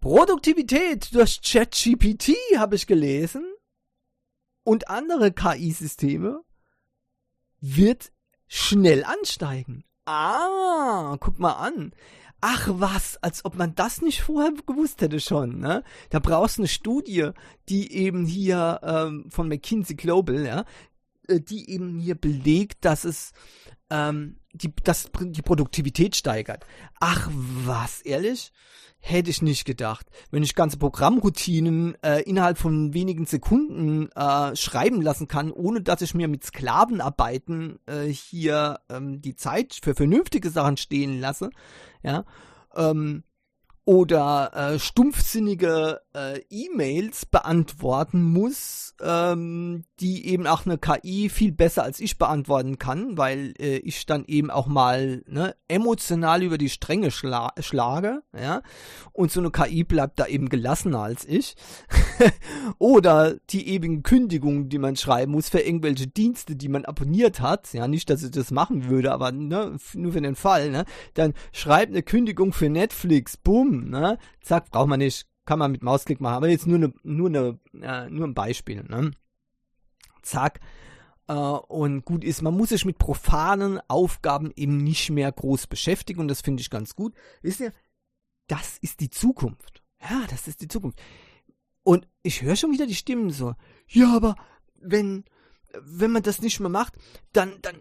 Produktivität 0.00 1.14
durch 1.14 1.40
ChatGPT 1.40 2.34
habe 2.56 2.76
ich 2.76 2.86
gelesen 2.86 3.44
und 4.62 4.88
andere 4.88 5.32
KI-Systeme 5.32 6.42
wird 7.60 8.12
schnell 8.46 9.04
ansteigen. 9.04 9.84
ah, 10.04 11.16
guck 11.20 11.38
mal 11.38 11.54
an. 11.54 11.94
Ach 12.42 12.68
was, 12.70 13.16
als 13.22 13.46
ob 13.46 13.54
man 13.54 13.74
das 13.74 14.02
nicht 14.02 14.20
vorher 14.20 14.52
gewusst 14.66 15.00
hätte 15.00 15.18
schon, 15.18 15.60
ne? 15.60 15.82
Da 16.10 16.18
brauchst 16.18 16.58
du 16.58 16.62
eine 16.62 16.68
Studie, 16.68 17.30
die 17.70 17.90
eben 17.92 18.26
hier 18.26 18.80
ähm, 18.82 19.30
von 19.30 19.48
McKinsey 19.48 19.96
Global, 19.96 20.44
ja, 20.44 20.64
äh, 21.28 21.40
die 21.40 21.70
eben 21.70 21.98
hier 21.98 22.16
belegt, 22.16 22.84
dass 22.84 23.04
es 23.04 23.32
ähm, 23.88 24.36
die, 24.54 24.72
dass 24.84 25.10
die 25.20 25.42
Produktivität 25.42 26.16
steigert. 26.16 26.64
Ach 27.00 27.28
was, 27.32 28.00
ehrlich? 28.02 28.52
Hätte 29.00 29.28
ich 29.28 29.42
nicht 29.42 29.66
gedacht. 29.66 30.06
Wenn 30.30 30.42
ich 30.42 30.54
ganze 30.54 30.78
Programmroutinen 30.78 31.94
äh, 32.02 32.22
innerhalb 32.22 32.56
von 32.56 32.94
wenigen 32.94 33.26
Sekunden 33.26 34.10
äh, 34.12 34.56
schreiben 34.56 35.02
lassen 35.02 35.28
kann, 35.28 35.50
ohne 35.52 35.82
dass 35.82 36.00
ich 36.00 36.14
mir 36.14 36.26
mit 36.26 36.42
Sklavenarbeiten 36.42 37.80
äh, 37.84 38.06
hier 38.06 38.80
ähm, 38.88 39.20
die 39.20 39.36
Zeit 39.36 39.78
für 39.82 39.94
vernünftige 39.94 40.48
Sachen 40.48 40.78
stehen 40.78 41.20
lasse, 41.20 41.50
ja, 42.02 42.24
ähm, 42.74 43.24
oder 43.86 44.50
äh, 44.54 44.78
stumpfsinnige 44.78 46.00
äh, 46.14 46.40
E-Mails 46.48 47.26
beantworten 47.26 48.22
muss, 48.22 48.94
ähm, 49.02 49.84
die 50.00 50.26
eben 50.28 50.46
auch 50.46 50.64
eine 50.64 50.78
KI 50.78 51.28
viel 51.28 51.52
besser 51.52 51.82
als 51.82 52.00
ich 52.00 52.16
beantworten 52.16 52.78
kann, 52.78 53.18
weil 53.18 53.52
äh, 53.58 53.76
ich 53.78 54.06
dann 54.06 54.24
eben 54.26 54.50
auch 54.50 54.66
mal 54.66 55.22
ne, 55.26 55.54
emotional 55.68 56.42
über 56.42 56.56
die 56.56 56.70
Stränge 56.70 57.10
schla 57.10 57.52
schlage, 57.58 58.22
ja, 58.34 58.62
und 59.12 59.30
so 59.30 59.40
eine 59.40 59.50
KI 59.50 59.84
bleibt 59.84 60.18
da 60.18 60.26
eben 60.26 60.48
gelassener 60.48 61.00
als 61.00 61.26
ich. 61.26 61.54
oder 62.78 63.36
die 63.50 63.68
ewigen 63.68 64.02
Kündigungen, 64.02 64.70
die 64.70 64.78
man 64.78 64.96
schreiben 64.96 65.32
muss 65.32 65.50
für 65.50 65.60
irgendwelche 65.60 66.06
Dienste, 66.06 66.56
die 66.56 66.68
man 66.68 66.86
abonniert 66.86 67.40
hat, 67.40 67.72
ja, 67.74 67.86
nicht, 67.86 68.08
dass 68.08 68.22
ich 68.22 68.30
das 68.30 68.50
machen 68.50 68.88
würde, 68.88 69.12
aber 69.12 69.30
ne, 69.30 69.76
nur 69.92 70.12
für 70.12 70.20
den 70.22 70.36
Fall, 70.36 70.70
ne, 70.70 70.84
dann 71.12 71.34
schreibt 71.52 71.92
eine 71.92 72.02
Kündigung 72.02 72.54
für 72.54 72.70
Netflix, 72.70 73.36
ne? 73.74 74.18
Zack, 74.40 74.70
braucht 74.70 74.88
man 74.88 74.98
nicht, 74.98 75.26
kann 75.44 75.58
man 75.58 75.72
mit 75.72 75.82
Mausklick 75.82 76.20
machen, 76.20 76.36
aber 76.36 76.48
jetzt 76.48 76.66
nur 76.66 76.76
eine, 76.76 76.92
nur 77.02 77.28
eine, 77.28 77.58
äh, 77.80 78.08
nur 78.10 78.26
ein 78.26 78.34
Beispiel, 78.34 78.82
ne? 78.84 79.12
Zack. 80.22 80.60
Äh, 81.28 81.34
und 81.34 82.04
gut 82.04 82.24
ist, 82.24 82.42
man 82.42 82.56
muss 82.56 82.70
sich 82.70 82.84
mit 82.84 82.98
profanen 82.98 83.80
Aufgaben 83.88 84.52
eben 84.56 84.78
nicht 84.78 85.10
mehr 85.10 85.30
groß 85.30 85.66
beschäftigen 85.66 86.20
und 86.20 86.28
das 86.28 86.40
finde 86.40 86.60
ich 86.60 86.70
ganz 86.70 86.94
gut. 86.94 87.14
Wisst 87.42 87.60
ihr, 87.60 87.72
das 88.46 88.78
ist 88.78 89.00
die 89.00 89.10
Zukunft. 89.10 89.82
Ja, 90.00 90.24
das 90.28 90.48
ist 90.48 90.60
die 90.60 90.68
Zukunft. 90.68 91.00
Und 91.82 92.08
ich 92.22 92.42
höre 92.42 92.56
schon 92.56 92.72
wieder 92.72 92.86
die 92.86 92.94
Stimmen 92.94 93.30
so, 93.30 93.54
ja, 93.88 94.14
aber 94.14 94.36
wenn, 94.74 95.24
wenn 95.80 96.10
man 96.10 96.22
das 96.22 96.40
nicht 96.40 96.60
mehr 96.60 96.68
macht, 96.68 96.94
dann, 97.32 97.58
dann, 97.62 97.76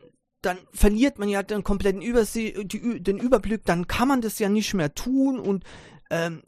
dann 0.45 0.57
verliert 0.71 1.19
man 1.19 1.29
ja 1.29 1.41
den 1.43 1.63
kompletten 1.63 2.01
Übersee, 2.01 2.63
die, 2.63 3.01
den 3.01 3.17
Überblick, 3.17 3.65
dann 3.65 3.87
kann 3.87 4.07
man 4.07 4.21
das 4.21 4.39
ja 4.39 4.49
nicht 4.49 4.73
mehr 4.73 4.93
tun 4.93 5.39
und 5.39 5.63
ähm, 6.09 6.43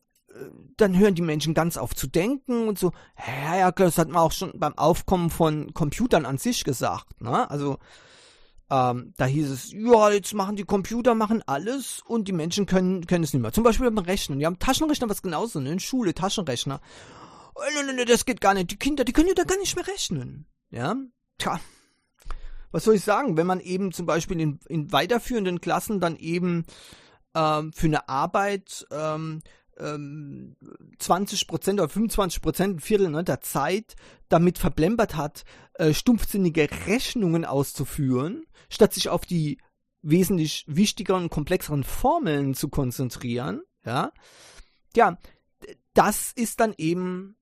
dann 0.77 0.97
hören 0.97 1.15
die 1.15 1.21
Menschen 1.21 1.53
ganz 1.53 1.77
auf 1.77 1.95
zu 1.95 2.07
denken 2.07 2.67
und 2.67 2.77
so. 2.77 2.91
Ja, 3.45 3.57
ja, 3.57 3.71
das 3.71 3.97
hat 3.97 4.09
man 4.09 4.21
auch 4.21 4.31
schon 4.31 4.51
beim 4.59 4.77
Aufkommen 4.77 5.29
von 5.29 5.73
Computern 5.73 6.25
an 6.25 6.37
sich 6.37 6.63
gesagt, 6.63 7.21
ne? 7.21 7.49
Also, 7.49 7.77
ähm, 8.69 9.13
da 9.15 9.25
hieß 9.25 9.49
es, 9.49 9.71
ja, 9.71 10.09
jetzt 10.11 10.33
machen 10.33 10.55
die 10.55 10.65
Computer 10.65 11.15
machen 11.15 11.43
alles 11.45 12.01
und 12.05 12.27
die 12.27 12.33
Menschen 12.33 12.65
können, 12.65 13.05
können 13.05 13.23
es 13.23 13.33
nicht 13.33 13.41
mehr. 13.41 13.53
Zum 13.53 13.63
Beispiel 13.63 13.89
beim 13.89 14.03
Rechnen. 14.03 14.39
Die 14.39 14.45
haben 14.45 14.59
Taschenrechner, 14.59 15.09
was 15.09 15.21
genauso, 15.21 15.59
ne? 15.59 15.71
In 15.71 15.79
Schule, 15.79 16.13
Taschenrechner. 16.13 16.81
Oh, 17.55 17.61
ne, 17.77 17.85
ne, 17.85 17.93
ne, 17.93 18.05
das 18.05 18.25
geht 18.25 18.41
gar 18.41 18.53
nicht. 18.53 18.71
Die 18.71 18.77
Kinder, 18.77 19.05
die 19.05 19.13
können 19.13 19.29
ja 19.29 19.35
da 19.35 19.43
gar 19.43 19.57
nicht 19.59 19.75
mehr 19.75 19.87
rechnen. 19.87 20.47
Ja? 20.69 20.95
Tja, 21.37 21.59
was 22.75 22.83
soll 22.83 22.95
ich 22.95 23.03
sagen, 23.03 23.37
wenn 23.37 23.47
man 23.47 23.61
eben 23.61 23.93
zum 23.93 24.05
Beispiel 24.05 24.37
in, 24.37 24.59
in 24.67 24.91
weiterführenden 24.91 25.61
Klassen 25.61 26.01
dann 26.01 26.17
eben 26.17 26.65
ähm, 27.33 27.71
für 27.71 27.87
eine 27.87 28.09
Arbeit 28.09 28.85
ähm, 28.91 29.39
ähm, 29.79 30.57
20% 30.99 31.71
oder 31.75 31.85
25% 31.85 32.63
ein 32.63 32.79
Viertel 32.81 33.11
ne, 33.11 33.23
der 33.23 33.39
Zeit 33.39 33.95
damit 34.27 34.57
verblempert 34.57 35.15
hat, 35.15 35.45
äh, 35.75 35.93
stumpfsinnige 35.93 36.67
Rechnungen 36.85 37.45
auszuführen, 37.45 38.45
statt 38.69 38.93
sich 38.93 39.07
auf 39.07 39.25
die 39.25 39.57
wesentlich 40.01 40.65
wichtigeren 40.67 41.23
und 41.23 41.29
komplexeren 41.29 41.85
Formeln 41.85 42.55
zu 42.55 42.67
konzentrieren, 42.67 43.61
ja, 43.85 44.11
ja, 44.97 45.17
das 45.93 46.33
ist 46.33 46.59
dann 46.59 46.73
eben 46.77 47.37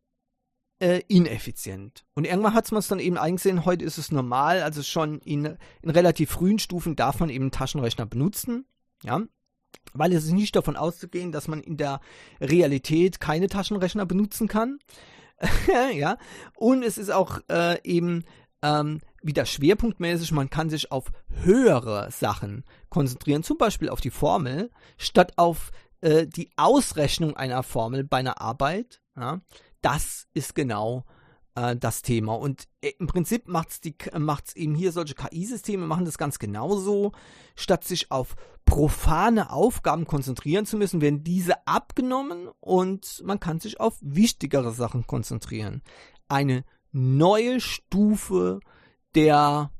äh, 0.83 1.01
ineffizient. 1.07 2.03
Und 2.13 2.25
irgendwann 2.25 2.53
hat 2.53 2.69
man 2.73 2.79
es 2.79 2.89
dann 2.89 2.99
eben 2.99 3.17
eingesehen, 3.17 3.63
heute 3.63 3.85
ist 3.85 3.97
es 3.97 4.11
normal, 4.11 4.61
also 4.63 4.83
schon 4.83 5.19
in, 5.19 5.57
in 5.81 5.89
relativ 5.89 6.31
frühen 6.31 6.59
Stufen 6.59 6.97
darf 6.97 7.21
man 7.21 7.29
eben 7.29 7.51
Taschenrechner 7.51 8.05
benutzen, 8.05 8.65
ja, 9.01 9.21
weil 9.93 10.11
es 10.11 10.25
ist 10.25 10.33
nicht 10.33 10.57
davon 10.57 10.75
auszugehen, 10.75 11.31
dass 11.31 11.47
man 11.47 11.61
in 11.61 11.77
der 11.77 12.01
Realität 12.41 13.21
keine 13.21 13.47
Taschenrechner 13.47 14.05
benutzen 14.05 14.49
kann, 14.49 14.79
ja, 15.95 16.17
und 16.57 16.83
es 16.83 16.97
ist 16.97 17.11
auch 17.11 17.39
äh, 17.49 17.81
eben 17.85 18.25
ähm, 18.61 18.99
wieder 19.21 19.45
schwerpunktmäßig, 19.45 20.33
man 20.33 20.49
kann 20.49 20.69
sich 20.69 20.91
auf 20.91 21.13
höhere 21.29 22.11
Sachen 22.11 22.65
konzentrieren, 22.89 23.43
zum 23.43 23.57
Beispiel 23.57 23.87
auf 23.87 24.01
die 24.01 24.09
Formel, 24.09 24.69
statt 24.97 25.31
auf 25.37 25.71
äh, 26.01 26.27
die 26.27 26.49
Ausrechnung 26.57 27.37
einer 27.37 27.63
Formel 27.63 28.03
bei 28.03 28.17
einer 28.17 28.41
Arbeit. 28.41 28.99
Ja 29.15 29.39
das 29.83 30.27
ist 30.33 30.55
genau 30.55 31.05
äh, 31.55 31.75
das 31.75 32.01
Thema. 32.01 32.33
Und 32.33 32.67
äh, 32.81 32.93
im 32.99 33.07
Prinzip 33.07 33.47
macht 33.47 33.69
es 33.81 34.55
eben 34.55 34.75
hier 34.75 34.91
solche 34.91 35.13
KI-Systeme, 35.13 35.85
machen 35.85 36.05
das 36.05 36.17
ganz 36.17 36.39
genauso. 36.39 37.11
Statt 37.55 37.83
sich 37.83 38.11
auf 38.11 38.35
profane 38.65 39.51
Aufgaben 39.51 40.07
konzentrieren 40.07 40.65
zu 40.65 40.77
müssen, 40.77 41.01
werden 41.01 41.23
diese 41.23 41.67
abgenommen 41.67 42.49
und 42.59 43.21
man 43.25 43.39
kann 43.39 43.59
sich 43.59 43.79
auf 43.79 43.97
wichtigere 44.01 44.71
Sachen 44.71 45.05
konzentrieren. 45.05 45.83
Eine 46.27 46.63
neue 46.91 47.59
Stufe 47.59 48.59
der 49.15 49.71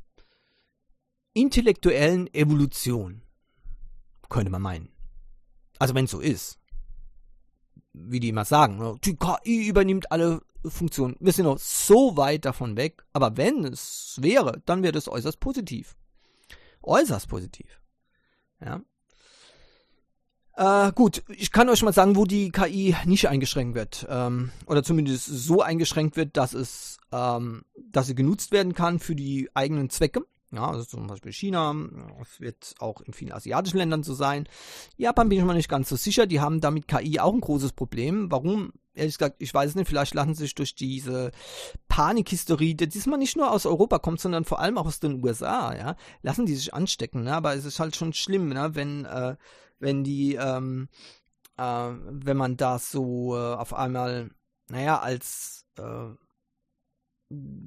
intellektuellen 1.34 2.32
Evolution, 2.34 3.22
könnte 4.30 4.51
man 4.51 4.62
meinen. 4.62 4.89
Also 5.80 5.95
wenn 5.95 6.06
es 6.06 6.12
so 6.12 6.20
ist 6.20 6.60
wie 7.94 8.20
die 8.20 8.30
immer 8.30 8.46
sagen, 8.46 8.78
ne? 8.78 8.96
die 9.04 9.16
KI 9.16 9.68
übernimmt 9.68 10.12
alle 10.12 10.41
Funktionen. 10.66 11.16
Wir 11.20 11.34
sind 11.34 11.46
noch 11.46 11.60
so 11.60 12.18
weit 12.18 12.46
davon 12.46 12.76
weg, 12.78 13.04
aber 13.14 13.38
wenn 13.38 13.66
es 13.66 14.18
wäre, 14.22 14.62
dann 14.66 14.84
wäre 14.84 14.94
das 14.94 15.08
äußerst 15.08 15.39
positiv. 15.39 15.96
Äußerst 16.82 17.28
positiv. 17.28 17.82
Ja. 18.60 18.82
Äh, 20.56 20.91
gut, 20.94 21.24
ich 21.30 21.52
kann 21.52 21.70
euch 21.70 21.82
mal 21.82 21.94
sagen, 21.94 22.16
wo 22.16 22.26
die 22.26 22.52
KI 22.52 22.96
nicht 23.06 23.28
eingeschränkt 23.28 23.76
wird. 23.76 24.06
Ähm, 24.10 24.52
oder 24.68 24.84
zumindest 24.84 25.26
so 25.26 25.62
eingeschränkt 25.62 26.16
wird, 26.16 26.38
dass 26.38 26.54
es, 26.54 26.98
ähm, 27.12 27.64
dass 27.91 28.08
sie 28.08 28.16
genutzt 28.16 28.52
werden 28.52 28.74
kann 28.74 29.00
für 29.00 29.16
die 29.16 29.50
eigenen 29.54 29.89
Zwecke. 29.89 30.26
Ja, 30.54 30.68
also 30.70 30.84
zum 30.84 31.08
Beispiel 31.08 31.34
China, 31.34 31.76
es 32.22 32.39
wird 32.39 32.76
auch 32.78 33.01
in 33.01 33.14
vielen 33.14 33.32
asiatischen 33.32 33.78
Ländern 33.78 34.04
so 34.04 34.14
sein. 34.14 34.47
Japan 34.97 35.28
bin 35.28 35.39
ich 35.39 35.45
mir 35.45 35.56
nicht 35.56 35.70
ganz 35.70 35.89
so 35.89 35.95
sicher, 35.95 36.28
die 36.28 36.41
haben 36.41 36.62
damit 36.62 36.88
KI 36.88 37.20
auch 37.20 37.34
ein 37.34 37.41
großes 37.41 37.74
Problem. 37.74 38.32
Warum? 38.32 38.72
Ehrlich 38.93 39.18
gesagt, 39.18 39.38
ich 39.39 39.51
weiß 39.51 39.72
es 39.72 39.76
nicht, 39.76 39.88
vielleicht 39.88 40.14
lassen 40.14 40.36
sie 40.36 40.43
sich 40.43 40.54
durch 40.54 40.76
diese 40.76 41.32
Panikhysterie, 41.88 42.76
die 42.76 42.88
diesmal 42.88 43.18
nicht 43.18 43.36
nur 43.36 43.51
aus 43.51 43.66
Europa 43.66 43.97
kommt, 43.97 44.20
sondern 44.20 44.45
vor 44.45 44.60
allem 44.60 44.78
auch 44.78 44.86
aus 44.86 44.99
den 44.99 45.24
USA, 45.24 45.76
ja, 45.76 45.95
lassen 46.22 46.45
die 46.45 46.54
sich 46.54 46.76
anstecken, 46.76 47.24
ne? 47.24 47.34
aber 47.34 47.56
es 47.56 47.66
ist 47.66 47.80
halt 47.80 47.95
schon 47.95 48.14
schlimm, 48.14 48.49
ne? 48.49 48.76
wenn, 48.76 49.06
äh, 49.06 49.36
wenn 49.80 50.04
die, 50.04 50.36
ähm, 50.36 50.89
äh, 51.58 51.64
wenn 51.64 52.38
man 52.38 52.58
das 52.58 52.91
so 52.91 53.36
äh, 53.36 53.56
auf 53.56 53.74
einmal, 53.74 54.30
naja, 54.70 54.99
als 54.99 55.66
äh, 55.80 56.14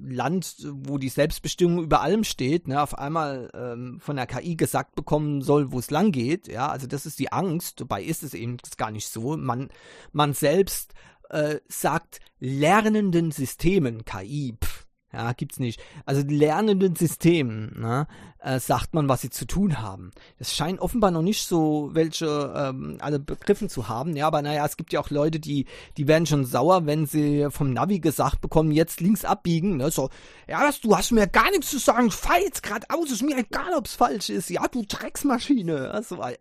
Land, 0.03 0.67
wo 0.71 0.97
die 0.97 1.09
Selbstbestimmung 1.09 1.83
über 1.83 2.01
allem 2.01 2.23
steht, 2.23 2.67
ne, 2.67 2.81
auf 2.81 2.97
einmal 2.97 3.49
ähm, 3.53 3.99
von 3.99 4.15
der 4.15 4.27
KI 4.27 4.55
gesagt 4.55 4.95
bekommen 4.95 5.41
soll, 5.41 5.71
wo 5.71 5.79
es 5.79 5.91
lang 5.91 6.11
geht. 6.11 6.47
Ja, 6.47 6.69
also 6.69 6.87
das 6.87 7.05
ist 7.05 7.19
die 7.19 7.31
Angst. 7.31 7.81
Dabei 7.81 8.03
ist 8.03 8.23
es 8.23 8.33
eben 8.33 8.57
gar 8.77 8.91
nicht 8.91 9.07
so. 9.07 9.37
Man, 9.37 9.69
man 10.11 10.33
selbst 10.33 10.93
äh, 11.29 11.59
sagt 11.67 12.19
lernenden 12.39 13.31
Systemen, 13.31 14.05
KI, 14.05 14.55
pff, 14.63 14.76
ja, 15.17 15.33
gibt's 15.33 15.57
nicht. 15.57 15.81
Also 16.05 16.21
lernenden 16.27 16.95
Systemen, 16.95 17.75
ne, 17.79 18.07
äh, 18.39 18.59
sagt 18.59 18.93
man, 18.93 19.09
was 19.09 19.21
sie 19.21 19.31
zu 19.31 19.45
tun 19.45 19.81
haben. 19.81 20.11
Es 20.37 20.55
scheint 20.55 20.79
offenbar 20.79 21.09
noch 21.09 21.23
nicht 21.23 21.47
so 21.47 21.89
welche 21.93 22.53
ähm, 22.55 22.97
alle 23.01 23.17
begriffen 23.17 23.67
zu 23.67 23.87
haben. 23.87 24.15
Ja, 24.15 24.27
aber 24.27 24.43
naja, 24.43 24.63
es 24.63 24.77
gibt 24.77 24.93
ja 24.93 24.99
auch 24.99 25.09
Leute, 25.09 25.39
die, 25.39 25.65
die 25.97 26.07
werden 26.07 26.27
schon 26.27 26.45
sauer, 26.45 26.85
wenn 26.85 27.07
sie 27.07 27.47
vom 27.49 27.73
Navi 27.73 27.99
gesagt 27.99 28.41
bekommen, 28.41 28.71
jetzt 28.71 29.01
links 29.01 29.25
abbiegen. 29.25 29.77
Ne, 29.77 29.89
so, 29.89 30.09
ja, 30.47 30.61
das, 30.61 30.81
du 30.81 30.95
hast 30.95 31.11
mir 31.11 31.25
gar 31.25 31.49
nichts 31.49 31.71
zu 31.71 31.79
sagen, 31.79 32.11
fahr 32.11 32.39
jetzt 32.39 32.61
geradeaus, 32.61 33.09
ist 33.09 33.23
mir 33.23 33.37
egal, 33.37 33.73
ob's 33.75 33.95
falsch 33.95 34.29
ist. 34.29 34.51
Ja, 34.51 34.67
du 34.67 34.83
Drecksmaschine. 34.87 35.89
Also, 35.89 36.21
äh, 36.21 36.37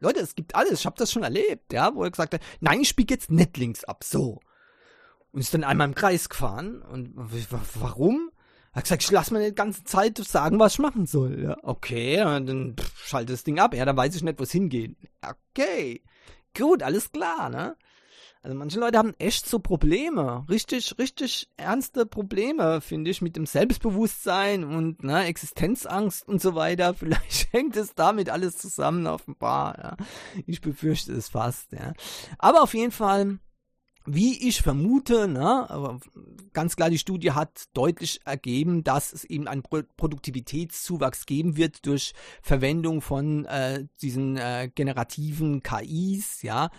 Leute, 0.00 0.20
es 0.20 0.34
gibt 0.34 0.54
alles. 0.54 0.80
Ich 0.80 0.86
habe 0.86 0.96
das 0.96 1.12
schon 1.12 1.24
erlebt, 1.24 1.74
ja, 1.74 1.94
wo 1.94 2.04
er 2.04 2.10
gesagt 2.10 2.32
hat, 2.32 2.40
nein, 2.60 2.80
ich 2.80 2.96
bieg 2.96 3.10
jetzt 3.10 3.30
nicht 3.30 3.58
links 3.58 3.84
ab. 3.84 4.02
So 4.02 4.40
und 5.32 5.40
ist 5.40 5.54
dann 5.54 5.64
einmal 5.64 5.88
im 5.88 5.94
Kreis 5.94 6.28
gefahren. 6.28 6.82
Und 6.82 7.12
warum? 7.80 8.30
Er 8.72 8.76
hat 8.76 8.84
gesagt, 8.84 9.02
ich 9.02 9.10
lass 9.10 9.30
mir 9.30 9.44
die 9.44 9.54
ganze 9.54 9.84
Zeit 9.84 10.16
sagen, 10.18 10.58
was 10.58 10.74
ich 10.74 10.78
machen 10.78 11.06
soll. 11.06 11.42
Ja, 11.42 11.56
okay, 11.62 12.16
dann 12.16 12.76
schalte 12.96 13.32
das 13.32 13.44
Ding 13.44 13.58
ab. 13.58 13.74
Ja, 13.74 13.84
dann 13.84 13.96
weiß 13.96 14.14
ich 14.14 14.22
nicht, 14.22 14.38
wo 14.38 14.44
es 14.44 14.52
hingeht. 14.52 14.96
Okay, 15.20 16.02
gut, 16.56 16.82
alles 16.82 17.12
klar, 17.12 17.50
ne? 17.50 17.76
Also 18.44 18.56
manche 18.56 18.80
Leute 18.80 18.98
haben 18.98 19.14
echt 19.18 19.46
so 19.46 19.60
Probleme, 19.60 20.44
richtig, 20.50 20.98
richtig 20.98 21.48
ernste 21.56 22.06
Probleme, 22.06 22.80
finde 22.80 23.12
ich, 23.12 23.22
mit 23.22 23.36
dem 23.36 23.46
Selbstbewusstsein 23.46 24.64
und 24.64 25.04
ne, 25.04 25.26
Existenzangst 25.26 26.26
und 26.26 26.42
so 26.42 26.56
weiter. 26.56 26.92
Vielleicht 26.98 27.52
hängt 27.52 27.76
es 27.76 27.94
damit 27.94 28.30
alles 28.30 28.56
zusammen 28.56 29.06
offenbar. 29.06 29.78
Ja. 29.78 29.96
Ich 30.44 30.60
befürchte 30.60 31.12
es 31.12 31.28
fast. 31.28 31.70
Ja. 31.70 31.92
Aber 32.38 32.62
auf 32.62 32.74
jeden 32.74 32.90
Fall, 32.90 33.38
wie 34.04 34.48
ich 34.48 34.62
vermute, 34.62 35.28
ne, 35.28 35.98
ganz 36.52 36.76
klar, 36.76 36.90
die 36.90 36.98
Studie 36.98 37.32
hat 37.32 37.68
deutlich 37.74 38.20
ergeben, 38.24 38.84
dass 38.84 39.12
es 39.12 39.24
eben 39.24 39.48
einen 39.48 39.62
Pro 39.62 39.82
Produktivitätszuwachs 39.96 41.26
geben 41.26 41.56
wird 41.56 41.86
durch 41.86 42.12
Verwendung 42.42 43.00
von 43.00 43.44
äh, 43.44 43.86
diesen 44.00 44.36
äh, 44.36 44.70
generativen 44.74 45.62
KIs, 45.62 46.42
ja. 46.42 46.70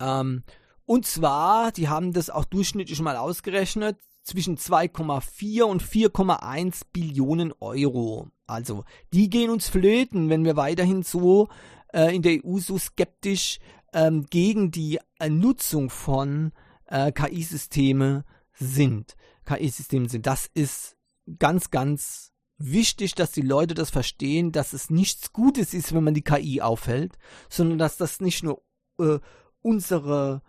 Ähm, 0.00 0.42
und 0.84 1.06
zwar, 1.06 1.72
die 1.72 1.88
haben 1.88 2.12
das 2.12 2.30
auch 2.30 2.44
durchschnittlich 2.44 3.00
mal 3.00 3.16
ausgerechnet, 3.16 3.98
zwischen 4.22 4.56
2,4 4.56 5.62
und 5.62 5.82
4,1 5.82 6.82
Billionen 6.92 7.52
Euro. 7.60 8.28
Also, 8.46 8.84
die 9.12 9.28
gehen 9.30 9.50
uns 9.50 9.68
flöten, 9.68 10.28
wenn 10.28 10.44
wir 10.44 10.56
weiterhin 10.56 11.02
so 11.02 11.48
äh, 11.92 12.14
in 12.14 12.22
der 12.22 12.44
EU 12.44 12.58
so 12.58 12.78
skeptisch 12.78 13.58
ähm, 13.92 14.26
gegen 14.30 14.70
die 14.70 14.98
äh, 15.18 15.28
Nutzung 15.28 15.90
von 15.90 16.52
äh, 16.92 17.10
KI-Systeme 17.10 18.24
sind. 18.52 19.16
KI-Systeme 19.46 20.08
sind. 20.08 20.26
Das 20.26 20.48
ist 20.52 20.96
ganz, 21.38 21.70
ganz 21.70 22.32
wichtig, 22.58 23.14
dass 23.14 23.32
die 23.32 23.42
Leute 23.42 23.74
das 23.74 23.90
verstehen, 23.90 24.52
dass 24.52 24.72
es 24.72 24.90
nichts 24.90 25.32
Gutes 25.32 25.74
ist, 25.74 25.94
wenn 25.94 26.04
man 26.04 26.14
die 26.14 26.22
KI 26.22 26.60
aufhält, 26.60 27.18
sondern 27.48 27.78
dass 27.78 27.96
das 27.96 28.20
nicht 28.20 28.44
nur 28.44 28.62
äh, 28.98 29.18
unsere 29.62 30.42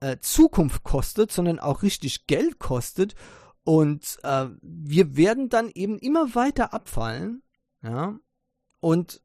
äh, 0.00 0.16
Zukunft 0.20 0.82
kostet, 0.82 1.30
sondern 1.30 1.58
auch 1.58 1.82
richtig 1.82 2.26
Geld 2.26 2.58
kostet. 2.58 3.14
Und 3.62 4.18
äh, 4.22 4.46
wir 4.62 5.16
werden 5.16 5.48
dann 5.50 5.70
eben 5.70 5.98
immer 5.98 6.34
weiter 6.34 6.72
abfallen. 6.72 7.42
Ja. 7.82 8.18
Und 8.80 9.22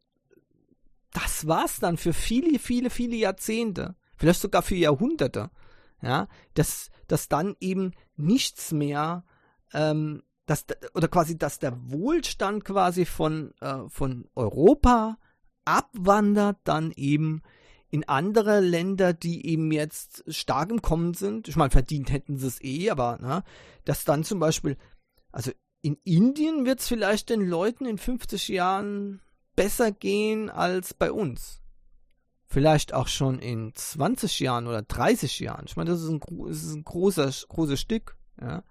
das 1.13 1.47
war's 1.47 1.80
dann 1.80 1.95
für 1.95 2.11
viele, 2.11 2.59
viele, 2.59 2.89
viele 2.89 3.15
Jahrzehnte. 3.15 3.95
Vielleicht 4.17 4.41
sogar 4.41 4.61
für 4.61 4.76
Jahrhunderte. 4.76 5.49
Ja. 6.02 6.28
Dass, 6.54 6.89
dass 7.08 7.28
dann 7.28 7.56
eben 7.60 7.91
nichts 8.16 8.72
mehr 8.72 9.24
ähm, 9.74 10.24
dass, 10.46 10.66
oder 10.93 11.08
quasi, 11.08 11.38
dass 11.38 11.60
der 11.60 11.76
Wohlstand 11.91 12.66
quasi 12.66 13.06
von, 13.06 13.54
äh, 13.62 13.89
von 13.89 14.30
Europa 14.36 15.18
abwandert 15.66 16.58
dann 16.64 16.91
eben 16.96 17.41
in 17.89 18.08
andere 18.08 18.60
Länder, 18.60 19.14
die 19.14 19.48
eben 19.48 19.72
jetzt 19.72 20.24
stark 20.28 20.70
im 20.70 20.82
Kommen 20.82 21.14
sind, 21.14 21.48
ich 21.48 21.56
meine, 21.56 21.72
verdient 21.72 22.12
hätten 22.12 22.38
sie 22.38 22.48
es 22.48 22.64
eh, 22.64 22.89
aber 22.89 23.18
ne, 23.20 23.43
dass 23.86 24.04
dann 24.04 24.24
zum 24.24 24.39
Beispiel, 24.39 24.78
also 25.32 25.52
in 25.82 25.98
Indien 26.04 26.66
wird 26.66 26.80
es 26.80 26.88
vielleicht 26.88 27.30
den 27.30 27.41
Leuten 27.41 27.86
in 27.86 27.98
50 27.98 28.48
Jahren 28.50 29.22
besser 29.56 29.91
gehen 29.91 30.50
als 30.50 30.93
bei 30.93 31.12
uns. 31.12 31.62
Vielleicht 32.48 32.93
auch 32.93 33.08
schon 33.08 33.39
in 33.39 33.74
20 33.74 34.39
Jahren 34.39 34.68
oder 34.68 34.82
30 34.82 35.39
Jahren. 35.39 35.66
Ich 35.68 35.76
meine, 35.76 35.89
das 35.89 36.02
ist 36.02 36.10
ein, 36.10 36.20
das 36.48 36.64
ist 36.64 36.76
ein 36.76 36.84
großer, 36.84 37.32
großes 37.50 37.80
Stück. 37.80 38.16
Ja. 38.39 38.64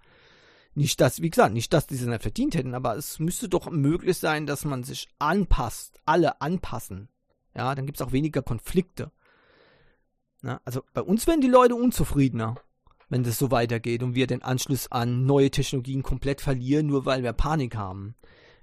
Nicht, 0.74 1.00
dass, 1.00 1.22
wie 1.22 1.30
gesagt, 1.30 1.54
nicht, 1.54 1.72
dass 1.72 1.86
diese 1.86 2.08
nicht 2.08 2.22
verdient 2.22 2.54
hätten, 2.54 2.74
aber 2.74 2.96
es 2.96 3.18
müsste 3.18 3.48
doch 3.48 3.70
möglich 3.70 4.18
sein, 4.18 4.46
dass 4.46 4.64
man 4.64 4.82
sich 4.82 5.08
anpasst, 5.18 6.00
alle 6.04 6.40
anpassen 6.40 7.08
ja, 7.56 7.74
dann 7.74 7.86
gibt 7.86 8.00
es 8.00 8.06
auch 8.06 8.12
weniger 8.12 8.42
Konflikte. 8.42 9.12
Na, 10.42 10.60
also 10.64 10.82
bei 10.92 11.02
uns 11.02 11.26
werden 11.26 11.40
die 11.40 11.48
Leute 11.48 11.74
unzufriedener, 11.74 12.56
wenn 13.08 13.22
das 13.22 13.38
so 13.38 13.50
weitergeht 13.50 14.02
und 14.02 14.14
wir 14.14 14.26
den 14.26 14.42
Anschluss 14.42 14.90
an 14.90 15.24
neue 15.24 15.50
Technologien 15.50 16.02
komplett 16.02 16.40
verlieren, 16.40 16.86
nur 16.86 17.06
weil 17.06 17.22
wir 17.22 17.32
Panik 17.32 17.76
haben. 17.76 18.14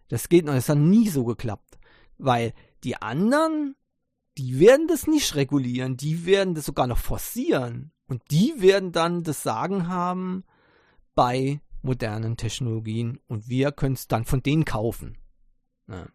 Das 0.10 0.30
geht 0.30 0.46
noch, 0.46 0.54
das 0.54 0.70
hat 0.70 0.78
nie 0.78 1.10
so 1.10 1.24
geklappt. 1.24 1.80
Weil 2.18 2.54
die 2.84 2.98
anderen, 2.98 3.76
die 4.42 4.60
werden 4.60 4.88
das 4.88 5.06
nicht 5.06 5.36
regulieren, 5.36 5.98
die 5.98 6.26
werden 6.26 6.56
das 6.56 6.66
sogar 6.66 6.88
noch 6.88 6.98
forcieren. 6.98 7.92
Und 8.08 8.24
die 8.32 8.56
werden 8.58 8.92
dann 8.92 9.22
das 9.22 9.44
Sagen 9.44 9.88
haben 9.88 10.44
bei 11.14 11.62
modernen 11.84 12.38
Technologien 12.38 13.20
und 13.28 13.50
wir 13.50 13.72
können 13.72 13.94
es 13.94 14.08
dann 14.08 14.26
von 14.26 14.42
denen 14.42 14.66
kaufen. 14.66 15.20
Ja. 15.88 16.08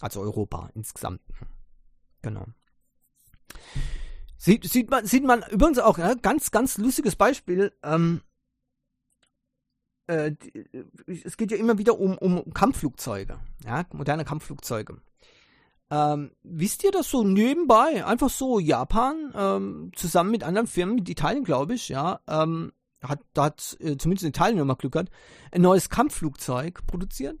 Also 0.00 0.20
Europa 0.20 0.70
insgesamt. 0.74 1.22
Genau. 2.20 2.46
Sieht, 4.36 4.64
sieht, 4.64 4.90
man, 4.90 5.06
sieht 5.06 5.24
man 5.24 5.42
übrigens 5.50 5.78
auch, 5.78 5.96
ja, 5.96 6.12
ganz, 6.12 6.50
ganz 6.50 6.76
lustiges 6.76 7.16
Beispiel. 7.16 7.72
Ähm, 7.82 8.20
äh, 10.06 10.32
es 11.06 11.38
geht 11.38 11.50
ja 11.50 11.56
immer 11.56 11.78
wieder 11.78 11.98
um, 11.98 12.18
um 12.18 12.52
Kampfflugzeuge, 12.52 13.40
ja, 13.64 13.86
moderne 13.92 14.26
Kampfflugzeuge. 14.26 15.00
Ähm, 15.90 16.30
wisst 16.42 16.82
ihr 16.84 16.90
das 16.90 17.10
so 17.10 17.24
nebenbei, 17.24 18.04
einfach 18.04 18.30
so 18.30 18.58
Japan, 18.58 19.32
ähm, 19.36 19.92
zusammen 19.94 20.30
mit 20.30 20.42
anderen 20.42 20.66
Firmen, 20.66 20.96
mit 20.96 21.08
Italien 21.08 21.44
glaube 21.44 21.74
ich, 21.74 21.88
ja, 21.88 22.20
ähm, 22.26 22.72
hat, 23.02 23.20
hat 23.36 23.76
äh, 23.80 23.96
zumindest 23.96 24.24
in 24.24 24.30
Italien 24.30 24.58
immer 24.58 24.76
Glück 24.76 24.92
gehabt, 24.92 25.10
ein 25.52 25.62
neues 25.62 25.90
Kampfflugzeug 25.90 26.86
produziert. 26.86 27.38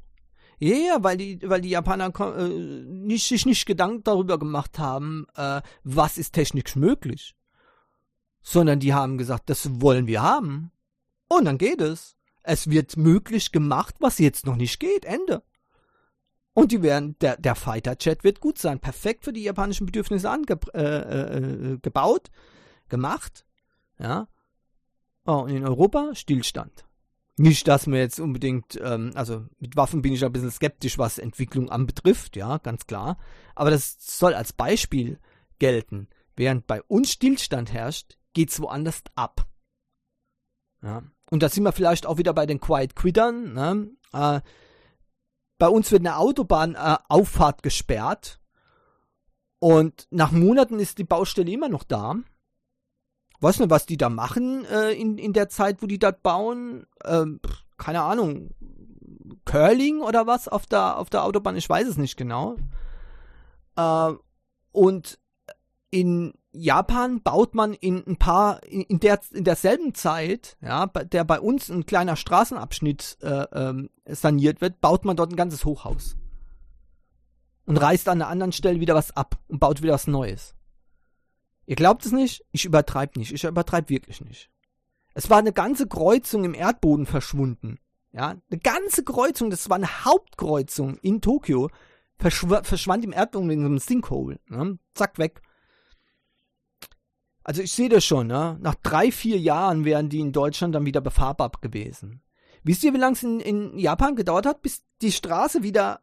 Ja, 0.58 0.76
ja, 0.76 1.02
weil 1.02 1.16
die, 1.16 1.40
weil 1.44 1.60
die 1.60 1.70
Japaner 1.70 2.12
äh, 2.38 2.48
nicht, 2.48 3.26
sich 3.26 3.44
nicht 3.44 3.66
Gedanken 3.66 4.04
darüber 4.04 4.38
gemacht 4.38 4.78
haben, 4.78 5.26
äh, 5.34 5.60
was 5.82 6.16
ist 6.16 6.32
technisch 6.32 6.76
möglich. 6.76 7.34
Sondern 8.40 8.78
die 8.78 8.94
haben 8.94 9.18
gesagt, 9.18 9.50
das 9.50 9.80
wollen 9.80 10.06
wir 10.06 10.22
haben. 10.22 10.70
Und 11.28 11.46
dann 11.46 11.58
geht 11.58 11.80
es. 11.80 12.16
Es 12.42 12.68
wird 12.68 12.96
möglich 12.96 13.52
gemacht, 13.52 13.96
was 14.00 14.18
jetzt 14.18 14.46
noch 14.46 14.56
nicht 14.56 14.78
geht. 14.78 15.06
Ende. 15.06 15.42
Und 16.54 16.70
die 16.70 16.82
werden, 16.82 17.16
der, 17.20 17.36
der 17.36 17.56
Fighter-Chat 17.56 18.22
wird 18.22 18.40
gut 18.40 18.58
sein. 18.58 18.78
Perfekt 18.78 19.24
für 19.24 19.32
die 19.32 19.42
japanischen 19.42 19.86
Bedürfnisse 19.86 20.30
angebaut, 20.30 20.72
äh, 20.74 21.72
äh, 21.74 21.78
gemacht. 22.88 23.44
Ja. 23.98 24.28
Oh, 25.26 25.38
und 25.38 25.50
in 25.50 25.66
Europa 25.66 26.14
Stillstand. 26.14 26.86
Nicht, 27.36 27.66
dass 27.66 27.88
mir 27.88 27.98
jetzt 27.98 28.20
unbedingt, 28.20 28.78
ähm, 28.80 29.10
also 29.16 29.46
mit 29.58 29.74
Waffen 29.74 30.02
bin 30.02 30.12
ich 30.12 30.24
ein 30.24 30.30
bisschen 30.30 30.52
skeptisch, 30.52 30.98
was 30.98 31.18
Entwicklung 31.18 31.68
anbetrifft, 31.68 32.36
ja, 32.36 32.58
ganz 32.58 32.86
klar. 32.86 33.18
Aber 33.56 33.70
das 33.70 33.96
soll 33.98 34.34
als 34.34 34.52
Beispiel 34.52 35.18
gelten. 35.58 36.08
Während 36.36 36.68
bei 36.68 36.82
uns 36.82 37.10
Stillstand 37.10 37.72
herrscht, 37.72 38.18
geht's 38.32 38.60
woanders 38.60 39.02
ab. 39.16 39.48
Ja. 40.82 41.02
Und 41.30 41.42
da 41.42 41.48
sind 41.48 41.64
wir 41.64 41.72
vielleicht 41.72 42.06
auch 42.06 42.18
wieder 42.18 42.34
bei 42.34 42.46
den 42.46 42.60
Quiet 42.60 42.94
Quittern. 42.94 43.54
Ne? 43.54 43.90
Äh, 44.12 44.40
bei 45.64 45.70
uns 45.70 45.90
wird 45.90 46.02
eine 46.02 46.18
Autobahnauffahrt 46.18 47.60
äh, 47.60 47.62
gesperrt 47.62 48.38
und 49.60 50.06
nach 50.10 50.30
Monaten 50.30 50.78
ist 50.78 50.98
die 50.98 51.04
Baustelle 51.04 51.50
immer 51.50 51.70
noch 51.70 51.84
da 51.84 52.16
weiß 53.40 53.60
nicht, 53.60 53.70
was 53.70 53.86
die 53.86 53.96
da 53.96 54.08
machen 54.08 54.64
äh, 54.64 54.92
in, 54.92 55.18
in 55.18 55.32
der 55.32 55.48
Zeit, 55.48 55.82
wo 55.82 55.86
die 55.86 55.98
dort 55.98 56.22
bauen. 56.22 56.86
Ähm, 57.04 57.40
keine 57.76 58.02
Ahnung. 58.02 58.50
Curling 59.44 60.00
oder 60.00 60.26
was 60.26 60.48
auf 60.48 60.66
der, 60.66 60.98
auf 60.98 61.10
der 61.10 61.24
Autobahn, 61.24 61.56
ich 61.56 61.68
weiß 61.68 61.86
es 61.86 61.96
nicht 61.96 62.16
genau. 62.16 62.56
Äh, 63.76 64.12
und 64.72 65.18
in 65.90 66.34
Japan 66.54 67.20
baut 67.20 67.54
man 67.54 67.74
in 67.74 68.06
ein 68.06 68.16
paar, 68.16 68.62
in, 68.62 69.00
der, 69.00 69.20
in 69.32 69.44
derselben 69.44 69.94
Zeit, 69.94 70.56
ja, 70.60 70.86
der 70.86 71.24
bei 71.24 71.40
uns 71.40 71.68
ein 71.68 71.84
kleiner 71.84 72.16
Straßenabschnitt 72.16 73.18
äh, 73.22 73.46
ähm, 73.52 73.90
saniert 74.06 74.60
wird, 74.60 74.80
baut 74.80 75.04
man 75.04 75.16
dort 75.16 75.32
ein 75.32 75.36
ganzes 75.36 75.64
Hochhaus. 75.64 76.16
Und 77.66 77.76
reißt 77.76 78.08
an 78.08 78.22
einer 78.22 78.30
anderen 78.30 78.52
Stelle 78.52 78.78
wieder 78.78 78.94
was 78.94 79.16
ab 79.16 79.38
und 79.48 79.58
baut 79.58 79.82
wieder 79.82 79.94
was 79.94 80.06
Neues. 80.06 80.54
Ihr 81.66 81.76
glaubt 81.76 82.04
es 82.06 82.12
nicht? 82.12 82.44
Ich 82.52 82.64
übertreibe 82.64 83.18
nicht. 83.18 83.32
Ich 83.32 83.44
übertreibe 83.44 83.88
wirklich 83.88 84.20
nicht. 84.20 84.50
Es 85.14 85.30
war 85.30 85.38
eine 85.38 85.52
ganze 85.52 85.88
Kreuzung 85.88 86.44
im 86.44 86.54
Erdboden 86.54 87.06
verschwunden. 87.06 87.78
Ja, 88.12 88.36
eine 88.48 88.60
ganze 88.60 89.02
Kreuzung, 89.02 89.50
das 89.50 89.68
war 89.70 89.76
eine 89.76 90.04
Hauptkreuzung 90.04 90.98
in 90.98 91.20
Tokio, 91.20 91.68
verschw 92.18 92.62
verschwand 92.62 93.04
im 93.04 93.12
Erdboden 93.12 93.50
in 93.50 93.64
einem 93.64 93.78
Sinkhole. 93.78 94.38
Ne? 94.48 94.78
Zack, 94.94 95.18
weg. 95.18 95.42
Also 97.44 97.60
ich 97.62 97.72
sehe 97.72 97.90
das 97.90 98.04
schon, 98.04 98.26
ne? 98.26 98.58
nach 98.60 98.74
drei, 98.74 99.12
vier 99.12 99.38
Jahren 99.38 99.84
wären 99.84 100.08
die 100.08 100.20
in 100.20 100.32
Deutschland 100.32 100.74
dann 100.74 100.86
wieder 100.86 101.02
befahrbar 101.02 101.52
gewesen. 101.60 102.22
Wisst 102.62 102.82
ihr, 102.82 102.94
wie 102.94 102.98
lange 102.98 103.14
es 103.14 103.22
in, 103.22 103.40
in 103.40 103.78
Japan 103.78 104.16
gedauert 104.16 104.46
hat, 104.46 104.62
bis 104.62 104.82
die 105.02 105.12
Straße 105.12 105.62
wieder 105.62 106.00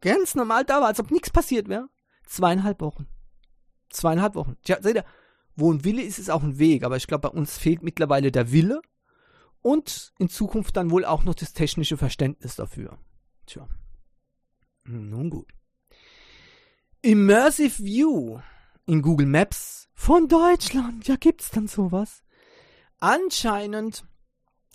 ganz 0.00 0.34
normal 0.34 0.64
da 0.64 0.80
war, 0.80 0.88
als 0.88 0.98
ob 0.98 1.12
nichts 1.12 1.30
passiert 1.30 1.68
wäre? 1.68 1.88
Zweieinhalb 2.26 2.80
Wochen. 2.80 3.06
Zweieinhalb 3.90 4.34
Wochen. 4.34 4.56
Tja, 4.64 4.78
seht 4.82 4.96
ihr, 4.96 5.04
wo 5.54 5.72
ein 5.72 5.84
Wille 5.84 6.02
ist, 6.02 6.18
ist 6.18 6.30
auch 6.30 6.42
ein 6.42 6.58
Weg. 6.58 6.82
Aber 6.82 6.96
ich 6.96 7.06
glaube, 7.06 7.28
bei 7.28 7.38
uns 7.38 7.56
fehlt 7.56 7.84
mittlerweile 7.84 8.32
der 8.32 8.50
Wille 8.50 8.82
und 9.62 10.12
in 10.18 10.28
Zukunft 10.28 10.76
dann 10.76 10.90
wohl 10.90 11.04
auch 11.04 11.22
noch 11.22 11.34
das 11.34 11.52
technische 11.52 11.96
Verständnis 11.96 12.56
dafür. 12.56 12.98
Tja. 13.46 13.68
Nun 14.84 15.30
gut. 15.30 15.52
Immersive 17.02 17.84
View 17.84 18.40
in 18.90 19.02
Google 19.02 19.26
Maps 19.26 19.88
von 19.94 20.26
Deutschland. 20.26 21.06
Ja, 21.06 21.14
gibt's 21.14 21.52
dann 21.52 21.68
sowas? 21.68 22.24
Anscheinend 22.98 24.04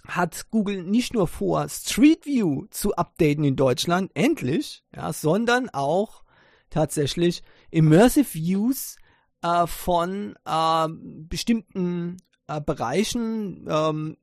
hat 0.08 0.50
Google 0.52 0.84
nicht 0.84 1.14
nur 1.14 1.28
vor, 1.28 1.68
Street 1.68 2.26
View 2.26 2.66
zu 2.70 2.96
updaten 2.96 3.44
in 3.44 3.58
Deutschland, 3.58 4.12
endlich, 4.14 4.86
ja, 4.96 5.12
sondern 5.12 5.70
auch 5.70 6.24
tatsächlich 6.70 7.44
Immersive 7.72 8.34
Views 8.34 8.96
äh, 9.42 9.68
von 9.68 10.36
äh, 10.46 10.88
bestimmten 10.90 12.16
äh, 12.48 12.62
Bereichen 12.62 13.68
ähm, 13.70 14.16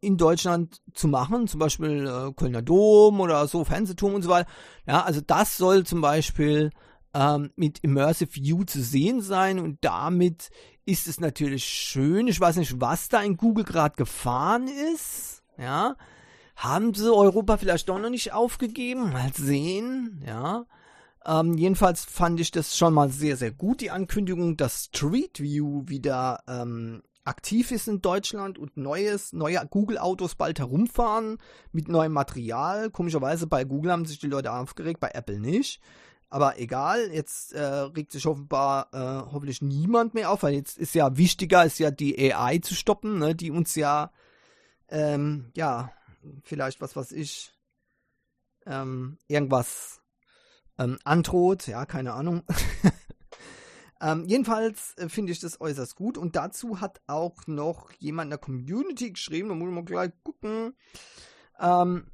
in 0.00 0.16
Deutschland 0.16 0.82
zu 0.94 1.06
machen, 1.06 1.46
zum 1.46 1.60
Beispiel 1.60 2.08
äh, 2.08 2.32
Kölner 2.32 2.62
Dom 2.62 3.20
oder 3.20 3.46
so, 3.46 3.64
Fernsehturm 3.64 4.14
und 4.14 4.22
so 4.22 4.30
weiter. 4.30 4.50
Ja, 4.84 5.02
also 5.02 5.20
das 5.20 5.56
soll 5.56 5.86
zum 5.86 6.00
Beispiel 6.00 6.72
ähm, 7.14 7.50
mit 7.56 7.78
Immersive 7.80 8.34
View 8.34 8.64
zu 8.64 8.82
sehen 8.82 9.20
sein 9.20 9.58
und 9.58 9.78
damit 9.82 10.50
ist 10.84 11.06
es 11.06 11.20
natürlich 11.20 11.64
schön. 11.64 12.26
Ich 12.26 12.40
weiß 12.40 12.56
nicht, 12.56 12.80
was 12.80 13.08
da 13.08 13.22
in 13.22 13.36
Google 13.36 13.64
gerade 13.64 13.96
gefahren 13.96 14.68
ist. 14.94 15.42
Ja, 15.58 15.96
haben 16.56 16.94
sie 16.94 17.12
Europa 17.12 17.56
vielleicht 17.56 17.88
doch 17.88 17.98
noch 17.98 18.10
nicht 18.10 18.32
aufgegeben? 18.32 19.12
Mal 19.12 19.32
sehen. 19.34 20.22
Ja. 20.26 20.66
Ähm, 21.24 21.54
jedenfalls 21.54 22.04
fand 22.04 22.40
ich 22.40 22.50
das 22.50 22.76
schon 22.76 22.94
mal 22.94 23.10
sehr, 23.10 23.36
sehr 23.36 23.52
gut, 23.52 23.80
die 23.80 23.90
Ankündigung, 23.90 24.56
dass 24.56 24.86
Street 24.86 25.40
View 25.40 25.84
wieder 25.86 26.42
ähm, 26.48 27.02
aktiv 27.24 27.70
ist 27.70 27.86
in 27.86 28.00
Deutschland 28.00 28.58
und 28.58 28.76
neues, 28.76 29.32
neue 29.32 29.64
Google-Autos 29.68 30.34
bald 30.34 30.58
herumfahren 30.58 31.38
mit 31.70 31.88
neuem 31.88 32.12
Material. 32.12 32.90
Komischerweise 32.90 33.46
bei 33.46 33.64
Google 33.64 33.92
haben 33.92 34.04
sich 34.04 34.18
die 34.18 34.26
Leute 34.26 34.52
aufgeregt, 34.52 34.98
bei 34.98 35.10
Apple 35.12 35.38
nicht. 35.38 35.80
Aber 36.32 36.58
egal, 36.58 37.12
jetzt 37.12 37.52
äh, 37.52 37.60
regt 37.62 38.10
sich 38.10 38.26
offenbar 38.26 38.88
äh, 38.94 39.30
hoffentlich 39.30 39.60
niemand 39.60 40.14
mehr 40.14 40.30
auf, 40.30 40.42
weil 40.44 40.54
jetzt 40.54 40.78
ist 40.78 40.94
ja 40.94 41.18
wichtiger, 41.18 41.66
ist 41.66 41.78
ja 41.78 41.90
die 41.90 42.32
AI 42.32 42.56
zu 42.56 42.74
stoppen, 42.74 43.18
ne, 43.18 43.34
die 43.34 43.50
uns 43.50 43.74
ja, 43.74 44.10
ähm, 44.88 45.52
ja, 45.54 45.92
vielleicht 46.42 46.80
was 46.80 46.96
was 46.96 47.12
ich, 47.12 47.52
ähm, 48.64 49.18
irgendwas 49.28 50.00
ähm, 50.78 50.98
androht, 51.04 51.66
ja, 51.66 51.84
keine 51.84 52.14
Ahnung. 52.14 52.44
ähm, 54.00 54.24
jedenfalls 54.24 54.96
äh, 54.96 55.10
finde 55.10 55.32
ich 55.32 55.40
das 55.40 55.60
äußerst 55.60 55.96
gut 55.96 56.16
und 56.16 56.34
dazu 56.34 56.80
hat 56.80 57.02
auch 57.08 57.46
noch 57.46 57.92
jemand 57.98 58.28
in 58.28 58.30
der 58.30 58.38
Community 58.38 59.10
geschrieben, 59.10 59.50
da 59.50 59.54
muss 59.54 59.70
mal 59.70 59.84
gleich 59.84 60.12
gucken. 60.24 60.74
Ähm, 61.60 62.06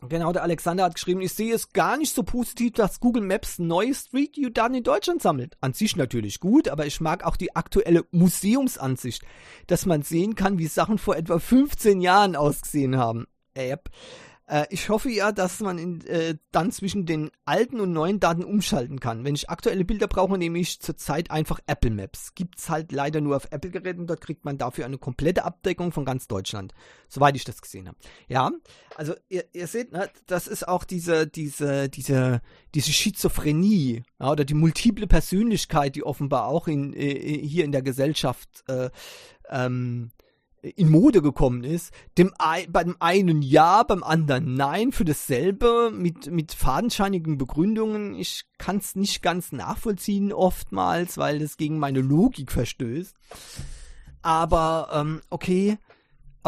Genau, 0.00 0.32
der 0.32 0.44
Alexander 0.44 0.84
hat 0.84 0.94
geschrieben, 0.94 1.20
ich 1.20 1.32
sehe 1.32 1.52
es 1.52 1.72
gar 1.72 1.96
nicht 1.96 2.14
so 2.14 2.22
positiv, 2.22 2.72
dass 2.72 3.00
Google 3.00 3.22
Maps 3.22 3.58
neue 3.58 3.94
Street 3.94 4.36
View 4.36 4.50
Daten 4.50 4.74
in 4.74 4.84
Deutschland 4.84 5.20
sammelt. 5.20 5.56
An 5.60 5.72
sich 5.72 5.96
natürlich 5.96 6.38
gut, 6.38 6.68
aber 6.68 6.86
ich 6.86 7.00
mag 7.00 7.24
auch 7.24 7.36
die 7.36 7.56
aktuelle 7.56 8.04
Museumsansicht, 8.12 9.24
dass 9.66 9.86
man 9.86 10.02
sehen 10.02 10.36
kann, 10.36 10.58
wie 10.58 10.68
Sachen 10.68 10.98
vor 10.98 11.16
etwa 11.16 11.40
15 11.40 12.00
Jahren 12.00 12.36
ausgesehen 12.36 12.96
haben. 12.96 13.26
App. 13.54 13.90
Äh, 14.48 14.66
ich 14.70 14.88
hoffe 14.88 15.10
ja, 15.10 15.30
dass 15.30 15.60
man 15.60 15.78
in, 15.78 16.04
äh, 16.06 16.36
dann 16.50 16.72
zwischen 16.72 17.06
den 17.06 17.30
alten 17.44 17.80
und 17.80 17.92
neuen 17.92 18.18
Daten 18.18 18.42
umschalten 18.42 18.98
kann. 18.98 19.24
Wenn 19.24 19.34
ich 19.34 19.50
aktuelle 19.50 19.84
Bilder 19.84 20.08
brauche, 20.08 20.38
nehme 20.38 20.58
ich 20.58 20.80
zurzeit 20.80 21.30
einfach 21.30 21.60
Apple 21.66 21.90
Maps. 21.90 22.34
Gibt's 22.34 22.70
halt 22.70 22.90
leider 22.90 23.20
nur 23.20 23.36
auf 23.36 23.48
Apple-Geräten. 23.50 24.06
Dort 24.06 24.22
kriegt 24.22 24.44
man 24.44 24.58
dafür 24.58 24.86
eine 24.86 24.98
komplette 24.98 25.44
Abdeckung 25.44 25.92
von 25.92 26.04
ganz 26.04 26.26
Deutschland. 26.26 26.72
Soweit 27.08 27.36
ich 27.36 27.44
das 27.44 27.60
gesehen 27.60 27.88
habe. 27.88 27.98
Ja, 28.26 28.50
also 28.96 29.14
ihr, 29.28 29.44
ihr 29.52 29.66
seht, 29.66 29.92
ne, 29.92 30.10
das 30.26 30.46
ist 30.46 30.66
auch 30.66 30.84
diese, 30.84 31.26
diese, 31.26 31.88
diese, 31.88 32.40
diese 32.74 32.92
Schizophrenie 32.92 34.02
ja, 34.18 34.30
oder 34.30 34.44
die 34.44 34.54
multiple 34.54 35.06
Persönlichkeit, 35.06 35.94
die 35.94 36.04
offenbar 36.04 36.46
auch 36.46 36.68
in, 36.68 36.94
äh, 36.94 37.46
hier 37.46 37.64
in 37.64 37.72
der 37.72 37.82
Gesellschaft 37.82 38.64
äh, 38.68 38.88
ähm, 39.50 40.10
in 40.62 40.88
Mode 40.88 41.22
gekommen 41.22 41.64
ist, 41.64 41.92
dem 42.16 42.32
bei 42.38 42.84
dem 42.84 42.96
einen 43.00 43.42
ja, 43.42 43.82
beim 43.82 44.02
anderen 44.02 44.54
nein, 44.54 44.92
für 44.92 45.04
dasselbe 45.04 45.90
mit, 45.92 46.30
mit 46.30 46.52
fadenscheinigen 46.52 47.38
Begründungen. 47.38 48.14
Ich 48.14 48.44
kann 48.58 48.78
es 48.78 48.96
nicht 48.96 49.22
ganz 49.22 49.52
nachvollziehen 49.52 50.32
oftmals, 50.32 51.18
weil 51.18 51.38
das 51.38 51.56
gegen 51.56 51.78
meine 51.78 52.00
Logik 52.00 52.50
verstößt. 52.50 53.14
Aber 54.22 54.88
ähm, 54.92 55.20
okay, 55.30 55.78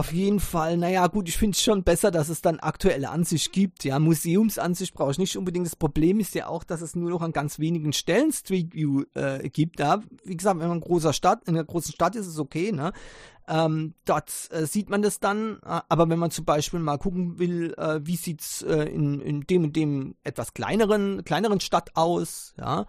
auf 0.01 0.13
jeden 0.15 0.41
Fall, 0.41 0.79
naja, 0.79 1.07
gut, 1.09 1.29
ich 1.29 1.37
finde 1.37 1.55
es 1.55 1.63
schon 1.63 1.85
besser, 1.85 2.11
dass 2.11 2.31
es 2.31 2.41
dann 2.41 2.59
aktuelle 2.59 3.11
Ansicht 3.11 3.53
gibt. 3.53 3.85
Ja, 3.85 3.99
Museumsansicht 3.99 4.95
brauche 4.95 5.11
ich 5.11 5.19
nicht 5.19 5.37
unbedingt. 5.37 5.67
Das 5.67 5.77
Problem 5.77 6.21
ist 6.21 6.35
ja 6.35 6.47
auch, 6.47 6.65
dass 6.65 6.81
es 6.81 6.97
nur 6.97 7.11
noch 7.11 7.21
an 7.21 7.33
ganz 7.33 7.59
wenigen 7.59 7.93
Stellen 7.93 8.33
Street 8.33 8.73
View 8.73 9.05
äh, 9.13 9.51
gibt. 9.51 9.79
Ja, 9.79 10.01
wie 10.25 10.39
gesagt, 10.39 10.59
wenn 10.59 10.69
man 10.69 10.79
in, 10.79 10.83
großer 10.83 11.13
Stadt, 11.13 11.47
in 11.47 11.55
einer 11.55 11.67
großen 11.67 11.93
Stadt 11.93 12.17
ist, 12.17 12.23
ist 12.23 12.33
es 12.33 12.39
okay, 12.39 12.73
ne? 12.73 12.95
Ähm, 13.47 13.93
dort 14.07 14.33
äh, 14.53 14.65
sieht 14.65 14.89
man 14.89 15.03
das 15.03 15.21
dann, 15.21 15.59
äh, 15.67 15.81
aber 15.91 16.09
wenn 16.09 16.19
man 16.19 16.31
zum 16.31 16.47
Beispiel 16.47 16.81
mal 16.81 16.97
gucken 16.97 17.39
will, 17.39 17.75
äh, 17.77 18.01
wie 18.03 18.17
sieht's 18.17 18.63
äh, 18.63 18.85
in, 18.85 19.21
in 19.21 19.43
dem 19.43 19.65
und 19.65 19.77
dem 19.77 20.15
etwas 20.25 20.55
kleineren, 20.55 21.25
kleineren 21.25 21.61
Stadt 21.61 21.91
aus, 21.95 22.55
ja, 22.59 22.87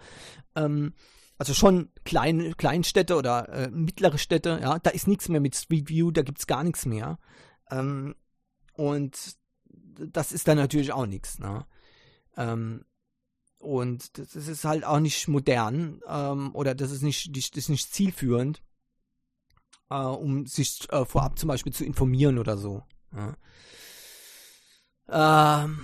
ähm, 0.56 0.94
also 1.42 1.56
schon 1.56 1.90
kleine 2.06 2.54
Kleinstädte 2.54 3.16
oder 3.16 3.50
äh, 3.50 3.72
mittlere 3.72 4.20
Städte, 4.20 4.60
ja, 4.62 4.78
da 4.78 4.92
ist 4.92 5.08
nichts 5.08 5.28
mehr 5.28 5.42
mit 5.42 5.56
Street 5.56 5.90
View, 5.90 6.12
da 6.12 6.22
gibt's 6.22 6.46
gar 6.46 6.64
nichts 6.64 6.86
mehr. 6.86 7.18
Ähm, 7.72 8.14
und 8.76 9.18
das 9.66 10.34
ist 10.34 10.48
dann 10.48 10.58
natürlich 10.58 10.92
auch 10.92 11.08
nichts, 11.08 11.40
ne? 11.40 11.66
Ähm, 12.38 12.86
und 13.58 14.20
das 14.20 14.36
ist 14.36 14.66
halt 14.66 14.86
auch 14.86 15.00
nicht 15.00 15.28
modern 15.28 16.02
ähm, 16.08 16.54
oder 16.54 16.76
das 16.76 16.92
ist 16.92 17.02
nicht, 17.02 17.36
das 17.36 17.50
ist 17.58 17.70
nicht 17.70 17.92
zielführend 17.92 18.62
äh, 19.90 19.96
um 19.96 20.46
sich 20.46 20.88
äh, 20.92 21.06
vorab 21.06 21.40
zum 21.40 21.48
Beispiel 21.48 21.74
zu 21.74 21.84
informieren 21.84 22.38
oder 22.38 22.56
so. 22.56 22.84
Ja. 23.16 23.36
Ähm, 25.66 25.84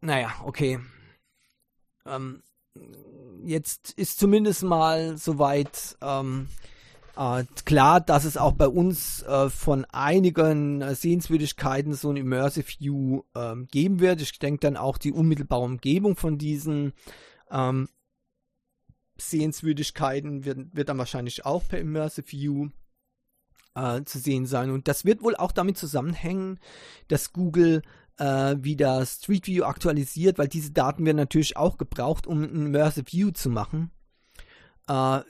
naja, 0.00 0.34
okay. 0.44 0.80
Ähm, 2.06 2.42
jetzt 3.44 3.92
ist 3.92 4.18
zumindest 4.18 4.62
mal 4.62 5.16
soweit 5.16 5.96
ähm, 6.02 6.48
äh, 7.16 7.44
klar, 7.64 8.00
dass 8.00 8.24
es 8.24 8.36
auch 8.36 8.52
bei 8.52 8.68
uns 8.68 9.22
äh, 9.22 9.50
von 9.50 9.84
einigen 9.86 10.82
äh, 10.82 10.94
Sehenswürdigkeiten 10.94 11.94
so 11.94 12.10
ein 12.10 12.16
Immersive 12.16 12.68
View 12.78 13.22
ähm, 13.34 13.66
geben 13.70 14.00
wird. 14.00 14.20
Ich 14.20 14.38
denke 14.38 14.60
dann 14.60 14.76
auch 14.76 14.98
die 14.98 15.12
unmittelbare 15.12 15.62
Umgebung 15.62 16.16
von 16.16 16.38
diesen 16.38 16.92
ähm, 17.50 17.88
Sehenswürdigkeiten 19.20 20.44
wird, 20.44 20.76
wird 20.76 20.88
dann 20.88 20.98
wahrscheinlich 20.98 21.44
auch 21.44 21.66
per 21.66 21.80
Immersive 21.80 22.30
View 22.30 22.68
äh, 23.74 24.04
zu 24.04 24.18
sehen 24.18 24.46
sein. 24.46 24.70
Und 24.70 24.86
das 24.86 25.04
wird 25.04 25.22
wohl 25.22 25.34
auch 25.34 25.52
damit 25.52 25.76
zusammenhängen, 25.76 26.60
dass 27.08 27.32
Google 27.32 27.82
äh, 28.18 28.56
wieder 28.58 29.04
Street 29.06 29.46
View 29.46 29.64
aktualisiert, 29.64 30.38
weil 30.38 30.48
diese 30.48 30.72
Daten 30.72 31.04
werden 31.06 31.16
natürlich 31.16 31.56
auch 31.56 31.78
gebraucht, 31.78 32.26
um 32.26 32.42
ein 32.42 32.66
Immersive 32.66 33.06
View 33.10 33.30
zu 33.30 33.50
machen. 33.50 33.90
Äh, 34.88 35.20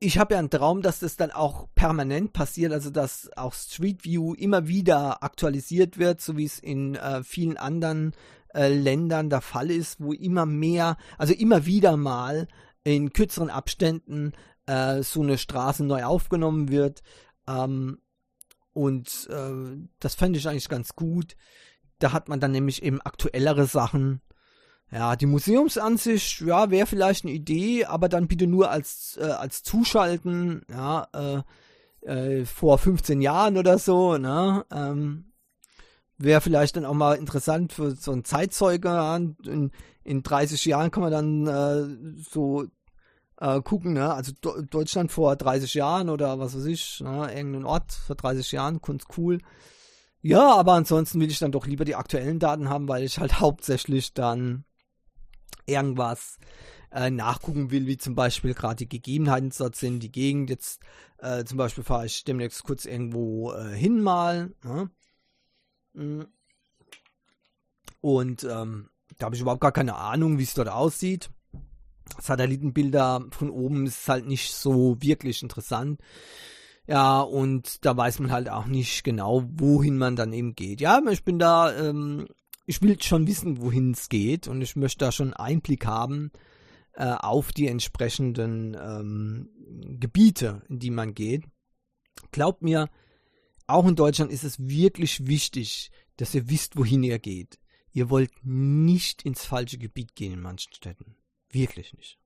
ich 0.00 0.18
habe 0.18 0.34
ja 0.34 0.38
einen 0.38 0.50
Traum, 0.50 0.82
dass 0.82 1.00
das 1.00 1.16
dann 1.16 1.32
auch 1.32 1.68
permanent 1.74 2.32
passiert, 2.32 2.72
also 2.72 2.90
dass 2.90 3.30
auch 3.36 3.52
Street 3.52 4.04
View 4.04 4.34
immer 4.34 4.68
wieder 4.68 5.22
aktualisiert 5.22 5.98
wird, 5.98 6.20
so 6.20 6.36
wie 6.36 6.44
es 6.44 6.58
in 6.60 6.94
äh, 6.94 7.24
vielen 7.24 7.56
anderen 7.56 8.12
äh, 8.54 8.68
Ländern 8.68 9.28
der 9.28 9.40
Fall 9.40 9.70
ist, 9.70 10.00
wo 10.00 10.12
immer 10.12 10.46
mehr, 10.46 10.96
also 11.18 11.34
immer 11.34 11.66
wieder 11.66 11.96
mal 11.96 12.46
in 12.84 13.12
kürzeren 13.12 13.50
Abständen 13.50 14.32
äh, 14.66 15.02
so 15.02 15.20
eine 15.20 15.36
Straße 15.36 15.84
neu 15.84 16.04
aufgenommen 16.04 16.68
wird. 16.68 17.02
Ähm, 17.48 17.98
und 18.78 19.28
äh, 19.28 19.76
das 19.98 20.14
fände 20.14 20.38
ich 20.38 20.48
eigentlich 20.48 20.68
ganz 20.68 20.94
gut. 20.94 21.34
Da 21.98 22.12
hat 22.12 22.28
man 22.28 22.38
dann 22.38 22.52
nämlich 22.52 22.84
eben 22.84 23.00
aktuellere 23.00 23.66
Sachen. 23.66 24.20
Ja, 24.92 25.16
die 25.16 25.26
Museumsansicht, 25.26 26.42
ja, 26.42 26.70
wäre 26.70 26.86
vielleicht 26.86 27.24
eine 27.24 27.34
Idee, 27.34 27.86
aber 27.86 28.08
dann 28.08 28.28
bitte 28.28 28.46
nur 28.46 28.70
als, 28.70 29.18
äh, 29.20 29.24
als 29.24 29.64
Zuschalten, 29.64 30.62
ja, 30.70 31.08
äh, 31.12 32.08
äh, 32.08 32.44
vor 32.44 32.78
15 32.78 33.20
Jahren 33.20 33.58
oder 33.58 33.78
so, 33.78 34.16
ne? 34.16 34.64
Ähm, 34.70 35.32
Wäre 36.16 36.40
vielleicht 36.40 36.76
dann 36.76 36.84
auch 36.84 36.94
mal 36.94 37.14
interessant 37.14 37.72
für 37.72 37.92
so 37.92 38.12
einen 38.12 38.24
Zeitzeuge. 38.24 38.88
In, 39.44 39.72
in 40.04 40.22
30 40.22 40.64
Jahren 40.66 40.92
kann 40.92 41.02
man 41.02 41.12
dann 41.12 41.46
äh, 41.46 42.22
so 42.30 42.66
äh, 43.40 43.60
gucken, 43.62 43.92
ne? 43.94 44.12
Also 44.12 44.32
Do 44.40 44.60
Deutschland 44.62 45.12
vor 45.12 45.36
30 45.36 45.74
Jahren 45.74 46.08
oder 46.10 46.38
was 46.38 46.56
weiß 46.56 46.66
ich, 46.66 47.00
ne? 47.00 47.32
irgendein 47.34 47.64
Ort 47.64 47.92
vor 47.92 48.16
30 48.16 48.52
Jahren, 48.52 48.80
Kunst 48.80 49.06
cool. 49.16 49.38
Ja, 50.20 50.54
aber 50.56 50.72
ansonsten 50.72 51.20
will 51.20 51.30
ich 51.30 51.38
dann 51.38 51.52
doch 51.52 51.66
lieber 51.66 51.84
die 51.84 51.94
aktuellen 51.94 52.38
Daten 52.40 52.68
haben, 52.68 52.88
weil 52.88 53.04
ich 53.04 53.18
halt 53.18 53.40
hauptsächlich 53.40 54.14
dann 54.14 54.64
irgendwas 55.66 56.38
äh, 56.90 57.10
nachgucken 57.10 57.70
will, 57.70 57.86
wie 57.86 57.98
zum 57.98 58.14
Beispiel 58.14 58.54
gerade 58.54 58.76
die 58.76 58.88
Gegebenheiten 58.88 59.52
dort 59.56 59.76
sind, 59.76 60.00
die 60.00 60.10
Gegend. 60.10 60.50
Jetzt 60.50 60.80
äh, 61.18 61.44
zum 61.44 61.58
Beispiel 61.58 61.84
fahre 61.84 62.06
ich 62.06 62.24
demnächst 62.24 62.64
kurz 62.64 62.84
irgendwo 62.86 63.52
äh, 63.52 63.74
hin 63.74 64.00
mal. 64.02 64.52
Ja? 64.64 64.88
Mm. 65.92 66.26
Und 68.00 68.44
ähm, 68.44 68.90
da 69.18 69.26
habe 69.26 69.36
ich 69.36 69.42
überhaupt 69.42 69.60
gar 69.60 69.72
keine 69.72 69.96
Ahnung, 69.96 70.38
wie 70.38 70.44
es 70.44 70.54
dort 70.54 70.68
aussieht. 70.68 71.30
Satellitenbilder 72.20 73.26
von 73.30 73.50
oben 73.50 73.86
ist 73.86 74.08
halt 74.08 74.26
nicht 74.26 74.52
so 74.52 74.96
wirklich 75.00 75.42
interessant. 75.42 76.00
Ja, 76.86 77.20
und 77.20 77.84
da 77.84 77.96
weiß 77.96 78.20
man 78.20 78.30
halt 78.30 78.48
auch 78.48 78.66
nicht 78.66 79.04
genau, 79.04 79.44
wohin 79.52 79.98
man 79.98 80.16
dann 80.16 80.32
eben 80.32 80.54
geht. 80.54 80.80
Ja, 80.80 81.00
ich 81.10 81.22
bin 81.22 81.38
da, 81.38 81.76
ähm, 81.76 82.28
ich 82.64 82.80
will 82.80 83.00
schon 83.02 83.26
wissen, 83.26 83.60
wohin 83.60 83.90
es 83.90 84.08
geht 84.08 84.48
und 84.48 84.62
ich 84.62 84.74
möchte 84.74 85.04
da 85.04 85.12
schon 85.12 85.34
Einblick 85.34 85.84
haben 85.84 86.30
äh, 86.94 87.12
auf 87.12 87.52
die 87.52 87.68
entsprechenden 87.68 88.74
ähm, 88.74 89.50
Gebiete, 90.00 90.62
in 90.68 90.78
die 90.78 90.90
man 90.90 91.12
geht. 91.12 91.44
Glaubt 92.32 92.62
mir, 92.62 92.88
auch 93.66 93.86
in 93.86 93.94
Deutschland 93.94 94.32
ist 94.32 94.44
es 94.44 94.58
wirklich 94.58 95.26
wichtig, 95.26 95.90
dass 96.16 96.34
ihr 96.34 96.48
wisst, 96.48 96.78
wohin 96.78 97.02
ihr 97.02 97.18
geht. 97.18 97.58
Ihr 97.92 98.08
wollt 98.08 98.32
nicht 98.42 99.26
ins 99.26 99.44
falsche 99.44 99.76
Gebiet 99.76 100.14
gehen 100.14 100.32
in 100.32 100.40
manchen 100.40 100.72
Städten. 100.72 101.17
Wirklich 101.50 101.94
nicht. 101.94 102.18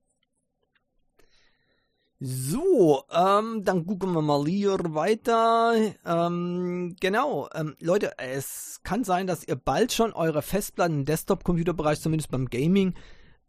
So, 2.25 3.03
ähm, 3.11 3.65
dann 3.65 3.85
gucken 3.85 4.13
wir 4.13 4.21
mal 4.21 4.45
hier 4.45 4.77
weiter. 4.93 5.73
Ähm, 6.05 6.95
genau, 7.01 7.49
ähm, 7.53 7.75
Leute, 7.81 8.17
es 8.17 8.79
kann 8.83 9.03
sein, 9.03 9.27
dass 9.27 9.45
ihr 9.45 9.57
bald 9.57 9.91
schon 9.91 10.13
eure 10.13 10.41
Festplatten 10.41 10.99
im 10.99 11.05
Desktop-Computerbereich, 11.05 11.99
zumindest 11.99 12.31
beim 12.31 12.49
Gaming, 12.49 12.93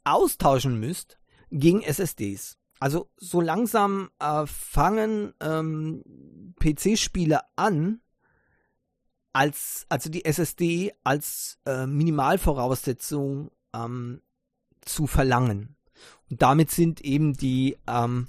austauschen 0.02 0.80
müsst 0.80 1.20
gegen 1.50 1.82
SSDs. 1.82 2.58
Also 2.80 3.08
so 3.16 3.40
langsam 3.40 4.10
äh, 4.18 4.44
fangen 4.46 5.34
ähm, 5.40 6.02
PC-Spiele 6.58 7.42
an, 7.54 8.00
als 9.32 9.86
also 9.88 10.10
die 10.10 10.24
SSD 10.24 10.92
als 11.04 11.60
äh, 11.64 11.86
Minimalvoraussetzung 11.86 13.52
ähm, 13.72 14.20
zu 14.84 15.06
verlangen. 15.06 15.76
Und 16.30 16.42
damit 16.42 16.70
sind 16.70 17.00
eben 17.02 17.34
die 17.34 17.76
ähm, 17.86 18.28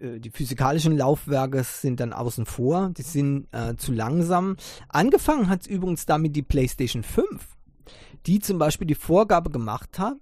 äh, 0.00 0.18
die 0.20 0.30
physikalischen 0.30 0.96
Laufwerke 0.96 1.62
sind 1.64 2.00
dann 2.00 2.12
außen 2.12 2.46
vor, 2.46 2.90
die 2.90 3.02
sind 3.02 3.46
äh, 3.52 3.76
zu 3.76 3.92
langsam. 3.92 4.56
Angefangen 4.88 5.48
hat 5.48 5.66
übrigens 5.66 6.06
damit 6.06 6.34
die 6.34 6.42
PlayStation 6.42 7.02
5, 7.02 7.56
die 8.26 8.40
zum 8.40 8.58
Beispiel 8.58 8.86
die 8.86 8.94
Vorgabe 8.94 9.50
gemacht 9.50 9.98
hat, 9.98 10.18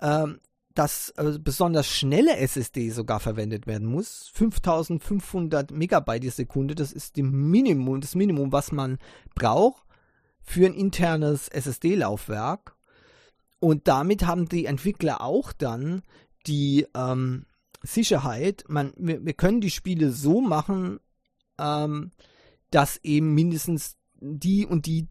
äh, 0.00 0.26
dass 0.74 1.12
besonders 1.40 1.88
schnelle 1.88 2.36
SSD 2.36 2.90
sogar 2.90 3.18
verwendet 3.18 3.66
werden 3.66 3.88
muss. 3.88 4.30
5500 4.34 5.72
Megabyte 5.72 6.22
die 6.22 6.30
Sekunde, 6.30 6.76
das 6.76 6.92
ist 6.92 7.16
die 7.16 7.24
Minimum, 7.24 8.00
das 8.00 8.14
Minimum, 8.14 8.52
was 8.52 8.70
man 8.70 8.98
braucht 9.34 9.82
für 10.40 10.66
ein 10.66 10.74
internes 10.74 11.48
SSD-Laufwerk. 11.48 12.76
Und 13.60 13.88
damit 13.88 14.26
haben 14.26 14.48
die 14.48 14.66
Entwickler 14.66 15.20
auch 15.20 15.52
dann 15.52 16.02
die 16.46 16.86
ähm, 16.94 17.46
Sicherheit, 17.82 18.64
man, 18.68 18.92
wir, 18.96 19.24
wir, 19.24 19.34
können 19.34 19.60
die 19.60 19.70
Spiele 19.70 20.10
so 20.12 20.40
machen, 20.40 21.00
ähm, 21.58 22.12
dass 22.70 22.98
eben 22.98 23.34
mindestens 23.34 23.96
die 24.20 24.66
und 24.66 24.86
die 24.86 25.08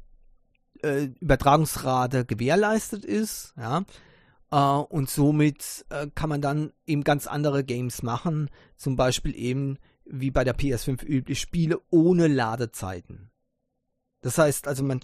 äh, 0.83 1.09
Übertragungsrate 1.19 2.25
gewährleistet 2.25 3.05
ist, 3.05 3.53
ja. 3.57 3.83
Äh, 4.51 4.57
und 4.57 5.09
somit 5.09 5.85
äh, 5.89 6.07
kann 6.13 6.29
man 6.29 6.41
dann 6.41 6.71
eben 6.85 7.03
ganz 7.03 7.27
andere 7.27 7.63
Games 7.63 8.03
machen, 8.03 8.49
zum 8.75 8.95
Beispiel 8.95 9.35
eben 9.35 9.77
wie 10.05 10.31
bei 10.31 10.43
der 10.43 10.57
PS5 10.57 11.03
üblich 11.03 11.39
Spiele 11.39 11.81
ohne 11.89 12.27
Ladezeiten. 12.27 13.29
Das 14.21 14.37
heißt 14.37 14.67
also, 14.67 14.83
man, 14.83 15.01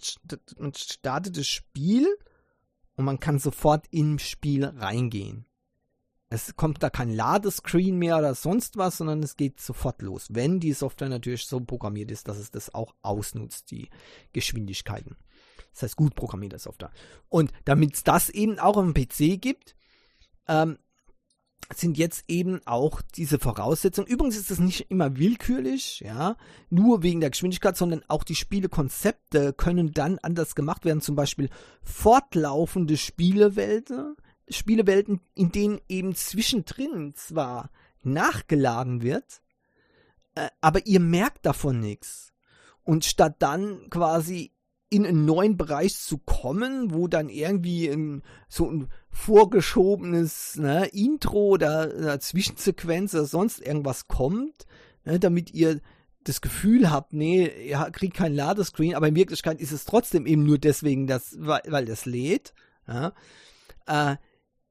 man 0.58 0.74
startet 0.74 1.38
das 1.38 1.48
Spiel 1.48 2.08
und 2.96 3.06
man 3.06 3.20
kann 3.20 3.40
sofort 3.40 3.86
im 3.92 4.20
Spiel 4.20 4.66
reingehen. 4.66 5.46
Es 6.30 6.56
kommt 6.56 6.82
da 6.82 6.90
kein 6.90 7.14
Ladescreen 7.14 7.98
mehr 7.98 8.18
oder 8.18 8.34
sonst 8.34 8.78
was, 8.78 8.98
sondern 8.98 9.22
es 9.22 9.38
geht 9.38 9.60
sofort 9.60 10.02
los, 10.02 10.28
wenn 10.32 10.60
die 10.60 10.74
Software 10.74 11.10
natürlich 11.10 11.46
so 11.46 11.60
programmiert 11.60 12.10
ist, 12.10 12.28
dass 12.28 12.38
es 12.38 12.50
das 12.50 12.74
auch 12.74 12.96
ausnutzt, 13.04 13.70
die 13.70 13.90
Geschwindigkeiten. 14.32 15.16
Das 15.74 15.84
heißt, 15.84 15.96
gut 15.96 16.16
programmierte 16.16 16.58
Software. 16.58 16.92
Und 17.30 17.52
damit 17.66 17.96
es 17.96 18.04
das 18.04 18.30
eben 18.30 18.58
auch 18.58 18.78
auf 18.78 18.84
dem 18.84 18.94
PC 18.94 19.40
gibt, 19.40 19.76
ähm, 20.48 20.78
sind 21.74 21.98
jetzt 21.98 22.26
eben 22.28 22.62
auch 22.66 23.02
diese 23.16 23.40
Voraussetzungen. 23.40 24.08
Übrigens 24.08 24.38
ist 24.38 24.52
das 24.52 24.60
nicht 24.60 24.90
immer 24.92 25.18
willkürlich, 25.18 26.02
ja, 26.02 26.36
nur 26.70 27.04
wegen 27.04 27.20
der 27.20 27.30
Geschwindigkeit, 27.30 27.78
sondern 27.78 28.04
auch 28.08 28.24
die 28.24 28.36
Spielekonzepte 28.36 29.54
können 29.54 29.92
dann 29.92 30.20
anders 30.20 30.56
gemacht 30.56 30.86
werden. 30.86 31.02
Zum 31.02 31.16
Beispiel 31.16 31.50
fortlaufende 31.82 32.98
Spielewelten, 32.98 34.16
Spielewelten, 34.50 35.22
in 35.36 35.52
denen 35.52 35.80
eben 35.90 36.16
zwischendrin 36.16 37.14
zwar 37.16 37.70
nachgeladen 38.04 39.02
wird, 39.02 39.42
äh, 40.36 40.50
aber 40.62 40.86
ihr 40.86 41.00
merkt 41.00 41.46
davon 41.46 41.80
nichts. 41.80 42.34
Und 42.84 43.06
statt 43.06 43.38
dann 43.40 43.90
quasi 43.90 44.53
in 44.94 45.08
einen 45.08 45.26
neuen 45.26 45.58
Bereich 45.58 45.98
zu 45.98 46.20
kommen, 46.20 46.94
wo 46.94 47.08
dann 47.08 47.28
irgendwie 47.30 47.88
ein, 47.88 48.22
so 48.48 48.70
ein 48.70 48.90
vorgeschobenes 49.10 50.58
ne, 50.58 50.86
Intro 50.94 51.48
oder 51.48 51.92
eine 51.92 52.20
Zwischensequenz 52.20 53.16
oder 53.16 53.26
sonst 53.26 53.60
irgendwas 53.60 54.08
kommt, 54.08 54.68
ne, 55.04 55.20
damit 55.20 55.52
ihr 55.52 55.82
das 56.24 56.42
Gefühl 56.42 56.92
habt, 56.92 57.12
nee, 57.12 57.52
ihr 57.68 57.80
kriegt 57.92 58.16
kein 58.16 58.36
Ladescreen, 58.36 58.94
aber 58.94 59.08
in 59.08 59.16
Wirklichkeit 59.16 59.60
ist 59.60 59.72
es 59.72 59.86
trotzdem 59.86 60.28
eben 60.28 60.44
nur 60.44 60.60
deswegen, 60.60 61.08
dass, 61.08 61.36
weil, 61.40 61.62
weil 61.68 61.86
das 61.86 62.06
lädt. 62.06 62.54
Ja, 62.88 63.14
äh, 63.88 64.18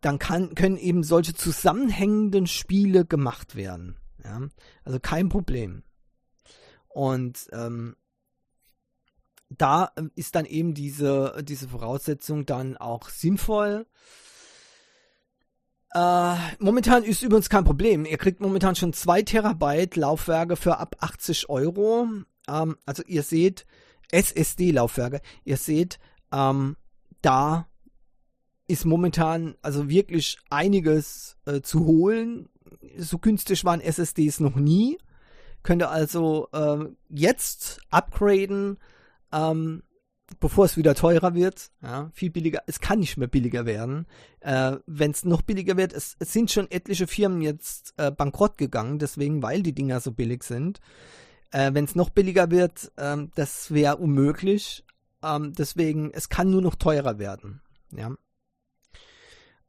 dann 0.02 0.18
kann, 0.20 0.54
können 0.54 0.76
eben 0.76 1.02
solche 1.02 1.34
zusammenhängenden 1.34 2.46
Spiele 2.46 3.04
gemacht 3.04 3.56
werden. 3.56 3.96
Ja, 4.22 4.40
also 4.84 5.00
kein 5.00 5.28
Problem. 5.28 5.82
Und 6.88 7.48
ähm, 7.52 7.96
da 9.58 9.92
ähm, 9.96 10.10
ist 10.14 10.34
dann 10.34 10.44
eben 10.44 10.74
diese, 10.74 11.42
diese 11.42 11.68
Voraussetzung 11.68 12.46
dann 12.46 12.76
auch 12.76 13.08
sinnvoll. 13.08 13.86
Äh, 15.94 16.34
momentan 16.58 17.04
ist 17.04 17.22
übrigens 17.22 17.50
kein 17.50 17.64
Problem. 17.64 18.06
Ihr 18.06 18.16
kriegt 18.16 18.40
momentan 18.40 18.76
schon 18.76 18.92
2 18.92 19.22
Terabyte 19.22 19.96
Laufwerke 19.96 20.56
für 20.56 20.78
ab 20.78 20.96
80 21.00 21.48
Euro. 21.50 22.08
Ähm, 22.48 22.76
also 22.86 23.02
ihr 23.06 23.22
seht 23.22 23.66
SSD-Laufwerke. 24.10 25.20
Ihr 25.44 25.56
seht, 25.56 25.98
ähm, 26.32 26.76
da 27.20 27.68
ist 28.68 28.86
momentan 28.86 29.54
also 29.60 29.88
wirklich 29.88 30.38
einiges 30.48 31.36
äh, 31.44 31.60
zu 31.60 31.84
holen. 31.84 32.48
So 32.96 33.18
günstig 33.18 33.64
waren 33.64 33.80
SSDs 33.80 34.40
noch 34.40 34.56
nie. 34.56 34.98
Könnt 35.62 35.82
ihr 35.82 35.90
also 35.90 36.48
äh, 36.52 36.86
jetzt 37.10 37.80
upgraden 37.90 38.78
ähm, 39.32 39.82
bevor 40.40 40.64
es 40.64 40.76
wieder 40.76 40.94
teurer 40.94 41.34
wird, 41.34 41.70
ja, 41.82 42.10
viel 42.12 42.30
billiger, 42.30 42.62
es 42.66 42.80
kann 42.80 43.00
nicht 43.00 43.16
mehr 43.16 43.28
billiger 43.28 43.66
werden. 43.66 44.06
Äh, 44.40 44.76
Wenn 44.86 45.10
es 45.10 45.24
noch 45.24 45.42
billiger 45.42 45.76
wird, 45.76 45.92
es, 45.92 46.16
es, 46.18 46.32
sind 46.32 46.50
schon 46.50 46.70
etliche 46.70 47.06
Firmen 47.06 47.42
jetzt 47.42 47.94
äh, 47.96 48.10
bankrott 48.10 48.58
gegangen, 48.58 48.98
deswegen, 48.98 49.42
weil 49.42 49.62
die 49.62 49.74
Dinger 49.74 50.00
so 50.00 50.12
billig 50.12 50.42
sind. 50.42 50.80
Äh, 51.50 51.74
Wenn 51.74 51.84
es 51.84 51.94
noch 51.94 52.10
billiger 52.10 52.50
wird, 52.50 52.92
ähm, 52.96 53.30
das 53.34 53.72
wäre 53.72 53.96
unmöglich. 53.96 54.84
Ähm, 55.22 55.52
deswegen, 55.52 56.10
es 56.12 56.28
kann 56.28 56.50
nur 56.50 56.62
noch 56.62 56.74
teurer 56.74 57.18
werden. 57.18 57.60
Ja. 57.90 58.14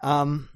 Ähm, 0.01 0.49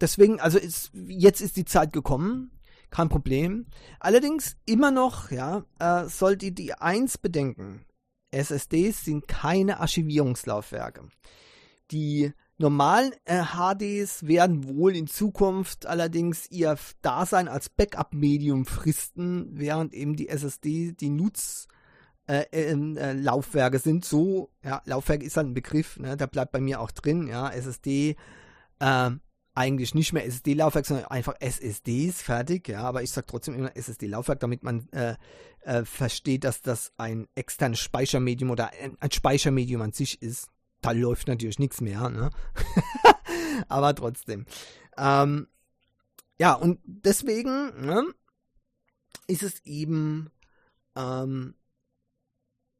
deswegen, 0.00 0.40
also 0.40 0.58
ist, 0.58 0.92
jetzt 0.94 1.40
ist 1.40 1.56
die 1.56 1.64
Zeit 1.64 1.92
gekommen, 1.92 2.52
kein 2.92 3.08
Problem. 3.08 3.66
Allerdings 3.98 4.56
immer 4.64 4.90
noch, 4.90 5.30
ja, 5.30 5.64
äh, 5.80 6.04
sollt 6.04 6.42
ihr 6.42 6.52
die 6.52 6.74
eins 6.74 7.18
bedenken. 7.18 7.84
SSDs 8.30 9.04
sind 9.04 9.26
keine 9.26 9.80
Archivierungslaufwerke. 9.80 11.08
Die 11.90 12.32
normalen 12.58 13.12
äh, 13.24 13.42
HDs 13.42 14.26
werden 14.26 14.68
wohl 14.68 14.94
in 14.94 15.06
Zukunft 15.06 15.86
allerdings 15.86 16.50
ihr 16.50 16.76
Dasein 17.02 17.48
als 17.48 17.68
Backup-Medium 17.68 18.66
fristen, 18.66 19.48
während 19.52 19.92
eben 19.92 20.14
die 20.14 20.28
SSD 20.28 20.92
die 20.92 21.10
Nutz 21.10 21.66
äh, 22.26 22.44
ähm, 22.52 22.96
äh, 22.96 23.14
Laufwerke 23.14 23.78
sind 23.78 24.04
so, 24.04 24.50
ja, 24.62 24.80
Laufwerk 24.84 25.22
ist 25.22 25.36
halt 25.36 25.48
ein 25.48 25.54
Begriff, 25.54 25.98
ne, 25.98 26.16
der 26.16 26.28
bleibt 26.28 26.52
bei 26.52 26.60
mir 26.60 26.80
auch 26.80 26.92
drin, 26.92 27.26
ja, 27.26 27.50
SSD, 27.50 28.16
äh, 28.78 29.10
eigentlich 29.54 29.94
nicht 29.94 30.12
mehr 30.12 30.24
SSD-Laufwerk, 30.24 30.86
sondern 30.86 31.06
einfach 31.06 31.34
SSDs 31.40 32.22
fertig, 32.22 32.68
ja, 32.68 32.82
aber 32.82 33.02
ich 33.02 33.10
sage 33.10 33.26
trotzdem 33.26 33.54
immer 33.54 33.76
SSD-Laufwerk, 33.76 34.40
damit 34.40 34.62
man 34.62 34.88
äh, 34.92 35.16
äh, 35.60 35.84
versteht, 35.84 36.44
dass 36.44 36.62
das 36.62 36.92
ein 36.96 37.28
externes 37.34 37.80
Speichermedium 37.80 38.50
oder 38.50 38.70
ein, 38.80 38.96
ein, 39.00 39.10
Speichermedium 39.10 39.82
an 39.82 39.92
sich 39.92 40.22
ist. 40.22 40.48
da 40.80 40.92
läuft 40.92 41.28
natürlich 41.28 41.58
nichts 41.58 41.80
mehr, 41.80 42.08
ne? 42.08 42.30
Aber 43.68 43.94
trotzdem. 43.94 44.46
Ähm, 44.96 45.48
ja, 46.38 46.54
und 46.54 46.80
deswegen 46.84 47.86
ne, 47.86 48.04
ist 49.26 49.42
es 49.42 49.64
eben 49.64 50.30
ähm, 50.96 51.54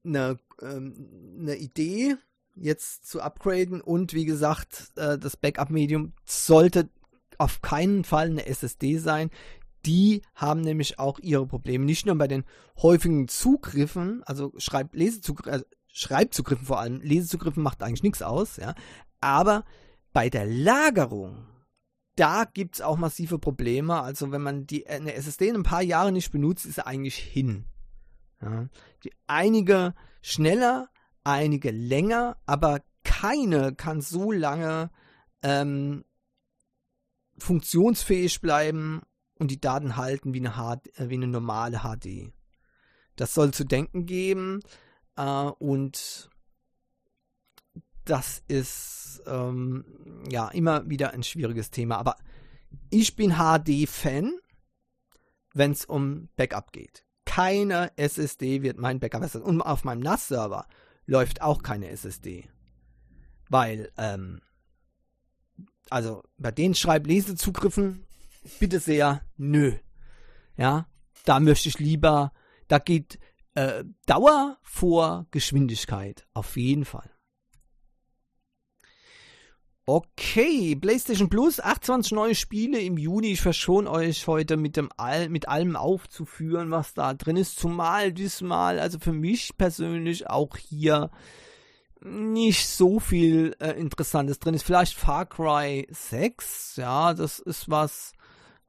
eine, 0.05 0.39
ähm, 0.61 1.37
eine 1.39 1.57
Idee, 1.57 2.17
jetzt 2.55 3.09
zu 3.09 3.21
upgraden 3.21 3.81
und 3.81 4.15
wie 4.15 4.25
gesagt, 4.25 4.93
äh, 4.97 5.19
das 5.19 5.37
Backup-Medium 5.37 6.13
sollte 6.25 6.89
auf 7.39 7.63
keinen 7.63 8.05
Fall 8.05 8.27
eine 8.27 8.47
SSD 8.47 8.99
sein. 8.99 9.31
Die 9.85 10.23
haben 10.35 10.61
nämlich 10.61 10.99
auch 10.99 11.19
ihre 11.19 11.47
Probleme. 11.47 11.85
Nicht 11.85 12.07
nur 12.07 12.17
bei 12.17 12.29
den 12.29 12.45
häufigen 12.81 13.27
Zugriffen, 13.27 14.23
also 14.25 14.53
Schreib 14.59 14.95
Lesezugriffen, 14.95 15.53
also 15.53 15.65
Schreibzugriffen 15.89 16.67
vor 16.67 16.81
allem, 16.81 17.01
Lesezugriffen 17.01 17.63
macht 17.63 17.83
eigentlich 17.83 18.03
nichts 18.03 18.23
aus, 18.23 18.57
ja. 18.57 18.75
Aber 19.21 19.65
bei 20.13 20.31
der 20.31 20.47
Lagerung, 20.47 21.47
da 22.17 22.45
gibt 22.45 22.77
es 22.77 22.81
auch 22.81 22.97
massive 22.97 23.39
Probleme. 23.39 24.01
Also 24.01 24.31
wenn 24.31 24.43
man 24.43 24.67
die 24.67 24.87
eine 24.87 25.15
SSD 25.15 25.49
in 25.49 25.57
ein 25.57 25.63
paar 25.63 25.83
Jahren 25.83 26.15
nicht 26.15 26.33
benutzt, 26.33 26.67
ist 26.67 26.77
sie 26.77 26.87
eigentlich 26.87 27.17
hin. 27.17 27.65
Ja. 28.41 28.69
Die, 29.05 29.13
einige 29.27 29.95
schneller, 30.21 30.89
einige 31.25 31.71
länger, 31.71 32.37
aber 32.47 32.81
keine 33.05 33.75
kann 33.75 34.01
so 34.01 34.33
lange 34.33 34.91
ähm, 35.43 36.05
funktionsfähig 37.39 38.41
bleiben 38.41 39.03
und 39.39 39.51
die 39.51 39.61
Daten 39.61 39.97
halten 39.97 40.35
wie 40.35 40.41
eine, 40.47 40.53
HD, 40.53 40.99
äh, 40.99 41.09
wie 41.09 41.15
eine 41.15 41.27
normale 41.27 41.81
HD. 41.81 42.33
Das 43.17 43.35
soll 43.35 43.53
zu 43.53 43.65
denken 43.65 44.07
geben 44.07 44.61
äh, 45.17 45.23
und 45.23 46.31
das 48.05 48.43
ist 48.49 49.23
ähm, 49.27 49.85
ja 50.29 50.49
immer 50.49 50.89
wieder 50.89 51.13
ein 51.13 51.23
schwieriges 51.23 51.71
Thema. 51.71 51.99
Aber 51.99 52.17
ich 52.91 53.17
bin 53.17 53.35
HD-Fan, 53.37 54.39
wenn 55.55 55.73
es 55.73 55.85
um 55.85 56.29
Backup 56.37 56.73
geht. 56.73 57.05
Keine 57.25 57.97
SSD 57.97 58.63
wird 58.63 58.79
mein 58.79 58.99
Backup 58.99 59.23
ersetzen. 59.23 59.45
Und 59.45 59.61
auf 59.61 59.85
meinem 59.85 60.01
NAS-Server 60.01 60.67
läuft 61.13 61.43
auch 61.43 61.63
keine 61.63 61.91
SSD. 61.91 62.49
Weil, 63.49 63.93
ähm, 63.99 64.41
also 65.91 66.25
bei 66.39 66.51
den 66.51 66.75
Schreib-Lesezugriffen, 66.75 68.07
bitte 68.59 68.81
sehr, 68.81 69.23
nö. 69.37 69.75
Ja, 70.57 70.89
da 71.25 71.39
möchte 71.39 71.69
ich 71.69 71.79
lieber, 71.79 72.33
da 72.67 72.79
geht 72.79 73.19
äh, 73.55 73.85
Dauer 74.07 74.59
vor 74.63 75.27
Geschwindigkeit, 75.31 76.27
auf 76.33 76.57
jeden 76.57 76.87
Fall. 76.87 77.11
Okay, 79.85 80.77
PlayStation 80.77 81.29
Plus, 81.29 81.59
28 81.59 82.13
neue 82.13 82.37
Spiele 82.37 82.81
im 82.81 82.97
Juni. 82.99 83.33
Ich 83.33 83.41
verschone 83.41 83.91
euch 83.91 84.29
heute 84.29 84.57
mit, 84.57 84.77
dem 84.77 84.91
All, 84.97 85.29
mit 85.29 85.49
allem 85.49 85.75
aufzuführen, 85.75 86.71
was 86.71 86.95
da 86.95 87.15
drin 87.15 87.37
ist. 87.37 87.59
Zumal 87.59 88.13
diesmal, 88.13 88.79
also 88.79 89.01
für 89.01 89.13
mich 89.13 89.57
persönlich 89.59 90.31
auch 90.31 90.57
hier 90.57 91.11
nicht 92.01 92.69
so 92.69 93.01
viel 93.01 93.57
äh, 93.59 93.73
Interessantes 93.73 94.39
drin 94.39 94.55
ist. 94.55 94.63
Vielleicht 94.63 94.95
Far 94.95 95.27
Cry 95.27 95.89
6, 95.91 96.77
ja, 96.77 97.13
das 97.13 97.41
ist 97.41 97.69
was, 97.69 98.13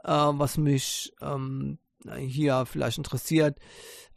äh, 0.03 0.09
was 0.09 0.57
mich 0.57 1.13
ähm, 1.21 1.77
hier 2.17 2.65
vielleicht 2.65 2.97
interessiert. 2.97 3.59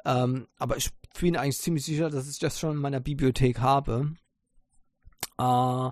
Ähm, 0.07 0.49
aber 0.57 0.79
ich 0.79 0.89
bin 1.21 1.37
eigentlich 1.37 1.59
ziemlich 1.59 1.85
sicher, 1.85 2.09
dass 2.09 2.27
ich 2.31 2.39
das 2.39 2.59
schon 2.59 2.73
in 2.73 2.81
meiner 2.81 3.01
Bibliothek 3.01 3.59
habe. 3.59 4.15
Äh, 5.39 5.91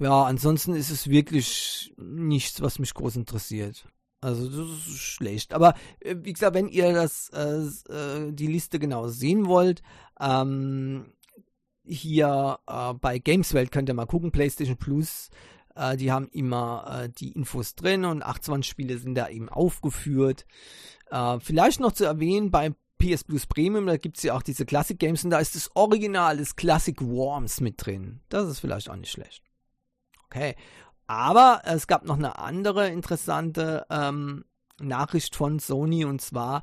ja, 0.00 0.24
ansonsten 0.24 0.74
ist 0.74 0.90
es 0.90 1.08
wirklich 1.08 1.92
nichts, 1.98 2.60
was 2.62 2.78
mich 2.78 2.94
groß 2.94 3.16
interessiert. 3.16 3.86
Also 4.22 4.48
das 4.48 4.86
ist 4.86 4.98
schlecht. 4.98 5.54
Aber 5.54 5.74
äh, 6.00 6.16
wie 6.22 6.32
gesagt, 6.32 6.54
wenn 6.54 6.68
ihr 6.68 6.92
das 6.92 7.30
äh, 7.30 7.92
äh, 7.92 8.32
die 8.32 8.46
Liste 8.46 8.78
genau 8.78 9.08
sehen 9.08 9.46
wollt, 9.46 9.82
ähm, 10.18 11.12
hier 11.84 12.58
äh, 12.66 12.94
bei 12.94 13.18
Gameswelt 13.18 13.72
könnt 13.72 13.88
ihr 13.88 13.94
mal 13.94 14.06
gucken, 14.06 14.32
PlayStation 14.32 14.76
Plus. 14.76 15.28
Äh, 15.74 15.96
die 15.96 16.12
haben 16.12 16.28
immer 16.28 17.02
äh, 17.04 17.08
die 17.10 17.32
Infos 17.32 17.74
drin 17.74 18.04
und 18.04 18.22
28 18.22 18.70
Spiele 18.70 18.98
sind 18.98 19.14
da 19.14 19.28
eben 19.28 19.48
aufgeführt. 19.48 20.46
vielleicht 21.40 21.80
noch 21.80 21.92
zu 21.92 22.04
erwähnen, 22.04 22.50
bei 22.50 22.72
PS 22.98 23.24
Plus 23.24 23.46
Premium, 23.46 23.86
da 23.86 23.96
gibt 23.96 24.18
es 24.18 24.22
ja 24.22 24.34
auch 24.34 24.42
diese 24.42 24.64
Classic 24.64 24.98
Games 24.98 25.24
und 25.24 25.30
da 25.30 25.40
ist 25.40 25.56
das 25.56 25.74
Original, 25.74 26.36
das 26.36 26.54
Classic 26.54 27.00
Worms 27.00 27.60
mit 27.60 27.84
drin. 27.84 28.20
Das 28.28 28.48
ist 28.48 28.60
vielleicht 28.60 28.88
auch 28.90 28.96
nicht 28.96 29.10
schlecht. 29.10 29.49
Okay. 30.30 30.54
Aber 31.06 31.62
es 31.64 31.88
gab 31.88 32.04
noch 32.04 32.16
eine 32.16 32.38
andere 32.38 32.88
interessante 32.88 33.84
ähm, 33.90 34.44
Nachricht 34.80 35.34
von 35.34 35.58
Sony 35.58 36.04
und 36.04 36.20
zwar 36.20 36.62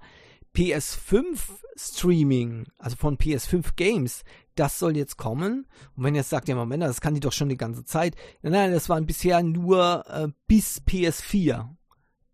PS5 0.55 1.38
Streaming, 1.76 2.65
also 2.78 2.95
von 2.95 3.18
PS5 3.18 3.76
Games, 3.76 4.24
das 4.55 4.80
soll 4.80 4.97
jetzt 4.97 5.18
kommen. 5.18 5.68
Und 5.95 6.03
wenn 6.03 6.15
ihr 6.15 6.22
jetzt 6.22 6.30
sagt, 6.30 6.47
ja 6.47 6.55
Moment, 6.55 6.82
das 6.82 7.01
kann 7.01 7.13
die 7.13 7.20
doch 7.20 7.34
schon 7.34 7.49
die 7.49 7.57
ganze 7.57 7.84
Zeit. 7.84 8.15
Nein, 8.41 8.53
nein, 8.53 8.72
das 8.72 8.89
waren 8.89 9.05
bisher 9.05 9.43
nur 9.43 10.03
äh, 10.07 10.30
bis 10.47 10.82
PS4 10.82 11.68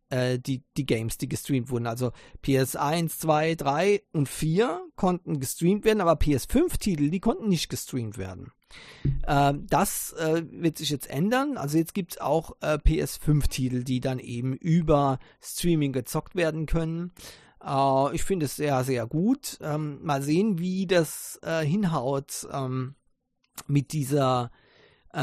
äh, 0.09 0.39
die, 0.39 0.63
die 0.77 0.86
Games, 0.86 1.17
die 1.17 1.27
gestreamt 1.27 1.71
wurden. 1.71 1.88
Also 1.88 2.11
PS1, 2.45 3.19
2, 3.19 3.55
3 3.55 4.03
und 4.13 4.29
4 4.29 4.86
konnten 4.95 5.39
gestreamt 5.39 5.84
werden, 5.84 5.99
aber 5.99 6.13
PS5-Titel, 6.13 7.09
die 7.09 7.19
konnten 7.19 7.49
nicht 7.49 7.69
gestreamt 7.69 8.17
werden. 8.17 8.51
Äh, 9.26 9.53
das 9.69 10.13
äh, 10.13 10.43
wird 10.51 10.78
sich 10.78 10.89
jetzt 10.89 11.09
ändern. 11.09 11.57
Also 11.57 11.78
jetzt 11.78 11.93
gibt 11.93 12.13
es 12.13 12.21
auch 12.21 12.55
äh, 12.61 12.78
PS5-Titel, 12.78 13.84
die 13.84 13.99
dann 13.99 14.19
eben 14.19 14.53
über 14.53 15.19
Streaming 15.41 15.93
gezockt 15.93 16.36
werden 16.36 16.65
können. 16.65 17.11
Äh, 17.63 18.15
ich 18.15 18.24
finde 18.24 18.45
es 18.45 18.55
sehr, 18.55 18.84
sehr 18.84 19.05
gut. 19.07 19.57
Ähm, 19.61 19.99
mal 20.03 20.21
sehen, 20.21 20.59
wie 20.59 20.88
das 20.88 21.39
hinhaut 21.43 22.47
ähm, 22.51 22.95
mit 23.67 23.91
dieser, 23.91 24.51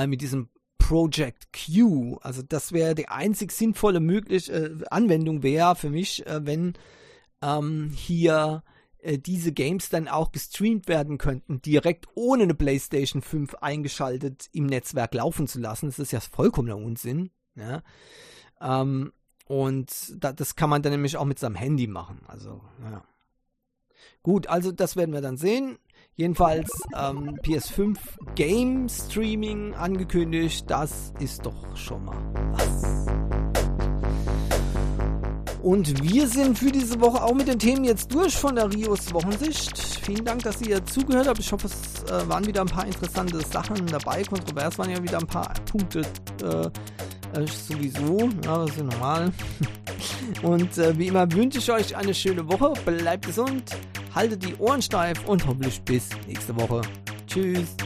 mit 0.07 0.21
diesem 0.21 0.51
Project 0.79 1.49
Q. 1.53 2.19
Also 2.23 2.43
das 2.43 2.73
wäre 2.73 2.95
die 2.95 3.09
einzig 3.09 3.53
sinnvolle 3.53 4.01
möglich 4.01 4.53
Anwendung 4.91 5.43
wäre 5.43 5.75
für 5.75 5.91
mich, 5.91 6.25
wenn 6.27 6.75
ähm, 7.43 7.91
hier 7.95 8.63
äh, 9.03 9.19
diese 9.19 9.53
Games 9.53 9.89
dann 9.89 10.09
auch 10.09 10.33
gestreamt 10.33 10.89
werden 10.89 11.19
könnten, 11.19 11.63
direkt 11.63 12.07
ohne 12.15 12.45
eine 12.45 12.55
PlayStation 12.55 13.23
5 13.23 13.55
eingeschaltet 13.57 14.49
im 14.53 14.67
Netzwerk 14.67 15.15
laufen 15.15 15.47
zu 15.47 15.61
lassen. 15.61 15.87
Das 15.87 15.99
ist 15.99 16.13
ja 16.13 16.21
vollkommener 16.21 16.77
Unsinn. 16.77 17.31
Ja? 17.55 17.83
Ähm, 18.61 19.13
und 19.47 20.15
da, 20.23 20.33
das 20.33 20.55
kann 20.55 20.71
man 20.71 20.83
dann 20.83 20.93
nämlich 20.93 21.17
auch 21.17 21.25
mit 21.25 21.39
seinem 21.39 21.57
Handy 21.57 21.87
machen. 21.87 22.21
Also, 22.27 22.61
ja. 22.83 23.05
Gut, 24.23 24.47
also 24.47 24.71
das 24.71 24.97
werden 24.97 25.15
wir 25.15 25.23
dann 25.23 25.37
sehen. 25.37 25.79
Jedenfalls 26.15 26.71
ähm, 26.95 27.39
PS5 27.43 27.99
Game 28.35 28.89
Streaming 28.89 29.75
angekündigt. 29.75 30.71
Das 30.71 31.13
ist 31.19 31.47
doch 31.47 31.77
schon 31.77 32.05
mal 32.05 32.53
was. 32.53 33.30
Und 35.63 36.03
wir 36.03 36.27
sind 36.27 36.59
für 36.59 36.71
diese 36.71 37.01
Woche 37.01 37.23
auch 37.23 37.35
mit 37.35 37.47
den 37.47 37.59
Themen 37.59 37.85
jetzt 37.85 38.13
durch 38.15 38.35
von 38.35 38.55
der 38.55 38.73
Rios 38.73 39.13
Wochensicht. 39.13 39.79
Vielen 40.03 40.25
Dank, 40.25 40.43
dass 40.43 40.63
ihr 40.63 40.85
zugehört 40.87 41.29
habt. 41.29 41.39
Ich 41.39 41.53
hoffe, 41.53 41.67
es 41.67 42.03
äh, 42.11 42.29
waren 42.29 42.47
wieder 42.47 42.63
ein 42.63 42.67
paar 42.67 42.87
interessante 42.87 43.41
Sachen 43.41 43.87
dabei. 43.87 44.23
Kontrovers 44.23 44.79
waren 44.79 44.91
ja 44.91 45.03
wieder 45.03 45.19
ein 45.19 45.27
paar 45.27 45.53
Punkte 45.71 46.01
äh, 46.43 47.39
äh, 47.39 47.47
sowieso. 47.47 48.31
Ja, 48.45 48.65
das 48.65 48.71
ist 48.71 48.85
normal. 48.85 49.33
Und 50.43 50.79
äh, 50.79 50.99
wie 50.99 51.09
immer 51.09 51.31
wünsche 51.31 51.59
ich 51.59 51.71
euch 51.71 51.95
eine 51.95 52.15
schöne 52.15 52.49
Woche. 52.49 52.73
Bleibt 52.87 53.27
gesund, 53.27 53.65
haltet 54.15 54.43
die 54.43 54.57
Ohren 54.57 54.81
steif 54.81 55.27
und 55.27 55.47
hoffentlich 55.47 55.81
bis 55.83 56.09
nächste 56.27 56.57
Woche. 56.57 56.81
Tschüss. 57.27 57.77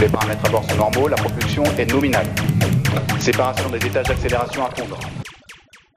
Les 0.00 0.08
paramètres 0.08 0.44
à 0.44 0.50
bord 0.50 0.64
sont 0.70 0.76
normaux, 0.76 1.08
la 1.08 1.16
propulsion 1.16 1.64
est 1.76 1.90
nominale. 1.92 2.26
Séparation 3.18 3.68
des 3.70 3.86
étages 3.86 4.06
d'accélération 4.06 4.66
à 4.66 4.70
fondre. 4.70 4.98